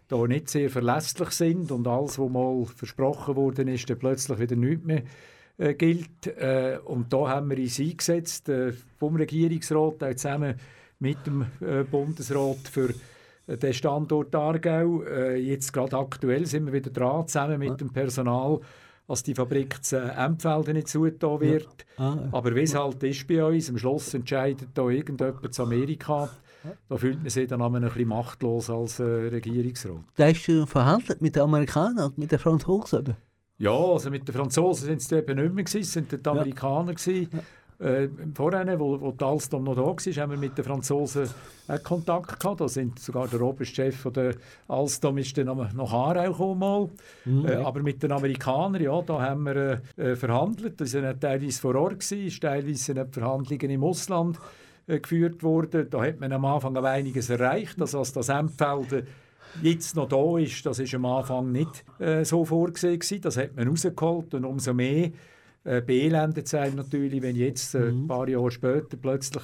da 0.09 0.27
nicht 0.27 0.49
sehr 0.49 0.71
verlässlich 0.71 1.31
sind 1.31 1.73
und 1.73 1.87
alles, 1.87 2.19
was 2.19 2.31
mal 2.31 2.65
versprochen 2.65 3.37
worden 3.37 3.69
ist, 3.69 3.89
dann 3.91 3.99
plötzlich 3.99 4.39
wieder 4.39 4.57
nichts 4.57 4.85
mehr 4.85 5.03
äh, 5.59 5.75
gilt. 5.75 6.27
Äh, 6.27 6.79
und 6.85 7.13
da 7.13 7.29
haben 7.29 7.51
wir 7.51 7.59
uns 7.59 7.81
eingesetzt, 7.81 8.49
äh, 8.49 8.73
vom 8.99 9.17
Regierungsrat, 9.17 10.05
auch 10.05 10.15
zusammen 10.15 10.55
mit 10.99 11.27
dem 11.27 11.47
äh, 11.61 11.83
Bundesrat 11.83 12.69
für 12.71 12.95
äh, 13.47 13.57
den 13.57 13.75
Standort 13.75 14.35
Aargau. 14.35 15.03
Äh, 15.03 15.37
jetzt 15.37 15.73
gerade 15.73 15.97
aktuell 15.97 16.47
sind 16.47 16.67
wir 16.67 16.73
wieder 16.73 16.91
dran, 16.91 17.27
zusammen 17.27 17.59
mit 17.59 17.81
dem 17.81 17.93
Personal, 17.93 18.61
dass 19.09 19.23
die 19.23 19.35
Fabrik 19.35 19.85
zu 19.85 19.99
Empfelden 19.99 20.75
nicht 20.75 20.89
zugetan 20.89 21.41
wird. 21.41 21.87
Ja. 21.99 22.05
Ah, 22.05 22.29
Aber 22.33 22.55
wie 22.55 22.63
es 22.63 22.75
halt 22.75 23.03
ist 23.03 23.27
bei 23.29 23.45
uns, 23.45 23.71
am 23.71 23.79
Schluss 23.79 24.15
entscheidet 24.15 24.69
da 24.75 24.89
irgendjemand 24.89 25.55
zu 25.55 25.63
Amerika. 25.63 26.29
Da 26.89 26.97
fühlt 26.97 27.19
man 27.19 27.31
sich 27.31 27.49
dann 27.49 27.63
ein 27.63 27.81
bisschen 27.81 28.09
machtlos 28.09 28.71
als 28.71 29.01
äh, 29.01 29.05
Regierungsrat. 29.05 30.01
Da 30.17 30.27
hast 30.27 30.47
du 30.47 30.67
verhandelt 30.67 31.21
mit 31.21 31.37
den 31.37 31.43
Amerikanern 31.43 32.07
und 32.07 32.19
mit 32.19 32.33
den 32.33 32.39
Franzosen? 32.39 33.17
Ja, 33.59 33.73
also 33.73 34.11
mit 34.11 34.29
den 34.29 34.35
Franzosen 34.35 34.87
sind 34.87 35.01
es 35.01 35.11
eben 35.13 35.39
nicht 35.39 35.55
mehr 35.55 35.65
gewesen, 35.65 35.81
es 35.81 35.93
sind 35.93 36.13
die 36.13 36.29
Amerikaner 36.29 36.93
ja. 36.93 36.95
gewesen. 36.95 37.29
Äh, 37.79 38.09
Vorher, 38.35 38.81
wo, 38.81 38.99
wo 39.01 39.15
Alstom 39.25 39.65
noch 39.65 39.75
da 39.75 39.83
war, 39.83 39.97
haben 39.97 40.31
wir 40.31 40.39
mit 40.39 40.57
den 40.57 40.65
Franzosen 40.65 41.29
auch 41.69 41.83
Kontakt 41.83 42.41
gehabt. 42.41 42.61
Da 42.61 42.69
sind 42.69 42.99
sogar 42.99 43.29
der 43.29 43.43
Oberchef 43.43 44.07
der 44.15 44.35
Alstom 44.69 45.19
ist 45.19 45.37
dann 45.37 45.47
nach 45.47 45.93
Aarau 45.93 46.31
gekommen. 46.31 46.91
Mhm. 47.27 47.47
Äh, 47.47 47.55
aber 47.57 47.83
mit 47.83 48.03
den 48.03 48.13
Amerikanern, 48.13 48.83
ja, 48.83 49.03
da 49.03 49.21
haben 49.21 49.45
wir 49.45 49.83
äh, 49.97 50.17
verhandelt. 50.17 50.81
Das 50.81 50.95
war 50.95 51.19
teilweise 51.19 51.61
vor 51.61 51.75
Ort, 51.75 52.01
gewesen, 52.01 52.41
teilweise 52.41 52.95
sind 52.95 53.15
Verhandlungen 53.15 53.71
im 53.71 53.85
Ausland 53.85 54.39
äh, 54.87 55.01
geführt 55.01 55.43
worden. 55.43 55.89
Da 55.91 56.05
hat 56.05 56.21
man 56.21 56.33
am 56.33 56.45
Anfang 56.45 56.77
einiges 56.77 57.31
erreicht. 57.31 57.81
Also 57.81 57.99
als 57.99 58.13
das 58.13 58.29
Endfelden 58.29 59.07
jetzt 59.63 59.97
noch 59.97 60.09
da 60.09 60.39
ist, 60.39 60.65
das 60.67 60.79
ist 60.79 60.95
am 60.95 61.05
Anfang 61.07 61.53
nicht 61.53 61.85
äh, 61.99 62.25
so 62.25 62.45
vorgesehen 62.45 62.99
gewesen. 62.99 63.21
Das 63.21 63.37
hat 63.37 63.57
man 63.57 63.69
rausgeholt 63.69 64.35
und 64.35 64.45
umso 64.45 64.75
mehr 64.75 65.11
äh, 65.65 65.81
beelendet 65.81 66.49
sein 66.49 66.75
natürlich, 66.77 67.23
wenn 67.23 67.37
jetzt 67.37 67.75
äh, 67.75 67.81
mhm. 67.81 68.05
ein 68.05 68.07
paar 68.07 68.29
Jahre 68.29 68.51
später 68.51 68.97
plötzlich 68.97 69.43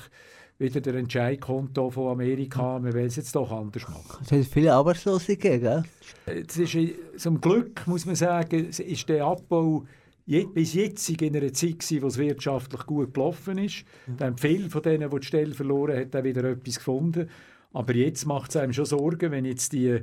wieder 0.59 0.81
der 0.81 0.95
Entscheid 0.95 1.41
kommt 1.41 1.77
von 1.77 2.13
Amerika, 2.13 2.79
man 2.79 2.93
will 2.93 3.07
es 3.07 3.17
jetzt 3.17 3.35
doch 3.35 3.51
anders 3.51 3.89
machen. 3.89 4.25
Es 4.25 4.31
hat 4.31 4.45
viele 4.45 4.73
Arbeitslose 4.73 5.37
gegeben, 5.37 5.85
Es 6.25 6.57
ist, 6.57 6.75
äh, 6.77 6.95
zum 7.17 7.41
Glück, 7.41 7.87
muss 7.87 8.07
man 8.07 8.15
sagen, 8.15 8.69
ist 8.69 9.09
der 9.09 9.25
Abbau 9.25 9.85
je, 10.33 10.47
bis 10.47 10.73
jetzt 10.75 11.09
in 11.11 11.37
einer 11.37 11.53
Zeit 11.53 11.81
gewesen, 11.81 12.03
wo 12.03 12.07
es 12.07 12.19
wirtschaftlich 12.19 12.87
gut 12.87 13.13
gelaufen 13.13 13.59
ist. 13.59 13.85
Mhm. 14.07 14.17
Dann 14.17 14.39
viele 14.39 14.71
von 14.71 14.83
denen, 14.83 15.11
die 15.11 15.21
die 15.21 15.27
Stelle 15.27 15.55
verloren 15.55 15.97
haben, 15.99 16.11
haben 16.13 16.25
wieder 16.25 16.45
etwas 16.45 16.77
gefunden. 16.77 17.29
Aber 17.73 17.95
jetzt 17.95 18.25
macht 18.27 18.51
es 18.51 18.57
einem 18.57 18.73
schon 18.73 18.87
Sorgen, 18.87 19.31
wenn 19.31 19.45
jetzt 19.45 19.73
die 19.73 20.01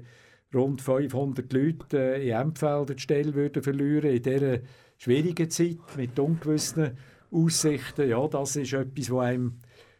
rund 0.53 0.81
500 0.81 1.51
Leute 1.51 1.97
äh, 1.97 2.27
in 2.29 2.35
Empfelder 2.35 2.95
die 2.95 3.01
Stelle 3.01 3.33
würden 3.33 3.61
verlieren 3.61 4.11
in 4.11 4.21
dieser 4.21 4.59
schwierigen 4.97 5.49
Zeit 5.49 5.77
mit 5.97 6.17
ungewissen 6.17 6.97
Aussichten. 7.31 8.09
Ja, 8.09 8.27
das 8.27 8.55
ist 8.55 8.73
etwas, 8.73 9.11
was 9.11 9.25
einem 9.25 9.59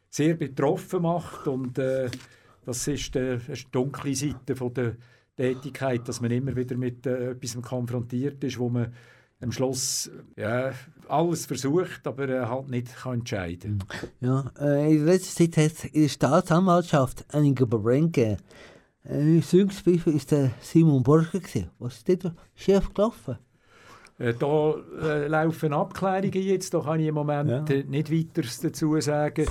sehr 0.10 0.36
betroffen 0.36 1.04
macht 1.04 1.48
und 1.48 1.78
äh, 1.78 2.10
das 2.66 2.88
ist 2.88 3.14
die, 3.14 3.38
die 3.38 3.72
dunkle 3.72 4.16
Seite 4.16 4.56
von 4.56 4.74
der 4.74 4.96
Tätigkeit, 5.36 6.08
dass 6.08 6.22
man 6.22 6.32
immer 6.32 6.56
wieder 6.56 6.76
mit 6.76 7.06
äh, 7.06 7.32
etwas 7.32 7.62
konfrontiert 7.62 8.44
ist, 8.44 8.58
wo 8.58 8.70
man 8.70 8.92
am 9.42 9.52
Schluss 9.52 10.12
ja, 10.36 10.72
alles 11.08 11.46
versucht, 11.46 12.06
aber 12.06 12.30
äh, 12.30 12.46
halt 12.46 12.70
nicht 12.70 12.96
kann 12.96 13.20
entscheiden 13.20 13.84
Ja, 14.20 14.52
äh, 14.60 14.96
in 14.96 15.06
letzter 15.06 15.46
Zeit 15.46 15.58
hat 15.58 15.86
in 15.86 16.02
der 16.04 16.10
Staatsanwaltschaft 16.10 17.26
einige 17.30 17.66
Probleme 17.66 18.10
gegeben. 18.10 18.38
Äh, 19.04 19.40
Beispiel 19.40 20.06
war 20.06 20.22
der 20.30 20.52
Simon 20.62 21.04
Borger. 21.04 21.40
Was 21.80 21.98
ist 21.98 22.10
dort 22.10 22.36
schief 22.54 22.94
gelaufen? 22.94 23.38
Äh, 24.18 24.34
da 24.34 24.76
äh, 25.02 25.28
laufen 25.28 25.74
Abklärungen 25.74 26.44
jetzt, 26.44 26.74
da 26.74 26.82
kann 26.82 27.00
ich 27.00 27.08
im 27.08 27.16
Moment 27.16 27.70
ja. 27.70 27.76
Äh, 27.76 27.84
nicht 27.86 28.12
weiter 28.12 28.48
dazu 28.62 29.00
sagen. 29.00 29.46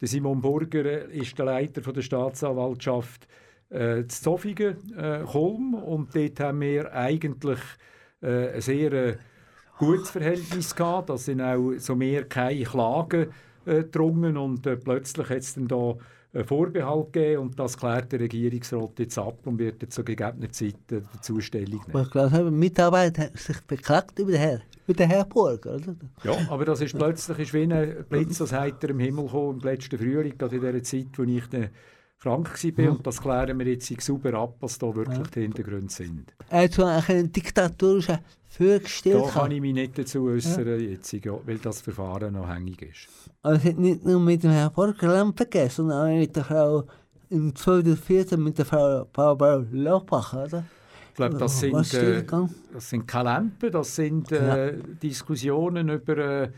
Der 0.00 0.08
Simon 0.08 0.40
Burger 0.40 0.84
äh, 0.84 1.18
ist 1.18 1.38
der 1.38 1.44
Leiter 1.44 1.82
von 1.82 1.92
der 1.92 2.02
Staatsanwaltschaft 2.02 3.28
äh, 3.68 4.04
Zofingen, 4.06 4.76
äh, 4.96 5.22
Holm, 5.24 5.74
und 5.74 6.14
dort 6.16 6.40
haben 6.40 6.60
wir 6.62 6.92
eigentlich 6.92 7.60
äh, 8.22 8.52
eine 8.52 8.62
sehr 8.62 9.18
gutes 9.78 10.10
Verhältnis 10.10 10.74
gehabt. 10.74 11.10
Da 11.10 11.18
sind 11.18 11.40
auch 11.40 11.72
so 11.78 11.94
mehr 11.94 12.24
keine 12.24 12.64
Klagen 12.64 13.28
äh, 13.66 13.76
gedrungen 13.82 14.36
und 14.36 14.66
äh, 14.66 14.76
plötzlich 14.76 15.28
hat 15.28 15.38
es 15.38 15.54
dann 15.54 15.68
da 15.68 15.94
einen 16.34 16.44
Vorbehalt 16.44 17.12
gegeben 17.12 17.42
und 17.42 17.58
das 17.58 17.78
klärt 17.78 18.10
der 18.12 18.20
Regierungsrat 18.20 18.98
jetzt 18.98 19.18
ab 19.18 19.38
und 19.44 19.58
wird 19.58 19.82
jetzt 19.82 19.94
zu 19.94 20.04
gegebener 20.04 20.50
Zeit 20.50 20.74
äh, 20.90 21.00
dazu 21.12 21.40
Stellung 21.40 21.80
nehmen. 21.86 22.04
Ich 22.04 22.10
glaube, 22.10 22.50
Mitarbeiter 22.50 23.24
haben 23.24 23.36
sich 23.36 23.60
beklagt 23.62 24.18
über 24.18 24.32
den 24.32 24.40
Herrn, 24.40 24.62
über 24.86 24.96
den 24.96 25.10
Herrn 25.10 25.28
Burger, 25.28 25.76
oder? 25.76 25.94
Ja, 26.24 26.36
aber 26.50 26.64
das 26.64 26.80
ist 26.80 26.96
plötzlich 26.96 27.38
ist 27.38 27.54
wie 27.54 27.72
ein 27.72 28.04
Blitz 28.08 28.40
aus 28.40 28.52
heiterem 28.52 28.98
Himmel 28.98 29.26
gekommen 29.26 29.60
im 29.60 29.68
letzten 29.68 29.98
Frühling, 29.98 30.36
gerade 30.36 30.56
in 30.56 30.62
der 30.62 30.82
Zeit, 30.82 31.06
wo 31.16 31.22
ich 31.22 31.46
dann 31.48 31.70
krank 32.24 32.78
war. 32.78 32.90
Und 32.90 33.06
das 33.06 33.20
klären 33.20 33.58
wir 33.58 33.66
jetzt 33.66 34.00
sauber 34.00 34.34
ab, 34.34 34.56
was 34.60 34.78
da 34.78 34.94
wirklich 34.94 35.28
die 35.28 35.40
Hintergründe 35.42 35.92
sind. 35.92 36.32
Also 36.50 36.84
eine 36.84 37.28
diktatorische 37.28 38.20
vorgestellt 38.48 39.24
Da 39.24 39.30
kann 39.30 39.50
ich 39.50 39.60
mich 39.60 39.74
nicht 39.74 39.98
dazu 39.98 40.24
äußern, 40.26 40.66
ja. 40.66 40.76
jetzt, 40.76 41.12
weil 41.46 41.58
das 41.58 41.80
Verfahren 41.80 42.34
noch 42.34 42.48
hängig 42.48 42.82
ist. 42.82 43.08
Also 43.42 43.60
es 43.60 43.64
hat 43.72 43.78
nicht 43.78 44.04
nur 44.04 44.20
mit 44.20 44.42
dem 44.42 44.50
Herrn 44.50 44.72
Borger 44.72 45.32
gegeben, 45.32 45.70
sondern 45.70 46.08
auch 46.08 46.18
mit 46.18 46.34
der 46.34 46.44
Frau 46.44 46.84
im 47.30 47.54
2014 47.54 48.42
mit 48.42 48.58
der 48.58 48.64
Frau 48.64 49.06
Barbara 49.12 49.64
Lopach, 49.72 50.34
oder? 50.34 50.64
Ich 51.10 51.16
glaube, 51.16 51.36
das 51.36 51.60
sind, 51.60 51.94
äh, 51.94 52.24
das 52.72 52.90
sind 52.90 53.06
keine 53.06 53.24
Lampen, 53.24 53.70
das 53.70 53.94
sind 53.94 54.32
äh, 54.32 54.72
ja. 54.72 54.82
Diskussionen 55.00 55.88
über 55.88 56.18
äh, 56.18 56.48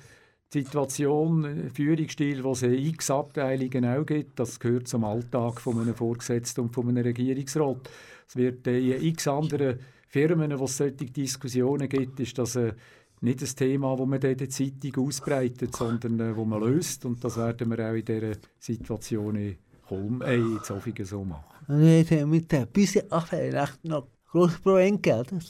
die 0.52 0.62
Situation, 0.62 1.44
äh, 1.44 1.70
Führungsstil, 1.70 2.44
wo 2.44 2.52
es 2.52 2.62
x 2.62 3.10
Abteilungen 3.10 3.84
auch 3.84 4.04
gibt. 4.04 4.38
Das 4.38 4.60
gehört 4.60 4.88
zum 4.88 5.04
Alltag 5.04 5.60
von 5.60 5.80
einem 5.80 5.94
Vorgesetzten 5.94 6.62
und 6.62 6.74
von 6.74 6.88
einem 6.88 7.02
Regierungsrat. 7.02 7.90
Es 8.28 8.36
wird 8.36 8.66
in 8.66 9.02
x 9.02 9.28
anderen 9.28 9.78
Firmen, 10.08 10.58
wo 10.58 10.64
es 10.64 10.76
solche 10.76 10.94
Diskussionen 11.06 11.88
gibt, 11.88 12.20
ist 12.20 12.38
das 12.38 12.56
äh, 12.56 12.72
nicht 13.20 13.42
ein 13.42 13.48
Thema, 13.48 13.96
das 13.96 14.06
man 14.06 14.20
in 14.20 14.36
der 14.36 14.48
Zeitung 14.48 15.06
ausbreitet, 15.06 15.74
sondern 15.74 16.20
äh, 16.20 16.36
wo 16.36 16.44
man 16.44 16.62
löst. 16.62 17.04
Und 17.04 17.22
das 17.24 17.36
werden 17.36 17.70
wir 17.70 17.90
auch 17.90 17.94
in 17.94 18.04
dieser 18.04 18.32
Situation 18.58 19.36
in, 19.36 19.56
Holm, 19.90 20.22
äh, 20.22 20.36
in 20.36 20.60
Zofingen 20.62 21.04
so 21.04 21.24
machen. 21.24 21.44
Und 21.68 22.30
mit 22.30 22.52
der 22.52 22.66
bisschen 22.66 23.10
Affäre 23.10 23.68
noch 23.82 24.06
großes 24.30 24.60
Problem 24.60 25.02
gegeben. 25.02 25.40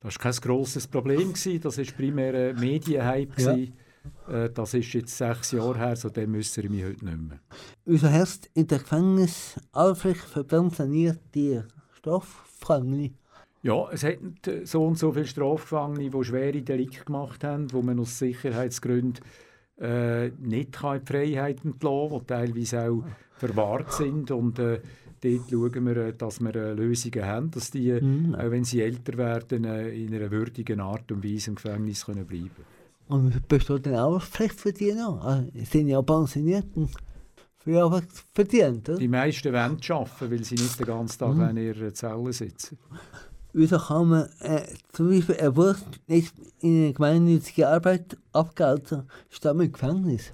Das 0.00 0.14
war 0.14 0.22
kein 0.22 0.32
grosses 0.40 0.86
Problem. 0.86 1.32
Das 1.32 1.78
war 1.78 1.84
primär 1.96 2.50
ein 2.50 2.60
Medienhype. 2.60 3.42
Ja. 3.42 3.56
Äh, 4.28 4.50
Das 4.50 4.74
ist 4.74 4.92
jetzt 4.92 5.16
sechs 5.16 5.52
Jahre 5.52 5.78
her, 5.78 5.96
so 5.96 6.08
dem 6.08 6.32
müssen 6.32 6.62
wir 6.62 6.70
mich 6.70 6.84
heute 6.84 7.04
nicht 7.04 7.18
mehr. 7.18 7.40
Unser 7.84 8.10
Herz 8.10 8.40
in 8.54 8.66
der 8.66 8.78
Gefängnis 8.78 9.58
Alfred 9.72 10.16
verbrennt 10.16 10.78
die 11.34 11.60
Strafgefangene. 11.94 13.10
Ja, 13.62 13.90
es 13.90 14.04
hat 14.04 14.46
äh, 14.46 14.64
so 14.64 14.84
und 14.84 14.98
so 14.98 15.12
viele 15.12 15.26
Strafgefangene, 15.26 16.10
die 16.10 16.24
schwere 16.24 16.62
Delikte 16.62 17.04
gemacht 17.04 17.42
haben, 17.44 17.72
wo 17.72 17.82
man 17.82 17.98
aus 17.98 18.18
Sicherheitsgründen 18.18 19.24
äh, 19.80 20.28
nicht 20.38 20.72
kann 20.72 20.98
in 20.98 21.04
die 21.04 21.12
Freiheit 21.12 21.64
entlassen 21.64 22.10
kann, 22.10 22.20
die 22.20 22.26
teilweise 22.26 22.90
auch 22.90 23.04
verwahrt 23.36 23.92
sind. 23.92 24.30
Und 24.30 24.58
äh, 24.58 24.80
dort 25.20 25.50
schauen 25.50 25.86
wir, 25.86 25.96
äh, 25.96 26.12
dass 26.12 26.40
wir 26.40 26.54
äh, 26.54 26.72
Lösungen 26.72 27.24
haben, 27.24 27.50
dass 27.50 27.70
die, 27.70 27.92
Mhm. 28.00 28.34
auch 28.34 28.50
wenn 28.50 28.64
sie 28.64 28.80
älter 28.80 29.16
werden, 29.18 29.64
äh, 29.64 29.88
in 29.90 30.14
einer 30.14 30.30
würdigen 30.30 30.80
Art 30.80 31.10
und 31.10 31.24
Weise 31.24 31.50
im 31.50 31.56
Gefängnis 31.56 32.06
können 32.06 32.26
bleiben 32.26 32.77
Und 33.08 33.48
besteht 33.48 33.86
dann 33.86 33.96
auch 33.96 34.22
Pflicht 34.22 34.60
für 34.60 34.72
die 34.72 34.92
noch? 34.92 35.24
Also, 35.24 35.48
sie 35.54 35.64
sind 35.64 35.88
ja 35.88 36.02
pensioniert 36.02 36.66
und 36.74 36.90
für 37.56 37.82
Arbeit 37.82 38.04
verdient. 38.34 38.88
Oder? 38.88 38.98
Die 38.98 39.08
meisten 39.08 39.52
wollen 39.52 39.56
arbeiten, 39.90 40.30
weil 40.30 40.44
sie 40.44 40.54
nicht 40.54 40.78
den 40.78 40.86
ganzen 40.86 41.18
Tag 41.18 41.34
Mhm. 41.34 41.48
in 41.50 41.56
ihrer 41.56 41.94
Zelle 41.94 42.32
sitzen. 42.32 42.78
Wieso 43.54 43.78
kann 43.78 44.08
man 44.08 44.28
äh, 44.40 44.62
zum 44.92 45.08
Beispiel 45.08 45.36
ein 45.40 45.56
Wurst 45.56 45.86
nicht 46.06 46.34
in 46.60 46.84
eine 46.84 46.92
gemeinnützige 46.92 47.66
Arbeit 47.68 48.16
abgelten, 48.32 49.08
statt 49.30 49.56
im 49.58 49.72
Gefängnis? 49.72 50.32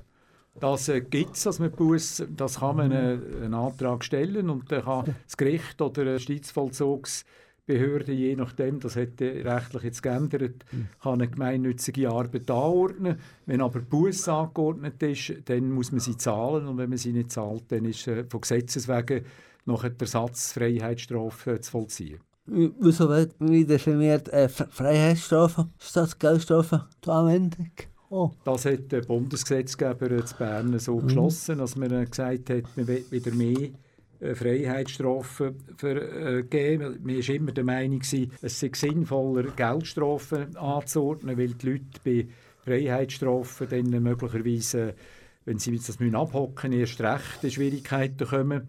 Das 0.61 0.89
äh, 0.89 1.01
gibt 1.01 1.37
es, 1.37 1.45
dass 1.45 1.59
man 1.61 1.71
Buß, 1.71 2.25
das 2.37 2.59
kann 2.61 2.77
man 2.77 2.91
äh, 2.93 3.19
einen 3.43 3.55
Antrag 3.55 4.05
stellen 4.05 4.51
und 4.51 4.71
dann 4.71 4.83
kann 4.85 5.15
das 5.27 5.37
Gericht 5.37 5.81
oder 5.81 6.03
eine 6.03 6.19
Justizvollzugsbehörde, 7.67 8.13
je 8.13 8.37
nachdem, 8.37 8.81
das 8.81 8.97
hat 8.97 9.21
äh, 9.21 9.43
rechtlich 9.43 9.83
jetzt 9.83 10.03
geändert, 10.03 10.65
kann 11.03 11.15
eine 11.15 11.29
gemeinnützige 11.29 12.11
Arbeit 12.11 12.51
anordnen. 12.51 13.19
Wenn 13.47 13.61
aber 13.61 13.81
Buß 13.81 14.29
angeordnet 14.29 15.03
ist, 15.03 15.33
dann 15.47 15.71
muss 15.71 15.91
man 15.91 16.01
sie 16.01 16.17
zahlen 16.17 16.67
und 16.67 16.79
wenn 16.79 16.91
man 16.91 16.99
sie 16.99 17.13
nicht 17.13 17.33
zahlt, 17.33 17.65
dann 17.69 17.85
ist 17.85 18.07
äh, 18.07 18.25
von 18.25 18.41
Gesetzes 18.41 18.89
wegen 18.89 19.25
noch 19.67 19.85
eine 19.85 19.95
Ersatzfreiheitsstrafe 19.99 21.55
äh, 21.55 21.61
zu 21.61 21.71
vollziehen. 21.71 22.21
Wieso 22.47 23.09
wird 23.09 23.35
wieder 23.41 23.79
vermehrt 23.79 24.29
äh, 24.29 24.47
Fre- 24.47 24.69
Freiheitsstrafe 24.71 25.69
statt 25.79 26.21
Geldstrafe 26.21 26.87
zur 27.01 27.15
Anwendung? 27.15 27.71
Oh. 28.11 28.31
Das 28.45 28.67
hat 28.67 28.93
der 28.93 29.01
Bundesgesetzgeber 29.01 30.11
äh, 30.11 30.25
zu 30.25 30.37
Bern 30.37 30.79
so 30.79 30.97
beschlossen, 30.97 31.59
dass 31.59 31.75
man 31.77 31.91
äh, 31.91 32.05
gesagt 32.05 32.51
hat, 32.51 32.65
man 32.77 32.87
will 32.87 33.05
wieder 33.11 33.33
mehr 33.33 33.59
äh, 33.59 33.73
Freiheitsstrafen 34.21 35.57
vergeben. 35.77 36.99
Man 37.03 37.17
war 37.17 37.35
immer 37.35 37.53
der 37.53 37.65
Meinung, 37.65 38.01
es 38.01 38.61
sei 38.61 38.71
sinnvoller, 38.73 39.45
Geldstrafen 39.51 40.57
anzuordnen, 40.57 41.39
weil 41.39 41.55
die 41.55 41.71
Leute 41.71 42.01
bei 42.05 42.27
Freiheitsstrafen 42.65 43.69
dann 43.69 43.93
äh, 43.93 44.01
möglicherweise, 44.01 44.91
äh, 44.91 44.95
wenn 45.45 45.59
sie 45.59 45.73
jetzt 45.73 45.89
das 45.89 46.01
müssen 46.01 46.15
abhocken 46.15 46.73
erst 46.73 47.01
recht 47.01 47.43
in 47.43 47.51
Schwierigkeiten 47.51 48.27
kommen. 48.27 48.69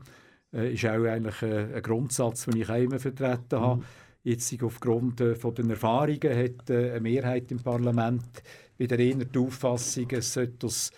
Äh, 0.54 0.74
ist 0.74 0.86
auch 0.86 1.06
eigentlich 1.06 1.42
äh, 1.42 1.76
ein 1.76 1.82
Grundsatz, 1.82 2.46
den 2.46 2.58
ich 2.58 2.70
auch 2.70 2.76
immer 2.76 3.00
vertreten 3.00 3.60
habe. 3.60 3.84
Jetzt 4.24 4.62
aufgrund 4.64 5.22
äh, 5.22 5.36
von 5.36 5.54
den 5.54 5.70
Erfahrungen 5.70 6.36
hat 6.36 6.70
äh, 6.70 6.92
eine 6.92 7.02
Mehrheit 7.02 7.52
im 7.52 7.60
Parlament 7.60 8.44
wieder 8.78 9.00
eher 9.00 9.16
die 9.16 9.40
Auffassung, 9.40 10.08
es 10.12 10.34
sollte 10.34 10.66
aus 10.66 10.92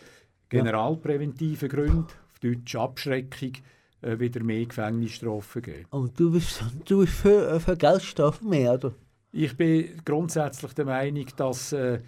generalpräventiven 0.50 1.70
Gründen, 1.70 2.08
auf 2.32 2.40
Deutsch 2.42 2.76
Abschreckung, 2.76 3.52
äh, 4.08 4.20
wieder 4.20 4.44
mehr 4.44 4.66
Gefängnisstrafen 4.66 5.62
geben. 5.62 5.86
Aber 5.92 6.08
du 6.16 6.32
bist, 6.32 6.64
du 6.86 7.00
bist 7.00 7.14
für, 7.14 7.52
äh, 7.52 7.60
für 7.60 7.76
Geldstrafe 7.76 8.46
mehr, 8.46 8.74
oder? 8.74 8.94
Ich 9.32 9.56
bin 9.56 9.90
grundsätzlich 10.06 10.74
der 10.74 10.86
Meinung, 10.86 11.26
dass 11.36 11.74
äh, 11.74 12.00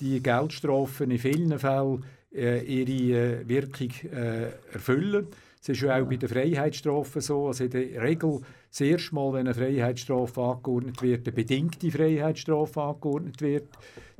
die 0.00 0.22
Geldstrafen 0.22 1.10
in 1.10 1.18
vielen 1.18 1.58
Fällen 1.58 2.04
äh, 2.34 2.60
ihre 2.64 3.40
äh, 3.40 3.48
Wirkung 3.48 3.90
äh, 4.12 4.50
erfüllen. 4.72 5.28
Es 5.60 5.68
ist 5.68 5.80
ja 5.80 6.00
auch 6.00 6.06
bei 6.06 6.16
der 6.16 6.28
Freiheitsstrafe 6.28 7.20
so, 7.20 7.48
also 7.48 7.64
in 7.64 7.70
der 7.70 8.02
Regel 8.02 8.40
das 8.70 8.80
erste 8.80 9.14
Mal, 9.14 9.32
wenn 9.32 9.46
eine 9.46 9.54
Freiheitsstrafe 9.54 10.40
angeordnet 10.40 11.02
wird, 11.02 11.26
eine 11.26 11.34
bedingte 11.34 11.90
Freiheitsstrafe 11.90 12.82
angeordnet 12.82 13.40
wird. 13.40 13.68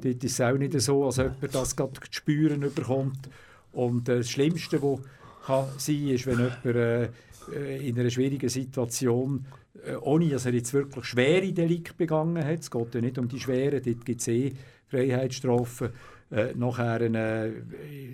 Dort 0.03 0.25
ist 0.25 0.33
es 0.33 0.41
auch 0.41 0.57
nicht 0.57 0.81
so, 0.81 1.05
als 1.05 1.19
ob 1.19 1.41
man 1.41 1.51
das 1.51 1.77
gerade 1.77 1.93
zu 1.93 2.01
spüren 2.11 2.61
bekommt. 2.61 3.29
Und 3.73 4.09
äh, 4.09 4.19
das 4.19 4.31
Schlimmste, 4.31 4.83
was 4.83 5.01
kann 5.49 5.67
sein 5.79 6.09
ist, 6.09 6.27
wenn 6.27 6.39
jemand 6.39 6.65
äh, 6.65 7.09
äh, 7.53 7.89
in 7.89 7.99
einer 7.99 8.11
schwierigen 8.11 8.49
Situation, 8.49 9.47
äh, 9.85 9.95
ohne 9.97 10.29
dass 10.29 10.47
er 10.47 10.53
jetzt 10.53 10.73
wirklich 10.75 11.05
schwere 11.07 11.53
Delikte 11.53 11.95
begangen 11.95 12.45
hat, 12.45 12.61
es 12.61 12.71
geht 12.71 12.95
ja 12.95 13.01
nicht 13.01 13.19
um 13.19 13.29
die 13.29 13.41
schweren, 13.41 13.83
dort 13.83 14.05
gibt 14.05 14.21
es 14.21 14.29
eh 14.29 14.53
Freiheitsstrafen, 14.89 15.91
äh, 16.31 16.55
nachher 16.55 17.01
äh, 17.01 17.53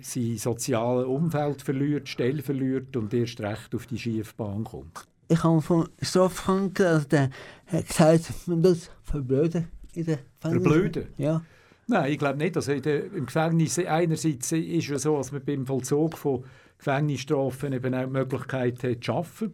sein 0.01 0.37
soziales 0.37 1.05
Umfeld 1.05 1.61
verliert, 1.61 2.07
Stelle 2.07 2.41
verliert 2.41 2.95
und 2.95 3.13
erst 3.13 3.41
recht 3.41 3.75
auf 3.75 3.87
die 3.87 3.99
Schiefbahn 3.99 4.63
kommt. 4.63 5.05
Ich 5.27 5.43
habe 5.43 5.61
von 5.61 5.89
Strafgang 6.01 6.71
also 6.79 7.07
der 7.07 7.29
hat 7.67 7.87
gesagt, 7.87 8.31
man 8.45 8.61
das 8.61 8.89
verblöden 9.03 9.67
in 9.93 10.05
der 10.05 10.19
Gefängnis. 10.39 10.63
Verblöden? 10.63 11.07
Ja. 11.17 11.41
Nein, 11.87 12.11
ich 12.11 12.17
glaube 12.17 12.37
nicht. 12.37 12.55
Also 12.55 12.79
der, 12.79 13.11
Im 13.11 13.25
Gefängnis 13.25 13.79
einerseits 13.79 14.51
ist 14.51 14.89
es 14.89 15.01
so, 15.03 15.17
dass 15.17 15.31
man 15.31 15.43
beim 15.43 15.65
Vollzug 15.65 16.17
von 16.17 16.43
Gefängnisstrafen 16.77 17.73
eben 17.73 17.93
auch 17.93 18.05
die 18.05 18.11
Möglichkeit 18.11 18.83
hat, 18.83 19.03
zu 19.03 19.13
arbeiten. 19.13 19.53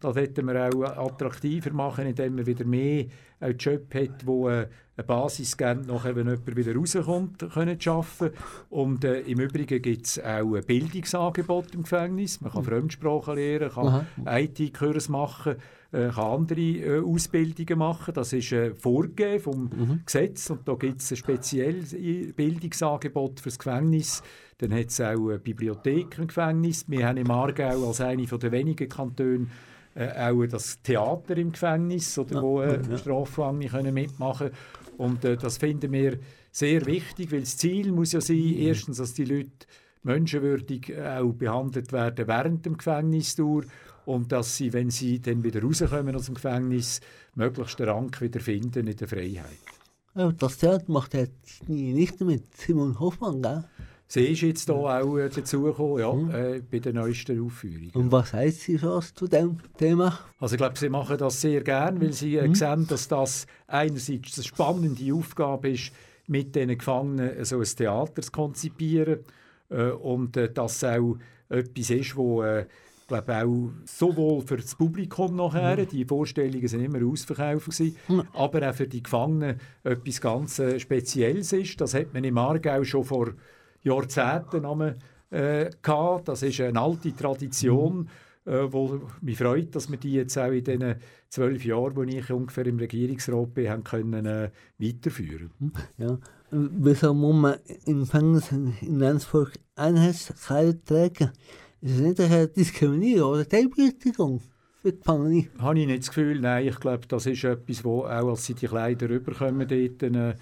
Das 0.00 0.16
hätten 0.16 0.46
wir 0.46 0.68
auch 0.68 0.82
attraktiver 0.84 1.72
machen, 1.72 2.06
indem 2.06 2.36
man 2.36 2.46
wieder 2.46 2.64
mehr 2.64 3.06
einen 3.40 3.58
Job 3.58 3.92
hat, 3.94 4.24
wo 4.24 4.46
eine 4.46 4.68
Basis 5.06 5.56
gibt, 5.56 5.86
nachher, 5.86 6.14
wenn 6.14 6.28
jemand 6.28 6.56
wieder 6.56 6.74
rauskommt, 6.74 7.44
können 7.52 7.80
zu 7.80 7.90
arbeiten. 7.90 8.36
Und 8.70 9.04
äh, 9.04 9.20
im 9.20 9.40
Übrigen 9.40 9.82
gibt 9.82 10.06
es 10.06 10.18
auch 10.20 10.54
ein 10.54 10.64
Bildungsangebot 10.64 11.74
im 11.74 11.82
Gefängnis. 11.82 12.40
Man 12.40 12.52
kann 12.52 12.64
Fremdsprachen 12.64 13.34
lernen, 13.34 13.70
kann. 13.70 14.06
IT-Kurs 14.24 15.08
machen, 15.08 15.56
äh, 15.94 16.10
kann 16.10 16.24
andere 16.24 16.60
äh, 16.60 17.00
Ausbildungen 17.00 17.78
machen. 17.78 18.14
Das 18.14 18.32
ist 18.32 18.52
äh, 18.52 18.74
vorgegeben 18.74 19.40
vom 19.40 19.70
Gesetz 20.04 20.50
und 20.50 20.66
da 20.66 20.74
gibt 20.74 21.00
es 21.00 21.10
ein 21.12 21.16
spezielles 21.16 21.94
Bildungsangebot 22.34 23.40
für 23.40 23.48
das 23.48 23.58
Gefängnis. 23.58 24.22
Dann 24.58 24.72
hat 24.72 24.86
es 24.86 25.00
auch 25.00 25.28
eine 25.28 25.38
Bibliothek 25.38 26.18
im 26.18 26.26
Gefängnis. 26.26 26.84
Wir 26.88 27.08
haben 27.08 27.16
im 27.16 27.30
Aargau 27.30 27.88
als 27.88 28.00
eine 28.00 28.26
der 28.26 28.52
wenigen 28.52 28.88
Kantone 28.88 29.46
äh, 29.94 30.30
auch 30.30 30.44
das 30.46 30.82
Theater 30.82 31.36
im 31.36 31.52
Gefängnis, 31.52 32.18
oder, 32.18 32.42
wo 32.42 32.60
äh, 32.60 32.98
Strafgefangene 32.98 33.68
können 33.68 33.94
mitmachen 33.94 34.50
Und 34.96 35.24
äh, 35.24 35.36
das 35.36 35.58
finden 35.58 35.92
wir 35.92 36.18
sehr 36.50 36.84
wichtig, 36.86 37.30
weil 37.30 37.40
das 37.40 37.56
Ziel 37.56 37.92
muss 37.92 38.12
ja 38.12 38.20
sein, 38.20 38.54
erstens, 38.56 38.98
dass 38.98 39.14
die 39.14 39.24
Leute 39.24 39.66
menschenwürdig 40.02 40.90
äh, 40.90 41.18
auch 41.18 41.32
behandelt 41.32 41.92
werden 41.92 42.26
während 42.26 42.66
dem 42.66 42.76
Gefängnisdauer 42.76 43.62
und 44.06 44.32
dass 44.32 44.56
sie, 44.56 44.72
wenn 44.72 44.90
sie 44.90 45.20
dann 45.20 45.42
wieder 45.42 45.62
rauskommen 45.62 46.14
aus 46.14 46.26
dem 46.26 46.34
Gefängnis, 46.34 47.00
möglichst 47.34 47.78
den 47.78 47.88
Rang 47.88 48.20
wieder 48.20 48.40
finden 48.40 48.86
in 48.86 48.96
der 48.96 49.08
Freiheit. 49.08 49.58
ja. 50.14 50.32
Das 50.32 50.58
Theater 50.58 50.84
macht 50.88 51.14
jetzt 51.14 51.68
nicht 51.68 52.20
mit 52.20 52.56
Simon 52.56 52.98
Hoffmann, 53.00 53.42
gell? 53.42 53.64
Sie 54.06 54.26
ist 54.26 54.42
jetzt 54.42 54.66
hier 54.66 54.76
auch 54.76 55.16
äh, 55.16 55.28
dazugekommen, 55.30 55.98
ja, 56.30 56.38
äh, 56.38 56.62
bei 56.70 56.78
der 56.78 56.92
neuesten 56.92 57.44
Aufführung. 57.44 57.90
Und 57.94 58.12
was 58.12 58.32
heißt 58.34 58.60
sie 58.60 58.76
so 58.76 59.00
zu 59.00 59.26
dem 59.26 59.58
Thema? 59.78 60.20
Also 60.38 60.54
ich 60.54 60.58
glaube, 60.58 60.78
sie 60.78 60.90
machen 60.90 61.16
das 61.16 61.40
sehr 61.40 61.62
gern, 61.62 62.00
weil 62.00 62.12
sie 62.12 62.36
äh, 62.36 62.54
sehen, 62.54 62.86
dass 62.86 63.08
das 63.08 63.46
einerseits 63.66 64.36
eine 64.36 64.44
spannende 64.44 65.12
Aufgabe 65.14 65.70
ist, 65.70 65.90
mit 66.26 66.54
diesen 66.54 66.76
Gefangenen 66.78 67.44
so 67.44 67.58
ein 67.58 67.64
Theater 67.64 68.22
zu 68.22 68.30
konzipieren 68.30 69.20
äh, 69.70 69.90
und 69.90 70.36
äh, 70.36 70.52
dass 70.52 70.84
auch 70.84 71.16
etwas 71.48 71.90
ist, 71.90 72.16
wo 72.16 72.42
äh, 72.42 72.66
glaube 73.06 73.36
auch 73.36 73.70
sowohl 73.84 74.42
für 74.42 74.56
das 74.56 74.74
Publikum 74.74 75.36
nachher, 75.36 75.84
die 75.86 76.04
Vorstellungen 76.04 76.66
sind 76.66 76.80
immer 76.80 77.04
ausverkauft 77.06 77.66
gewesen, 77.66 77.96
aber 78.32 78.70
auch 78.70 78.74
für 78.74 78.86
die 78.86 79.02
Gefangenen 79.02 79.60
etwas 79.82 80.20
ganz 80.20 80.58
äh, 80.58 80.78
Spezielles 80.78 81.52
ist. 81.52 81.80
Das 81.80 81.94
hat 81.94 82.14
man 82.14 82.24
im 82.24 82.38
Aargau 82.38 82.82
schon 82.84 83.04
vor 83.04 83.32
Jahrzehnten 83.82 84.64
äh, 85.30 85.70
gehabt. 85.82 86.28
Das 86.28 86.42
ist 86.42 86.60
eine 86.60 86.80
alte 86.80 87.14
Tradition, 87.14 88.08
äh, 88.46 88.66
wo 88.70 89.00
mich 89.20 89.38
freut, 89.38 89.74
dass 89.74 89.90
wir 89.90 89.98
die 89.98 90.12
jetzt 90.12 90.38
auch 90.38 90.50
in 90.50 90.64
den 90.64 90.96
zwölf 91.28 91.64
Jahren, 91.64 91.96
wo 91.96 92.02
ich 92.02 92.30
ungefähr 92.30 92.66
im 92.66 92.78
Regierungsrat 92.78 93.54
bin, 93.54 93.68
haben 93.68 93.84
können, 93.84 94.26
äh, 94.26 94.50
weiterführen. 94.78 95.50
Ja. 95.98 96.18
Wieso 96.50 97.12
muss 97.14 97.34
man 97.34 97.56
im 97.86 98.00
Gefängnis 98.00 98.52
in 98.52 98.74
Lenzburg 98.98 99.52
Einheitskleider 99.74 100.84
tragen? 100.84 101.32
Ist 101.84 101.96
das 101.96 102.00
nicht 102.00 102.20
eine 102.20 102.48
Diskriminierung 102.48 103.32
oder 103.32 103.46
Teilberechtigung 103.46 104.40
für 104.80 104.90
die 104.90 104.98
Gefangene? 104.98 105.48
Habe 105.58 105.78
ich 105.78 105.86
nicht 105.86 105.98
das 105.98 106.08
Gefühl, 106.08 106.40
nein, 106.40 106.66
ich 106.66 106.80
glaube, 106.80 107.06
das 107.06 107.26
ist 107.26 107.44
etwas, 107.44 107.84
wo 107.84 108.04
auch 108.04 108.30
als 108.30 108.46
sie 108.46 108.54
die 108.54 108.66
Kleider 108.66 109.10
rüberkommen 109.10 109.68
dort, 109.68 110.02
äh, 110.02 110.34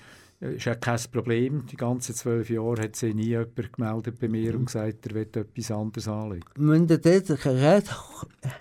ist 0.54 0.68
auch 0.68 0.78
kein 0.78 1.00
Problem. 1.10 1.66
Die 1.66 1.76
ganzen 1.76 2.14
zwölf 2.14 2.48
Jahre 2.48 2.82
hat 2.82 2.94
sich 2.94 3.12
nie 3.12 3.30
jemand 3.30 3.72
gemeldet 3.72 4.20
bei 4.20 4.28
mir 4.28 4.54
und 4.54 4.66
gesagt, 4.66 5.04
er 5.04 5.14
will 5.16 5.22
etwas 5.22 5.70
anderes 5.72 6.06
anlegen. 6.06 6.44
Wenn 6.54 6.86
der 6.86 7.02
Täter 7.02 7.36
kein 7.36 7.56
Recht 7.56 7.90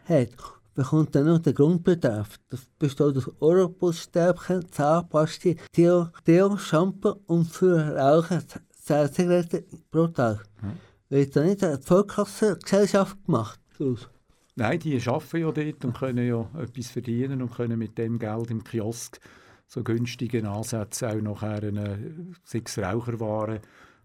hat, 0.05 0.29
bekommt 0.73 1.13
dann 1.13 1.27
noch 1.27 1.37
den 1.37 1.53
Grundbedarf. 1.53 2.39
Das 2.49 2.61
besteht 2.79 3.15
aus 3.15 3.29
Oropusstäbchen, 3.39 4.71
Zahnpaste, 4.71 5.55
Deo, 5.77 6.07
Deo, 6.25 6.57
Shampoo 6.57 7.17
und 7.27 7.45
für 7.45 7.95
Rauchen 7.95 8.41
10 8.85 9.13
Zigaretten 9.13 9.65
pro 9.91 10.07
Tag. 10.07 10.43
Mhm. 10.63 10.90
Wird 11.11 11.35
da 11.35 11.43
nicht 11.43 11.61
eine 11.61 11.77
Vollklassengesellschaft 11.77 13.25
gemacht 13.25 13.59
daraus? 13.77 14.09
Nein, 14.55 14.79
die 14.79 14.97
arbeiten 15.05 15.37
ja 15.41 15.51
dort 15.51 15.83
und 15.83 15.97
können 15.97 16.25
ja 16.25 16.49
etwas 16.57 16.89
verdienen 16.89 17.41
und 17.41 17.53
können 17.53 17.77
mit 17.77 17.97
dem 17.97 18.17
Geld 18.17 18.49
im 18.49 18.63
Kiosk 18.63 19.19
so 19.67 19.83
günstigen 19.83 20.45
Ansätze 20.45 21.09
auch 21.09 21.21
nachher 21.21 21.63
eine, 21.63 22.15
sechs 22.45 22.77
Raucherwaren 22.77 23.59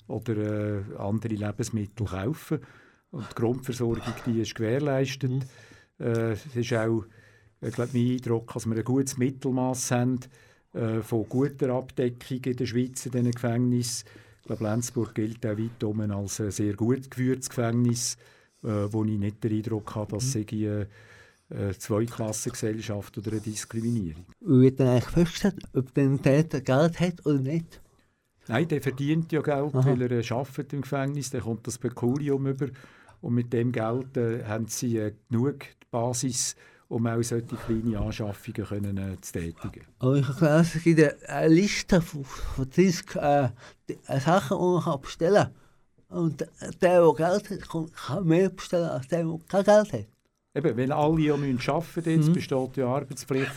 oder 0.09 0.37
äh, 0.37 0.83
andere 0.99 1.35
Lebensmittel 1.35 2.07
kaufen. 2.07 2.59
Und 3.13 3.31
die 3.31 3.35
Grundversorgung 3.37 4.15
die 4.27 4.41
ist 4.41 4.57
gewährleistet. 4.57 5.31
Mhm. 5.31 5.43
Äh, 6.01 6.33
es 6.33 6.57
ist 6.57 6.73
auch, 6.73 7.05
ich 7.61 7.73
glaube, 7.73 7.91
mein 7.95 8.15
Eindruck, 8.15 8.53
dass 8.53 8.67
wir 8.67 8.77
ein 8.77 8.85
gutes 8.85 9.17
Mittelmaß 9.17 9.93
haben 9.93 10.19
äh, 10.73 11.03
von 11.03 11.29
guter 11.29 11.71
Abdeckung 11.71 12.41
in 12.47 12.57
der 12.57 12.67
Schweiz 12.67 13.07
in 13.07 13.13
diesen 13.13 13.31
Gefängnissen. 13.31 14.09
Ich 14.47 14.49
glaube, 14.49 14.63
Lenzburg 14.63 15.13
gilt 15.17 15.45
auch 15.45 15.59
weit 15.59 15.83
um 15.83 16.01
als 16.09 16.41
ein 16.41 16.53
sehr 16.53 16.75
gut 16.75 17.11
geführtes 17.11 17.49
Gefängnis, 17.49 18.17
äh, 18.63 18.69
wo 18.93 19.05
ich 19.05 19.19
nicht 19.19 19.43
den 19.43 19.55
Eindruck 19.57 19.97
habe, 19.97 20.15
dass 20.15 20.37
Mhm. 20.37 20.41
es 20.49 20.53
eine, 20.53 20.87
eine 21.51 21.79
Zweiklassengesellschaft 21.79 23.19
oder 23.19 23.33
eine 23.33 23.41
Diskriminierung. 23.41 24.25
Wird 24.41 24.79
dann 24.79 24.87
eigentlich 24.87 25.05
festgestellt, 25.07 25.65
ob 25.75 25.93
der 25.95 26.23
Täter 26.23 26.61
Geld 26.61 27.01
hat 27.01 27.27
oder 27.27 27.41
nicht? 27.41 27.81
Nein, 28.47 28.69
der 28.69 28.81
verdient 28.81 29.33
ja 29.33 29.41
Geld, 29.41 29.75
Aha. 29.75 29.85
weil 29.85 30.03
er 30.03 30.13
äh, 30.13 30.33
arbeitet 30.33 30.73
im 30.75 30.83
Gefängnis, 30.83 31.31
der 31.31 31.41
kommt 31.41 31.67
das 31.67 31.79
Pekunium 31.79 32.47
über 32.47 32.69
und 33.23 33.35
mit 33.35 33.53
dem 33.53 33.73
Geld 33.73 34.17
äh, 34.17 34.45
haben 34.45 34.69
sie 34.69 34.97
äh, 34.99 35.13
genug 35.29 35.65
Basis, 35.91 36.55
um 36.89 37.07
auch 37.07 37.23
solche 37.23 37.57
kleine 37.57 37.99
Anschaffungen 37.99 38.65
können, 38.67 38.97
äh, 38.97 39.21
zu 39.21 39.33
tätigen. 39.33 39.83
Aber 39.99 40.17
ich 40.17 40.29
habe 40.29 40.39
gelesen, 40.39 40.71
es 40.77 40.83
gibt 40.85 41.29
eine- 41.29 41.49
Liste 41.49 42.01
von, 42.01 42.25
von 42.25 42.71
30 42.71 43.17
äh, 43.17 43.49
die- 43.89 43.99
äh, 44.07 44.21
Sachen, 44.21 44.57
die 44.59 44.87
man 44.89 45.01
bestellen 45.01 45.49
kann. 46.09 46.19
Und 46.19 46.41
der, 46.41 46.49
der 46.81 47.13
Geld 47.17 47.51
hat, 47.51 47.69
kann- 47.69 48.27
mehr 48.27 48.49
bestellen 48.51 48.89
als 48.91 49.09
der, 49.09 49.25
der 49.25 49.39
kein 49.49 49.65
Geld 49.65 49.93
hat. 49.93 50.07
Eben, 50.55 50.77
wenn 50.77 50.93
alle 50.93 51.21
ja 51.21 51.37
müssen 51.37 51.71
arbeiten 51.71 52.11
jetzt 52.11 52.29
Mhm. 52.29 52.33
besteht 52.35 52.77
ja 52.77 52.87
Arbeitspflicht, 52.87 53.53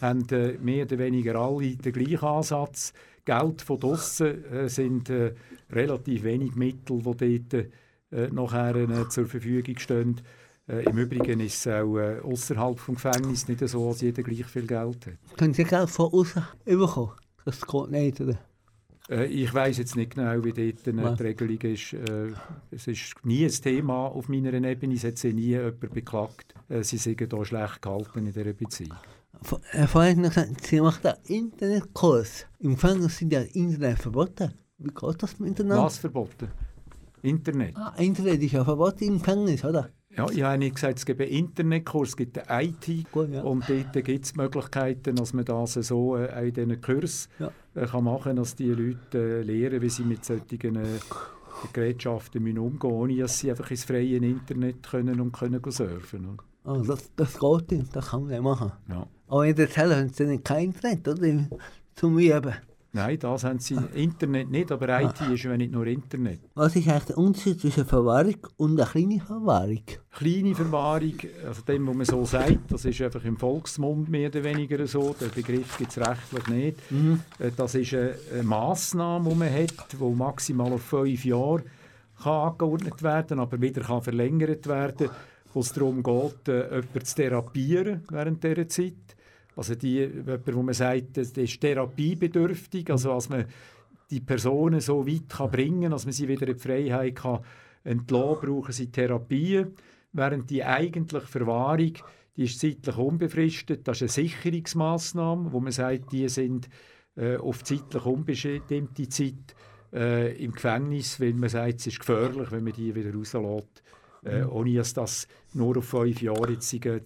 haben 0.00 0.26
äh, 0.30 0.52
mehr 0.58 0.84
oder 0.86 0.98
weniger 0.98 1.34
alle 1.36 1.76
den 1.76 1.92
gleichen 1.92 2.24
Ansatz. 2.24 2.92
Geld 3.26 3.60
von 3.60 3.78
draussen 3.80 4.44
äh, 4.50 4.68
sind 4.68 5.10
äh, 5.10 5.34
relativ 5.70 6.22
wenig 6.22 6.54
Mittel, 6.54 6.98
die 7.02 7.42
dort 7.50 7.66
äh, 8.12 8.28
nachher 8.32 8.74
äh, 8.76 9.08
zur 9.10 9.26
Verfügung 9.26 9.76
stehen. 9.78 10.20
Äh, 10.70 10.84
Im 10.84 10.98
Übrigen 10.98 11.40
ist 11.40 11.66
es 11.66 11.72
auch 11.72 11.96
äh, 11.98 12.20
außerhalb 12.20 12.76
des 12.76 12.86
Gefängnisses 12.86 13.48
nicht 13.48 13.68
so, 13.68 13.88
dass 13.90 14.00
jeder 14.02 14.22
gleich 14.22 14.44
viel 14.46 14.66
Geld 14.66 15.06
hat. 15.06 15.36
Können 15.38 15.54
Sie 15.54 15.64
Geld 15.64 15.90
von 15.90 16.12
außen 16.12 16.42
bekommen? 16.64 17.10
Das 17.44 17.60
geht 17.66 17.90
nicht, 17.90 18.20
oder? 18.20 18.38
Äh, 19.08 19.24
ich 19.26 19.52
weiß 19.52 19.78
jetzt 19.78 19.96
nicht 19.96 20.14
genau, 20.14 20.44
wie 20.44 20.52
dort 20.52 20.86
äh, 20.86 20.92
Ja. 21.02 21.14
die 21.14 21.22
Regelung 21.22 21.58
ist. 21.62 21.92
Äh, 21.94 22.32
es 22.70 22.86
ist 22.86 23.14
nie 23.24 23.44
ein 23.44 23.50
Thema 23.50 24.06
auf 24.06 24.28
meiner 24.28 24.52
Ebene. 24.52 24.94
Es 24.94 25.04
hat 25.04 25.18
sich 25.18 25.34
nie 25.34 25.48
jemand 25.56 25.80
beklagt, 25.80 26.54
äh, 26.68 26.82
sie 26.84 26.98
seien 26.98 27.16
hier 27.18 27.44
schlecht 27.44 27.82
gehalten 27.82 28.18
in 28.20 28.26
dieser 28.26 28.52
Beziehung. 28.52 28.94
Vor- 29.42 29.60
äh, 29.72 29.86
Vorhin 29.86 30.20
noch 30.20 30.28
gesagt, 30.28 30.66
Sie 30.66 30.80
macht 30.80 31.04
einen 31.06 31.16
Internetkurs. 31.26 32.46
Im 32.60 32.74
Gefängnis 32.74 33.18
sind 33.18 33.32
ja 33.32 33.40
Internet 33.40 33.98
verboten. 33.98 34.52
Wie 34.78 34.90
geht 34.92 35.22
das 35.22 35.38
miteinander? 35.40 35.84
Was 35.84 35.98
verboten? 35.98 36.48
Internet. 37.22 37.76
Ah, 37.76 37.94
Internet 37.98 38.42
ist 38.42 38.52
ja 38.52 38.64
verboten 38.64 39.04
im 39.04 39.18
Gefängnis, 39.18 39.64
oder? 39.64 39.90
Ja, 40.16 40.26
ich 40.28 40.42
habe 40.42 40.58
nicht 40.58 40.74
gesagt, 40.74 40.98
es 40.98 41.06
gibt 41.06 41.20
einen 41.20 41.30
Internetkurs, 41.30 42.10
es 42.10 42.16
gibt 42.16 42.48
einen 42.48 42.68
IT. 42.70 43.12
Gut, 43.12 43.30
ja. 43.30 43.42
Und 43.42 43.64
dort 43.68 43.92
gibt 44.04 44.24
es 44.24 44.34
Möglichkeiten, 44.34 45.14
dass 45.14 45.32
man 45.32 45.44
das 45.44 45.74
so 45.74 46.16
äh, 46.16 46.28
auch 46.32 46.42
in 46.42 46.52
diesen 46.52 46.80
Kurs 46.80 47.28
Ja. 47.38 47.50
äh, 47.76 47.86
kann 47.86 48.04
machen 48.04 48.22
kann, 48.24 48.36
dass 48.36 48.56
die 48.56 48.70
Leute 48.70 49.18
äh, 49.18 49.42
lernen, 49.42 49.80
wie 49.80 49.88
sie 49.88 50.02
mit 50.02 50.24
solchen 50.24 50.76
äh, 50.76 50.98
Gerätschaften 51.72 52.42
müssen 52.42 52.58
umgehen 52.58 52.90
müssen, 52.90 53.00
ohne 53.00 53.16
dass 53.18 53.38
sie 53.38 53.50
einfach 53.50 53.70
ins 53.70 53.84
freie 53.84 54.16
Internet 54.16 54.82
können 54.88 55.20
und 55.20 55.32
können 55.32 55.60
surfen 55.70 56.26
oder? 56.26 56.44
Ah, 56.64 56.82
das, 56.86 57.10
das 57.16 57.38
geht 57.38 57.70
nicht, 57.72 57.94
das 57.96 58.10
kann 58.10 58.22
man 58.22 58.30
nicht 58.32 58.42
machen. 58.42 58.72
Ja. 58.88 59.06
Aber 59.28 59.46
in 59.46 59.54
der 59.54 59.70
Zelle 59.70 59.96
haben 59.96 60.08
Sie 60.10 60.26
nicht 60.26 60.44
kein 60.44 60.64
Internet, 60.66 61.06
oder? 61.08 61.46
Zum 61.94 62.18
Üben. 62.18 62.54
Nein, 62.92 63.18
das 63.20 63.44
haben 63.44 63.60
sie 63.60 63.76
Internet 63.94 64.50
nicht, 64.50 64.72
aber 64.72 65.00
IT 65.00 65.20
ist 65.32 65.44
ja 65.44 65.56
nicht 65.56 65.70
nur 65.72 65.86
Internet. 65.86 66.40
Was 66.54 66.74
ist 66.74 66.88
eigentlich 66.88 67.04
der 67.04 67.18
Unterschied 67.18 67.60
zwischen 67.60 67.84
Verwahrung 67.84 68.36
und 68.56 68.80
einer 68.80 68.90
kleinen 68.90 69.20
Verwahrung? 69.20 69.82
Kleine 70.10 70.54
Verwahrung, 70.56 71.14
also 71.46 71.62
dem, 71.62 71.86
was 71.86 71.94
man 71.94 72.06
so 72.06 72.24
sagt, 72.24 72.72
das 72.72 72.84
ist 72.84 73.00
einfach 73.00 73.24
im 73.24 73.36
Volksmund 73.36 74.08
mehr 74.08 74.28
oder 74.28 74.42
weniger 74.42 74.84
so, 74.88 75.14
der 75.20 75.26
Begriff 75.26 75.78
gibt 75.78 75.92
es 75.92 75.98
rechtlich 75.98 76.46
nicht. 76.48 76.78
Äh, 77.38 77.50
Das 77.56 77.76
ist 77.76 77.94
eine, 77.94 78.14
eine 78.32 78.42
Massnahme, 78.42 79.30
die 79.30 79.36
man 79.36 79.52
hat, 79.52 79.92
die 79.92 80.14
maximal 80.16 80.72
auf 80.72 80.82
fünf 80.82 81.24
Jahre 81.24 81.62
kann 82.20 82.50
angeordnet 82.50 83.02
werden 83.02 83.38
aber 83.38 83.60
wieder 83.60 83.80
kann 83.80 84.02
verlängert 84.02 84.66
werden 84.66 85.08
wo 85.52 85.60
es 85.60 85.72
darum 85.72 86.02
geht, 86.02 86.48
äh, 86.48 86.76
jemanden 86.76 87.04
zu 87.04 87.14
therapieren 87.16 88.02
während 88.10 88.44
dieser 88.44 88.68
Zeit. 88.68 88.94
Also 89.60 89.74
die, 89.74 89.98
jemand, 89.98 90.54
wo 90.54 90.62
man 90.62 90.72
sagt, 90.72 91.18
das 91.18 91.32
ist 91.32 91.60
therapiebedürftig, 91.60 92.88
also 92.90 93.10
dass 93.10 93.28
man 93.28 93.44
die 94.10 94.20
Personen 94.20 94.80
so 94.80 95.06
weit 95.06 95.28
kann 95.28 95.50
bringen 95.50 95.90
dass 95.90 96.06
man 96.06 96.14
sie 96.14 96.28
wieder 96.28 96.48
in 96.48 96.54
die 96.54 96.62
Freiheit 96.62 97.16
kann 97.16 97.40
entlassen 97.84 98.48
brauchen 98.48 98.72
sie 98.72 98.90
Therapien, 98.90 99.74
während 100.14 100.48
die 100.48 100.64
eigentliche 100.64 101.26
Verwahrung, 101.26 101.92
die 102.38 102.44
ist 102.44 102.58
zeitlich 102.58 102.96
unbefristet, 102.96 103.86
das 103.86 104.00
ist 104.00 104.16
eine 104.16 104.28
Sicherungsmaßnahme, 104.28 105.52
wo 105.52 105.60
man 105.60 105.72
sagt, 105.72 106.10
die 106.10 106.26
sind 106.30 106.70
äh, 107.16 107.36
auf 107.36 107.62
zeitlich 107.62 108.06
unbestimmte 108.06 109.10
Zeit 109.10 109.54
äh, 109.92 110.42
im 110.42 110.52
Gefängnis, 110.52 111.20
weil 111.20 111.34
man 111.34 111.50
sagt, 111.50 111.80
es 111.80 111.88
ist 111.88 112.00
gefährlich, 112.00 112.50
wenn 112.50 112.64
man 112.64 112.72
die 112.72 112.94
wieder 112.94 113.12
rauslässt. 113.12 113.82
Äh, 114.22 114.42
ohne 114.44 114.74
dass 114.74 114.92
das 114.92 115.26
nur 115.54 115.78
auf 115.78 115.86
fünf 115.86 116.20
Jahre 116.20 116.52
jetzt, 116.52 116.74
äh, 116.74 117.00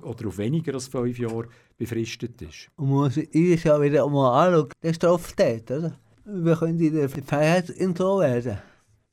oder 0.00 0.28
auf 0.28 0.38
weniger 0.38 0.72
als 0.72 0.88
fünf 0.88 1.18
Jahre 1.18 1.48
befristet 1.76 2.40
ist. 2.42 2.68
Und 2.76 2.86
man 2.88 2.96
muss 2.98 3.16
jedes 3.16 3.64
Jahr 3.64 3.80
wieder 3.82 4.08
mal 4.08 4.46
anschauen, 4.46 4.68
der 4.82 4.92
Straftäter, 4.92 5.78
oder? 5.78 5.98
Wir 6.26 6.56
können 6.56 6.80
in 6.80 6.94
der 6.94 7.08
Freiheit 7.08 7.68
entlassen 7.70 8.20
werden. 8.20 8.58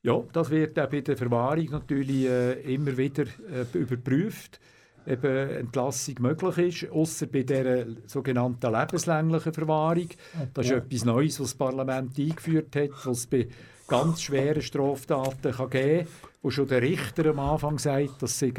Ja, 0.04 0.24
das 0.34 0.50
wird 0.50 0.80
auch 0.80 0.90
bei 0.90 1.02
der 1.02 1.18
Verwahrung 1.18 1.66
natürlich 1.72 2.26
äh, 2.26 2.74
immer 2.74 2.96
wieder 2.98 3.24
äh, 3.24 3.78
überprüft, 3.78 4.60
ob 5.06 5.24
Entlassung 5.24 6.16
möglich 6.20 6.84
ist, 6.84 6.92
außer 6.92 7.28
bei 7.28 7.44
der 7.44 7.86
sogenannten 8.08 8.72
lebenslänglichen 8.72 9.54
Verwahrung. 9.54 10.08
Das 10.54 10.66
ist 10.66 10.72
Ja. 10.72 10.78
etwas 10.78 11.06
Neues, 11.06 11.40
was 11.40 11.50
das 11.50 11.56
Parlament 11.58 12.18
eingeführt 12.18 12.76
hat, 12.76 12.90
was 13.06 13.28
bei 13.28 13.48
ganz 13.88 14.22
schweren 14.22 14.62
Straftaten 14.62 15.52
kann 15.52 15.70
geben 15.70 16.06
kann, 16.06 16.08
wo 16.42 16.50
schon 16.50 16.68
der 16.68 16.82
Richter 16.82 17.26
am 17.28 17.40
Anfang 17.40 17.78
sagt, 17.78 18.22
dass 18.22 18.40
sie 18.40 18.54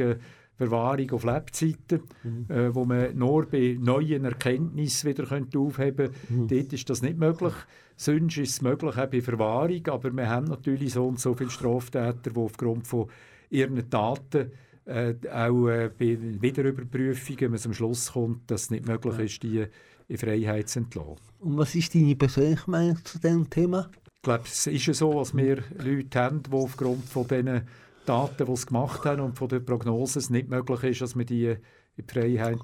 Verwahrung 0.57 1.11
auf 1.11 1.25
Lebzeiten, 1.25 2.03
äh, 2.49 2.75
wo 2.75 2.85
man 2.85 3.17
nur 3.17 3.47
bei 3.47 3.77
neuen 3.81 4.25
Erkenntnissen 4.25 5.11
wieder 5.11 5.25
könnte 5.25 5.59
aufheben 5.59 6.11
könnte. 6.29 6.55
Dort 6.55 6.73
ist 6.73 6.91
das 6.91 7.03
nicht 7.03 7.19
möglich. 7.19 7.55
Sonst 7.97 8.39
ist 8.39 8.51
es 8.51 8.63
möglich 8.63 8.97
auch 8.97 9.07
bei 9.07 9.21
Verwahrung, 9.21 9.87
aber 9.89 10.13
wir 10.13 10.29
haben 10.29 10.47
natürlich 10.47 10.93
so 10.93 11.07
und 11.07 11.21
so 11.21 11.35
viele 11.35 11.51
Straftäter, 11.51 12.31
die 12.31 12.37
aufgrund 12.37 12.87
von 12.87 13.09
ihren 13.51 13.89
Taten 13.89 14.53
äh, 14.85 15.15
auch 15.31 15.69
äh, 15.69 15.91
bei 15.97 16.19
Wiederüberprüfungen 16.21 17.51
man 17.51 17.61
zum 17.61 17.75
Schluss 17.75 18.13
kommt, 18.13 18.51
dass 18.51 18.63
es 18.63 18.71
nicht 18.71 18.87
möglich 18.87 19.19
ist, 19.19 19.43
die 19.43 19.67
in 20.09 20.19
Freiheit 20.19 20.69
zu 20.69 20.81
entlassen. 20.81 21.19
Und 21.41 21.59
was 21.59 21.75
ist 21.75 21.95
deine 21.95 22.17
persönliche 22.17 22.71
Meinung 22.71 22.99
zu 23.05 23.19
diesem 23.19 23.49
Thema? 23.49 23.91
Ich 24.17 24.23
glaube, 24.23 24.45
es 24.47 24.67
ist 24.67 24.87
ja 24.87 24.95
so, 24.95 25.15
dass 25.15 25.37
wir 25.37 25.63
Leute 25.83 26.21
haben, 26.21 26.43
die 26.43 26.53
aufgrund 26.53 27.05
von 27.05 27.27
den 27.27 27.63
Daten, 28.07 28.47
die 28.47 28.57
sie 28.57 28.67
gemacht 28.67 29.05
haben 29.05 29.21
und 29.21 29.39
von 29.39 29.49
den 29.49 29.65
Prognosen 29.65 30.19
es 30.19 30.31
nicht 30.31 30.49
möglich 30.49 30.83
ist, 30.85 31.01
dass 31.01 31.15
man 31.15 31.27
die 31.27 31.57
in 31.97 32.07
die 32.07 32.13
Freiheit 32.13 32.59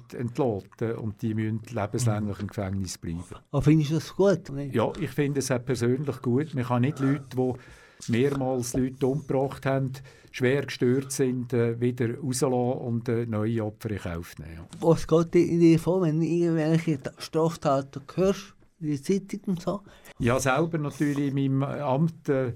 äh, 0.81 0.93
und 0.93 1.21
die 1.21 1.33
müssen 1.33 1.61
lebenslänglich 1.69 2.39
im 2.39 2.47
Gefängnis 2.47 2.97
bleiben. 2.97 3.23
Aber 3.51 3.61
findest 3.61 3.91
du 3.91 3.95
das 3.95 4.15
gut? 4.15 4.49
Nicht? 4.49 4.75
Ja, 4.75 4.91
ich 4.99 5.11
finde 5.11 5.39
es 5.39 5.51
auch 5.51 5.63
persönlich 5.63 6.21
gut. 6.21 6.53
Man 6.55 6.63
kann 6.63 6.81
nicht 6.81 6.99
Leute, 6.99 7.27
die 7.35 8.11
mehrmals 8.11 8.73
Leute 8.73 9.05
umgebracht 9.05 9.65
haben, 9.65 9.91
schwer 10.31 10.65
gestört 10.65 11.11
sind, 11.11 11.53
äh, 11.53 11.79
wieder 11.79 12.17
rauslassen 12.17 12.53
und 12.53 13.09
äh, 13.09 13.25
neue 13.25 13.63
Opfer 13.63 13.91
in 13.91 13.99
Kauf 13.99 14.37
nehmen. 14.39 14.65
Was 14.79 15.07
geht 15.07 15.33
dir 15.33 15.79
vor, 15.79 16.01
wenn 16.01 16.19
du 16.19 16.25
irgendwelche 16.25 16.99
Straftaten 17.17 18.01
hörst, 18.15 18.55
in 18.79 18.87
der 18.87 19.03
Zeitung 19.03 19.41
und 19.47 19.61
so? 19.61 19.81
Habe 20.27 20.39
selber 20.39 20.77
natürlich 20.77 21.33
in 21.35 21.35
meinem 21.35 21.63
Amt 21.63 22.29
äh, 22.29 22.53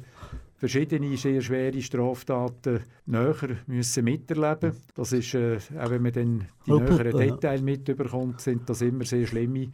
verschiedene 0.63 1.17
sehr 1.17 1.41
schwere 1.41 1.81
Straftaten 1.81 2.79
näher 3.05 3.57
müssen 3.67 4.05
miterleben. 4.05 4.71
Das 4.95 5.11
ist, 5.11 5.33
äh, 5.33 5.57
auch 5.77 5.89
wenn 5.89 6.01
man 6.01 6.13
dann 6.13 6.47
die 6.65 6.71
Oh, 6.71 6.79
näheren 6.79 7.19
ja. 7.19 7.25
Details 7.25 7.61
mitbekommt, 7.61 8.39
sind 8.39 8.69
das 8.69 8.81
immer 8.81 9.03
sehr 9.03 9.27
schlimme 9.27 9.71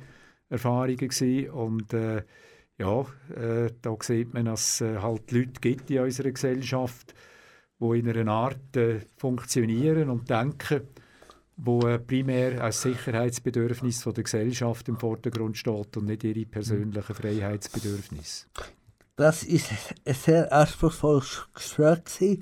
Erfahrungen 0.49 0.97
gewesen. 0.97 1.51
Und 1.51 1.93
äh, 1.93 2.23
ja, 2.79 3.01
äh, 3.35 3.69
da 3.79 3.95
sieht 4.01 4.33
man, 4.33 4.45
dass 4.45 4.81
es 4.81 4.81
äh, 4.81 4.97
halt 4.97 5.31
Leute 5.31 5.61
gibt 5.61 5.91
in 5.91 5.99
unserer 5.99 6.31
Gesellschaft, 6.31 7.13
die 7.79 7.99
in 7.99 8.09
einer 8.09 8.31
Art 8.31 8.75
äh, 8.75 9.01
funktionieren 9.15 10.09
und 10.09 10.27
denken, 10.27 10.81
wo 11.55 11.81
äh, 11.81 11.99
primär 11.99 12.63
als 12.63 12.81
Sicherheitsbedürfnis 12.81 14.01
von 14.01 14.15
der 14.15 14.23
Gesellschaft 14.23 14.89
im 14.89 14.97
Vordergrund 14.97 15.55
steht 15.55 15.97
und 15.97 16.05
nicht 16.05 16.23
ihre 16.23 16.47
persönlichen 16.47 17.13
Freiheitsbedürfnisse. 17.13 18.47
Das 19.19 19.43
ist 19.43 19.69
ein 20.05 20.13
sehr 20.13 20.49
anspruchsvolles 20.53 21.45
Gespräch 21.53 22.39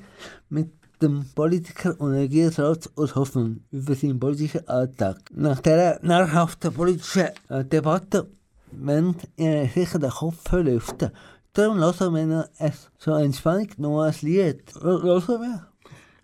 mit 0.48 0.70
dem 1.02 1.26
Politiker 1.34 2.00
und 2.00 2.12
Regierungsrat 2.12 2.92
aus 2.96 3.16
Hoffmann 3.16 3.64
über 3.72 3.96
seinen 3.96 4.20
politischen 4.20 4.68
Alltag. 4.68 5.18
Nach 5.34 5.60
dieser 5.60 5.98
nahrhaften 6.04 6.72
politischen 6.72 7.30
äh, 7.50 7.66
Debatte 7.66 8.30
wenn 8.72 9.16
ihr 9.38 9.68
sicher 9.70 9.98
den 9.98 10.12
Kopf 10.12 10.52
lüften. 10.52 11.10
Darum 11.54 11.80
hören 11.80 12.14
wir 12.14 12.26
noch 12.28 12.46
ein, 12.60 12.74
so 13.00 13.16
Entspannung 13.16 13.70
noch 13.78 14.04
ein 14.04 14.14
Lied. 14.22 14.62
Hören 14.80 15.04
wir? 15.04 15.68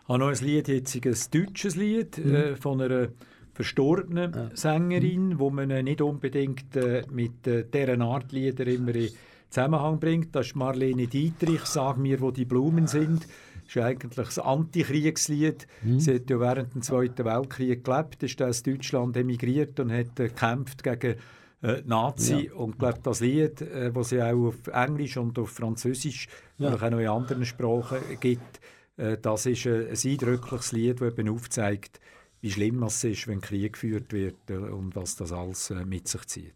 Ich 0.03 0.07
habe 0.07 0.19
noch 0.19 0.27
ein 0.27 0.45
Lied, 0.45 0.67
jetzt 0.67 0.95
ein 0.95 1.01
deutsches 1.31 1.75
Lied 1.75 2.23
mhm. 2.23 2.35
äh, 2.35 2.55
von 2.57 2.79
einer 2.79 3.07
verstorbenen 3.55 4.33
ja. 4.35 4.49
Sängerin, 4.53 5.29
mhm. 5.29 5.39
wo 5.39 5.49
man 5.49 5.69
nicht 5.69 6.01
unbedingt 6.01 6.75
äh, 6.75 7.01
mit 7.09 7.47
äh, 7.47 7.65
dieser 7.65 7.99
Art 8.01 8.31
Lieder 8.31 8.67
immer 8.67 8.93
in 8.93 9.09
Zusammenhang 9.53 9.99
bringt. 9.99 10.35
Das 10.35 10.47
ist 10.47 10.55
Marlene 10.55 11.05
Dietrich, 11.05 11.65
«Sag 11.65 11.97
mir, 11.97 12.19
wo 12.21 12.31
die 12.31 12.45
Blumen 12.45 12.87
sind». 12.87 13.27
Das 13.65 13.75
ist 13.75 13.81
eigentlich 13.81 14.37
ein 14.37 14.43
Antikriegslied. 14.43 15.67
Mhm. 15.83 15.99
Sie 15.99 16.15
hat 16.15 16.29
ja 16.29 16.39
während 16.39 16.73
dem 16.73 16.81
Zweiten 16.81 17.23
Weltkrieg 17.23 17.83
gelebt, 17.83 18.23
ist 18.23 18.41
aus 18.41 18.63
Deutschland 18.63 19.15
emigriert 19.15 19.79
und 19.79 19.91
hat 19.91 20.19
äh, 20.19 20.29
gekämpft 20.29 20.83
gegen 20.83 21.15
äh, 21.61 21.81
Nazi. 21.85 22.47
Ja. 22.47 22.53
Und 22.55 22.79
glaube, 22.79 22.99
das 23.03 23.19
Lied, 23.19 23.61
äh, 23.61 23.91
das 23.91 24.11
es 24.11 24.21
auch 24.21 24.47
auf 24.47 24.67
Englisch 24.67 25.17
und 25.17 25.37
auf 25.37 25.51
Französisch 25.51 26.27
ja. 26.57 26.69
und 26.69 26.81
auch 26.81 26.89
noch 26.89 26.99
in 26.99 27.07
anderen 27.07 27.45
Sprachen 27.45 27.99
gibt, 28.19 28.59
äh, 28.97 29.17
das 29.21 29.45
ist 29.45 29.65
äh, 29.67 29.89
ein 29.89 30.11
eindrückliches 30.11 30.71
Lied, 30.71 30.99
das 30.99 31.13
eben 31.13 31.29
aufzeigt, 31.29 31.99
wie 32.41 32.51
schlimm 32.51 32.81
es 32.83 33.03
ist, 33.03 33.27
wenn 33.27 33.39
Krieg 33.39 33.73
geführt 33.73 34.13
wird 34.13 34.49
äh, 34.49 34.55
und 34.55 34.95
was 34.95 35.15
das 35.15 35.31
alles 35.31 35.71
mit 35.85 36.07
sich 36.07 36.25
zieht. 36.25 36.55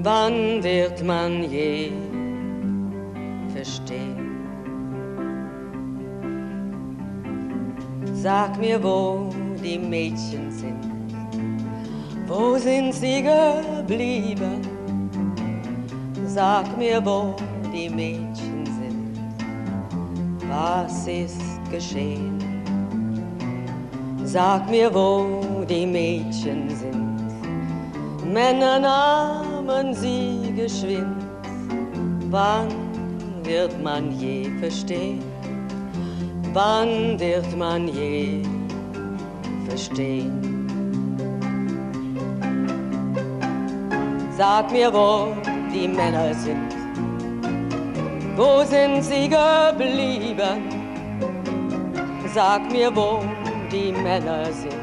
Wann 0.00 0.62
wird 0.62 1.02
man 1.02 1.42
je 1.50 1.90
verstehen? 3.52 4.28
Sag 8.14 8.56
mir, 8.60 8.80
wo 8.80 9.28
die 9.60 9.76
Mädchen 9.76 10.52
sind. 10.52 10.84
Wo 12.28 12.56
sind 12.58 12.94
sie 12.94 13.22
geblieben? 13.22 14.60
Sag 16.26 16.78
mir, 16.78 17.04
wo 17.04 17.34
die 17.72 17.90
Mädchen 17.90 18.64
sind. 18.66 19.18
Was 20.48 21.08
ist 21.08 21.40
geschehen? 21.72 22.38
Sag 24.24 24.70
mir, 24.70 24.94
wo 24.94 25.64
die 25.68 25.86
Mädchen 25.86 26.70
sind. 26.70 27.08
Männer 28.32 29.47
nahmen 29.68 29.94
sie 29.94 30.52
geschwind. 30.56 31.24
Wann 32.30 32.68
wird 33.42 33.82
man 33.82 34.18
je 34.18 34.50
verstehen? 34.60 35.22
Wann 36.52 37.20
wird 37.20 37.56
man 37.56 37.88
je 37.88 38.42
verstehen? 39.68 40.40
Sag 44.36 44.72
mir, 44.72 44.92
wo 44.92 45.34
die 45.72 45.88
Männer 45.88 46.32
sind 46.34 46.78
wo 48.36 48.62
sind 48.62 49.02
sie 49.02 49.28
geblieben? 49.28 50.62
Sag 52.32 52.70
mir, 52.70 52.94
wo 52.94 53.20
die 53.72 53.90
Männer 53.90 54.44
sind. 54.52 54.76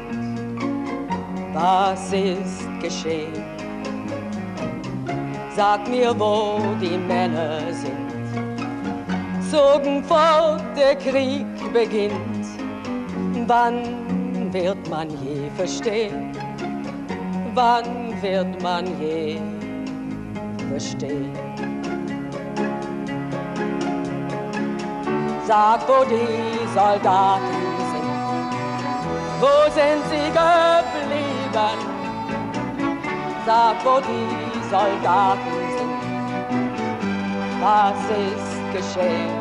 Was 1.54 2.12
ist 2.12 2.68
geschehen? 2.82 3.55
Sag 5.56 5.88
mir, 5.88 6.14
wo 6.20 6.60
die 6.82 6.98
Männer 6.98 7.60
sind. 7.72 8.12
Zogen 9.50 10.04
fort, 10.04 10.62
der 10.76 10.94
Krieg 10.96 11.46
beginnt. 11.72 12.46
Wann 13.46 14.52
wird 14.52 14.86
man 14.90 15.08
je 15.08 15.48
verstehen? 15.56 16.30
Wann 17.54 18.20
wird 18.20 18.62
man 18.62 18.84
je 19.00 19.38
verstehen? 20.68 21.32
Sag, 25.46 25.88
wo 25.88 26.04
die 26.04 26.68
Soldaten 26.74 27.62
sind. 27.92 28.12
Wo 29.40 29.70
sind 29.72 30.02
sie 30.10 30.28
geblieben? 30.36 31.78
Sag, 33.46 33.76
wo 33.86 34.00
die 34.00 34.45
Soldaten 34.70 35.56
sind. 35.76 35.96
Was 37.60 38.00
ist 38.26 38.58
geschehen? 38.72 39.34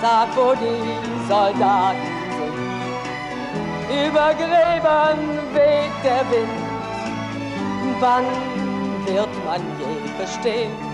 Sag, 0.00 0.28
wo 0.36 0.54
die 0.54 1.28
Soldaten 1.28 2.10
sind. 2.36 2.58
Über 4.06 4.34
Gräbern 4.34 5.20
weht 5.52 5.96
der 6.04 6.24
Wind. 6.30 6.60
Wann 8.00 8.24
wird 9.06 9.44
man 9.44 9.60
je 9.78 10.08
verstehen? 10.16 10.90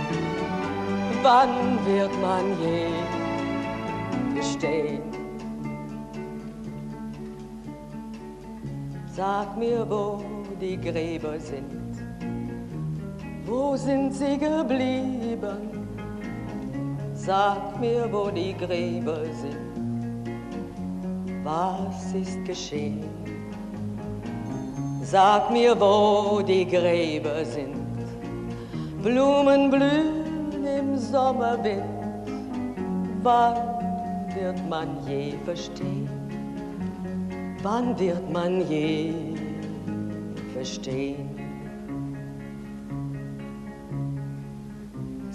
wann 1.27 1.85
wird 1.85 2.13
man 2.21 2.45
je 2.63 2.87
gestehen? 4.39 5.03
Sag 9.17 9.57
mir, 9.57 9.85
wo 9.91 10.23
die 10.61 10.77
Gräber 10.77 11.41
sind, 11.41 11.73
wo 13.47 13.77
sind 13.77 14.13
sie 14.13 14.37
geblieben? 14.39 15.87
Sag 17.15 17.81
mir, 17.81 18.09
wo 18.13 18.31
die 18.31 18.55
Gräber 18.55 19.25
sind, 19.25 20.37
was 21.45 22.13
ist 22.13 22.45
geschehen? 22.45 23.05
Sag 25.03 25.51
mir, 25.51 25.79
wo 25.81 26.43
die 26.43 26.67
Gräber 26.67 27.45
sind, 27.45 27.77
Blumen 29.03 29.71
blühen 29.71 30.65
im 30.67 30.99
Sommerwind. 30.99 31.85
Wann 33.23 33.57
wird 34.35 34.69
man 34.69 34.89
je 35.07 35.35
verstehen? 35.45 36.09
Wann 37.63 37.99
wird 37.99 38.31
man 38.33 38.69
je 38.69 39.13
verstehen? 40.53 41.36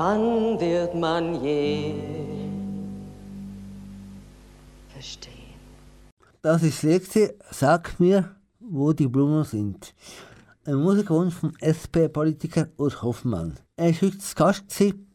Wann 0.00 0.60
wird 0.60 0.94
man 0.94 1.42
je 1.42 1.92
verstehen? 4.86 5.58
Das 6.40 6.62
ist 6.62 6.84
Lexi. 6.84 7.30
Sag 7.50 7.98
mir, 7.98 8.36
wo 8.60 8.92
die 8.92 9.08
Blumen 9.08 9.42
sind. 9.42 9.92
Ein 10.64 10.76
Musikwunsch 10.76 11.34
vom 11.34 11.52
SP-Politiker 11.58 12.68
Urs 12.76 13.02
Hoffmann. 13.02 13.58
Er 13.74 13.86
war 13.86 14.02
heute 14.02 14.18
zu 14.18 14.36
Gast 14.36 14.66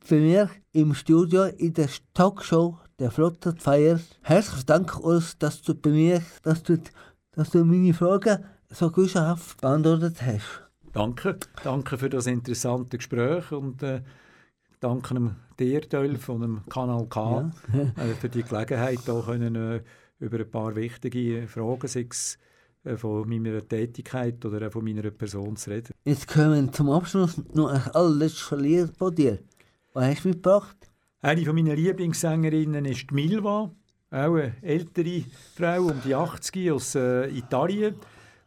bei 0.09 0.15
mir 0.17 0.49
im 0.73 0.93
Studio 0.93 1.43
in 1.43 1.73
der 1.75 1.87
Talkshow 2.13 2.77
der 2.99 3.09
Flotte 3.09 3.55
Feier. 3.57 4.01
Herzlichen 4.21 4.65
Dank, 4.65 4.99
Urs, 4.99 5.37
dass 5.37 5.61
du 5.61 5.75
bei 5.75 5.91
mir, 5.91 6.21
dass 6.41 6.61
du, 6.61 6.77
dass 7.31 7.51
du 7.51 7.63
meine 7.63 7.93
Fragen 7.93 8.43
so 8.69 8.91
gewissenhaft 8.91 9.61
beantwortet 9.61 10.21
hast. 10.21 10.63
Danke, 10.91 11.37
danke 11.63 11.97
für 11.97 12.09
das 12.09 12.27
interessante 12.27 12.97
Gespräch 12.97 13.49
und 13.53 13.81
äh, 13.81 14.01
danke 14.83 15.35
dir, 15.59 15.81
Dölf, 15.81 16.21
von 16.21 16.41
dem 16.41 16.61
Kanal 16.69 17.07
K, 17.07 17.51
ja. 17.73 17.81
äh, 18.03 18.13
für 18.19 18.29
die 18.29 18.43
Gelegenheit, 18.43 18.99
hier 19.05 19.23
können, 19.25 19.55
äh, 19.55 19.81
über 20.19 20.39
ein 20.39 20.51
paar 20.51 20.75
wichtige 20.75 21.47
Fragen, 21.47 21.87
sei 21.87 22.07
es 22.09 22.37
äh, 22.83 22.97
von 22.97 23.27
meiner 23.29 23.65
Tätigkeit 23.65 24.43
oder 24.45 24.67
auch 24.67 24.71
von 24.73 24.83
meiner 24.83 25.09
Person 25.11 25.55
zu 25.55 25.69
reden. 25.69 25.93
Jetzt 26.03 26.27
kommen 26.27 26.73
zum 26.73 26.89
Abschluss 26.89 27.41
noch 27.53 27.69
ein 27.69 27.81
allerletztes 27.93 28.41
Verlier 28.41 28.89
von 28.97 29.15
dir. 29.15 29.39
Was 29.93 30.05
hast 30.05 30.25
du 30.25 30.29
mitgebracht? 30.29 30.77
Eine 31.21 31.53
meiner 31.53 31.75
Lieblingssängerinnen 31.75 32.83
ist 32.83 33.11
Milva, 33.11 33.71
auch 34.11 34.35
eine 34.35 34.53
ältere 34.61 35.23
Frau 35.55 35.83
um 35.83 36.01
die 36.05 36.13
80 36.13 36.71
aus 36.71 36.95
äh, 36.95 37.29
Italien, 37.29 37.95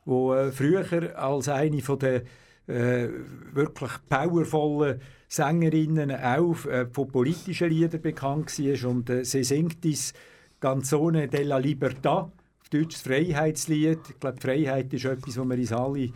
die 0.04 0.10
äh, 0.10 0.52
früher 0.52 1.18
als 1.18 1.48
eine 1.48 1.80
von 1.80 1.98
der 1.98 2.22
äh, 2.66 3.08
wirklich 3.52 3.92
powervollen 4.08 5.00
Sängerinnen 5.28 6.10
auch 6.12 6.66
äh, 6.66 6.86
von 6.86 7.08
politischen 7.08 7.70
Liedern 7.70 8.00
bekannt 8.00 8.58
war. 8.58 8.90
Und 8.90 9.10
äh, 9.10 9.24
sie 9.24 9.44
singt 9.44 9.84
das 9.84 10.12
Canzone 10.60 11.28
della 11.28 11.56
Libertà, 11.56 12.30
auf 12.60 12.68
Deutsch 12.70 12.94
das 12.94 13.02
Freiheitslied. 13.02 13.98
Ich 14.08 14.20
glaube, 14.20 14.40
Freiheit 14.40 14.92
ist 14.92 15.04
etwas, 15.04 15.36
was 15.36 15.48
wir 15.48 15.58
uns 15.58 15.72
alle 15.72 16.12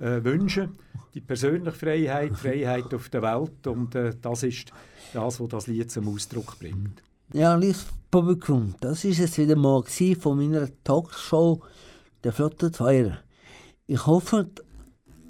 äh, 0.00 0.24
wünschen. 0.24 0.76
Die 1.14 1.20
persönliche 1.20 1.76
Freiheit, 1.76 2.36
Freiheit 2.36 2.92
auf 2.92 3.08
der 3.08 3.22
Welt. 3.22 3.66
Und 3.66 3.94
äh, 3.94 4.14
das 4.20 4.42
ist 4.42 4.72
das, 5.12 5.40
was 5.40 5.48
das 5.48 5.66
Lied 5.66 5.90
zum 5.90 6.08
Ausdruck 6.08 6.58
bringt. 6.58 7.02
Ja, 7.32 7.54
liebes 7.54 7.86
Publikum, 8.10 8.74
das 8.80 9.04
ist 9.04 9.18
es 9.18 9.38
wieder 9.38 9.56
mal 9.56 9.82
von 10.20 10.36
meiner 10.36 10.68
Talkshow 10.84 11.62
«Der 12.22 12.32
Flotte 12.32 12.70
Feier». 12.70 13.18
Ich 13.86 14.06
hoffe, 14.06 14.48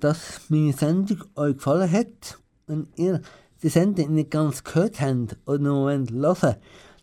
dass 0.01 0.43
meine 0.49 0.72
Sendung 0.72 1.24
euch 1.35 1.55
gefallen 1.55 1.91
hat. 1.91 2.39
Wenn 2.66 2.88
ihr 2.96 3.20
die 3.62 3.68
Sendung 3.68 4.14
nicht 4.14 4.30
ganz 4.30 4.64
gehört 4.64 5.00
habt 5.00 5.36
oder 5.46 5.58
noch 5.58 5.88
hören 5.88 6.56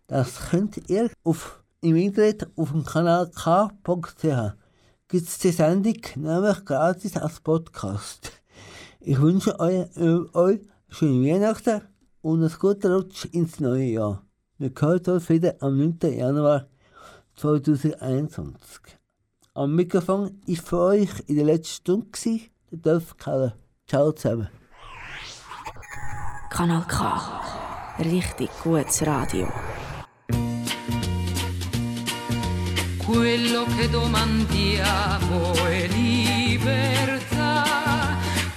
das 0.08 0.50
könnt 0.50 0.90
ihr 0.90 1.10
auf, 1.24 1.64
im 1.82 1.96
Internet 1.96 2.48
auf 2.58 2.72
dem 2.72 2.84
Kanal 2.84 3.32
k.ch. 3.32 4.56
Gibt 5.08 5.28
es 5.28 5.38
die 5.40 5.52
Sendung 5.52 5.98
nämlich 6.16 6.66
gratis 6.66 7.16
als 7.18 7.40
Podcast. 7.40 8.32
Ich 9.00 9.20
wünsche 9.20 9.60
euch, 9.60 9.88
euch 10.36 10.60
schöne 10.90 11.34
Weihnachten 11.34 11.82
und 12.22 12.44
einen 12.44 12.54
guten 12.60 12.92
Rutsch 12.92 13.26
ins 13.32 13.60
neue 13.60 13.86
Jahr. 13.86 14.26
Wir 14.58 14.72
hören 14.78 15.06
uns 15.06 15.30
wieder 15.30 15.56
am 15.60 15.78
9. 15.78 15.98
Januar 16.04 16.68
2021. 17.36 18.60
Am 19.54 19.76
Mikrofon 19.76 20.42
war 20.46 20.56
für 20.56 20.80
euch 20.80 21.10
in 21.28 21.38
der 21.38 21.46
letzten 21.46 21.74
Stunde 21.74 22.42
der 22.72 22.78
Dolph 22.78 23.18
Keller. 23.18 23.56
Ciao 23.88 24.12
zusammen. 24.12 24.61
Kanal 26.52 26.84
K. 26.86 26.96
Richtig 28.00 28.50
gutes 28.62 29.02
Radio. 29.04 29.48
Quello 32.98 33.66
che 33.78 33.90
domandiamo 33.90 35.54
è 35.54 35.88
libertà, 35.88 37.64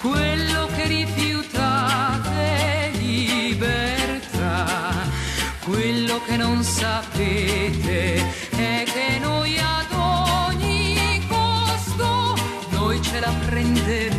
quello 0.01 0.66
che 0.74 0.86
rifiutate 0.88 2.57
è 2.57 2.90
libertà, 2.99 4.64
quello 5.64 6.20
che 6.26 6.36
non 6.36 6.64
sapete 6.64 8.16
è 8.51 8.82
che 8.86 9.18
noi 9.20 9.57
ad 9.57 9.92
ogni 9.92 11.24
costo 11.28 12.34
noi 12.70 13.01
ce 13.01 13.20
la 13.20 13.32
prenderemo 13.47 14.13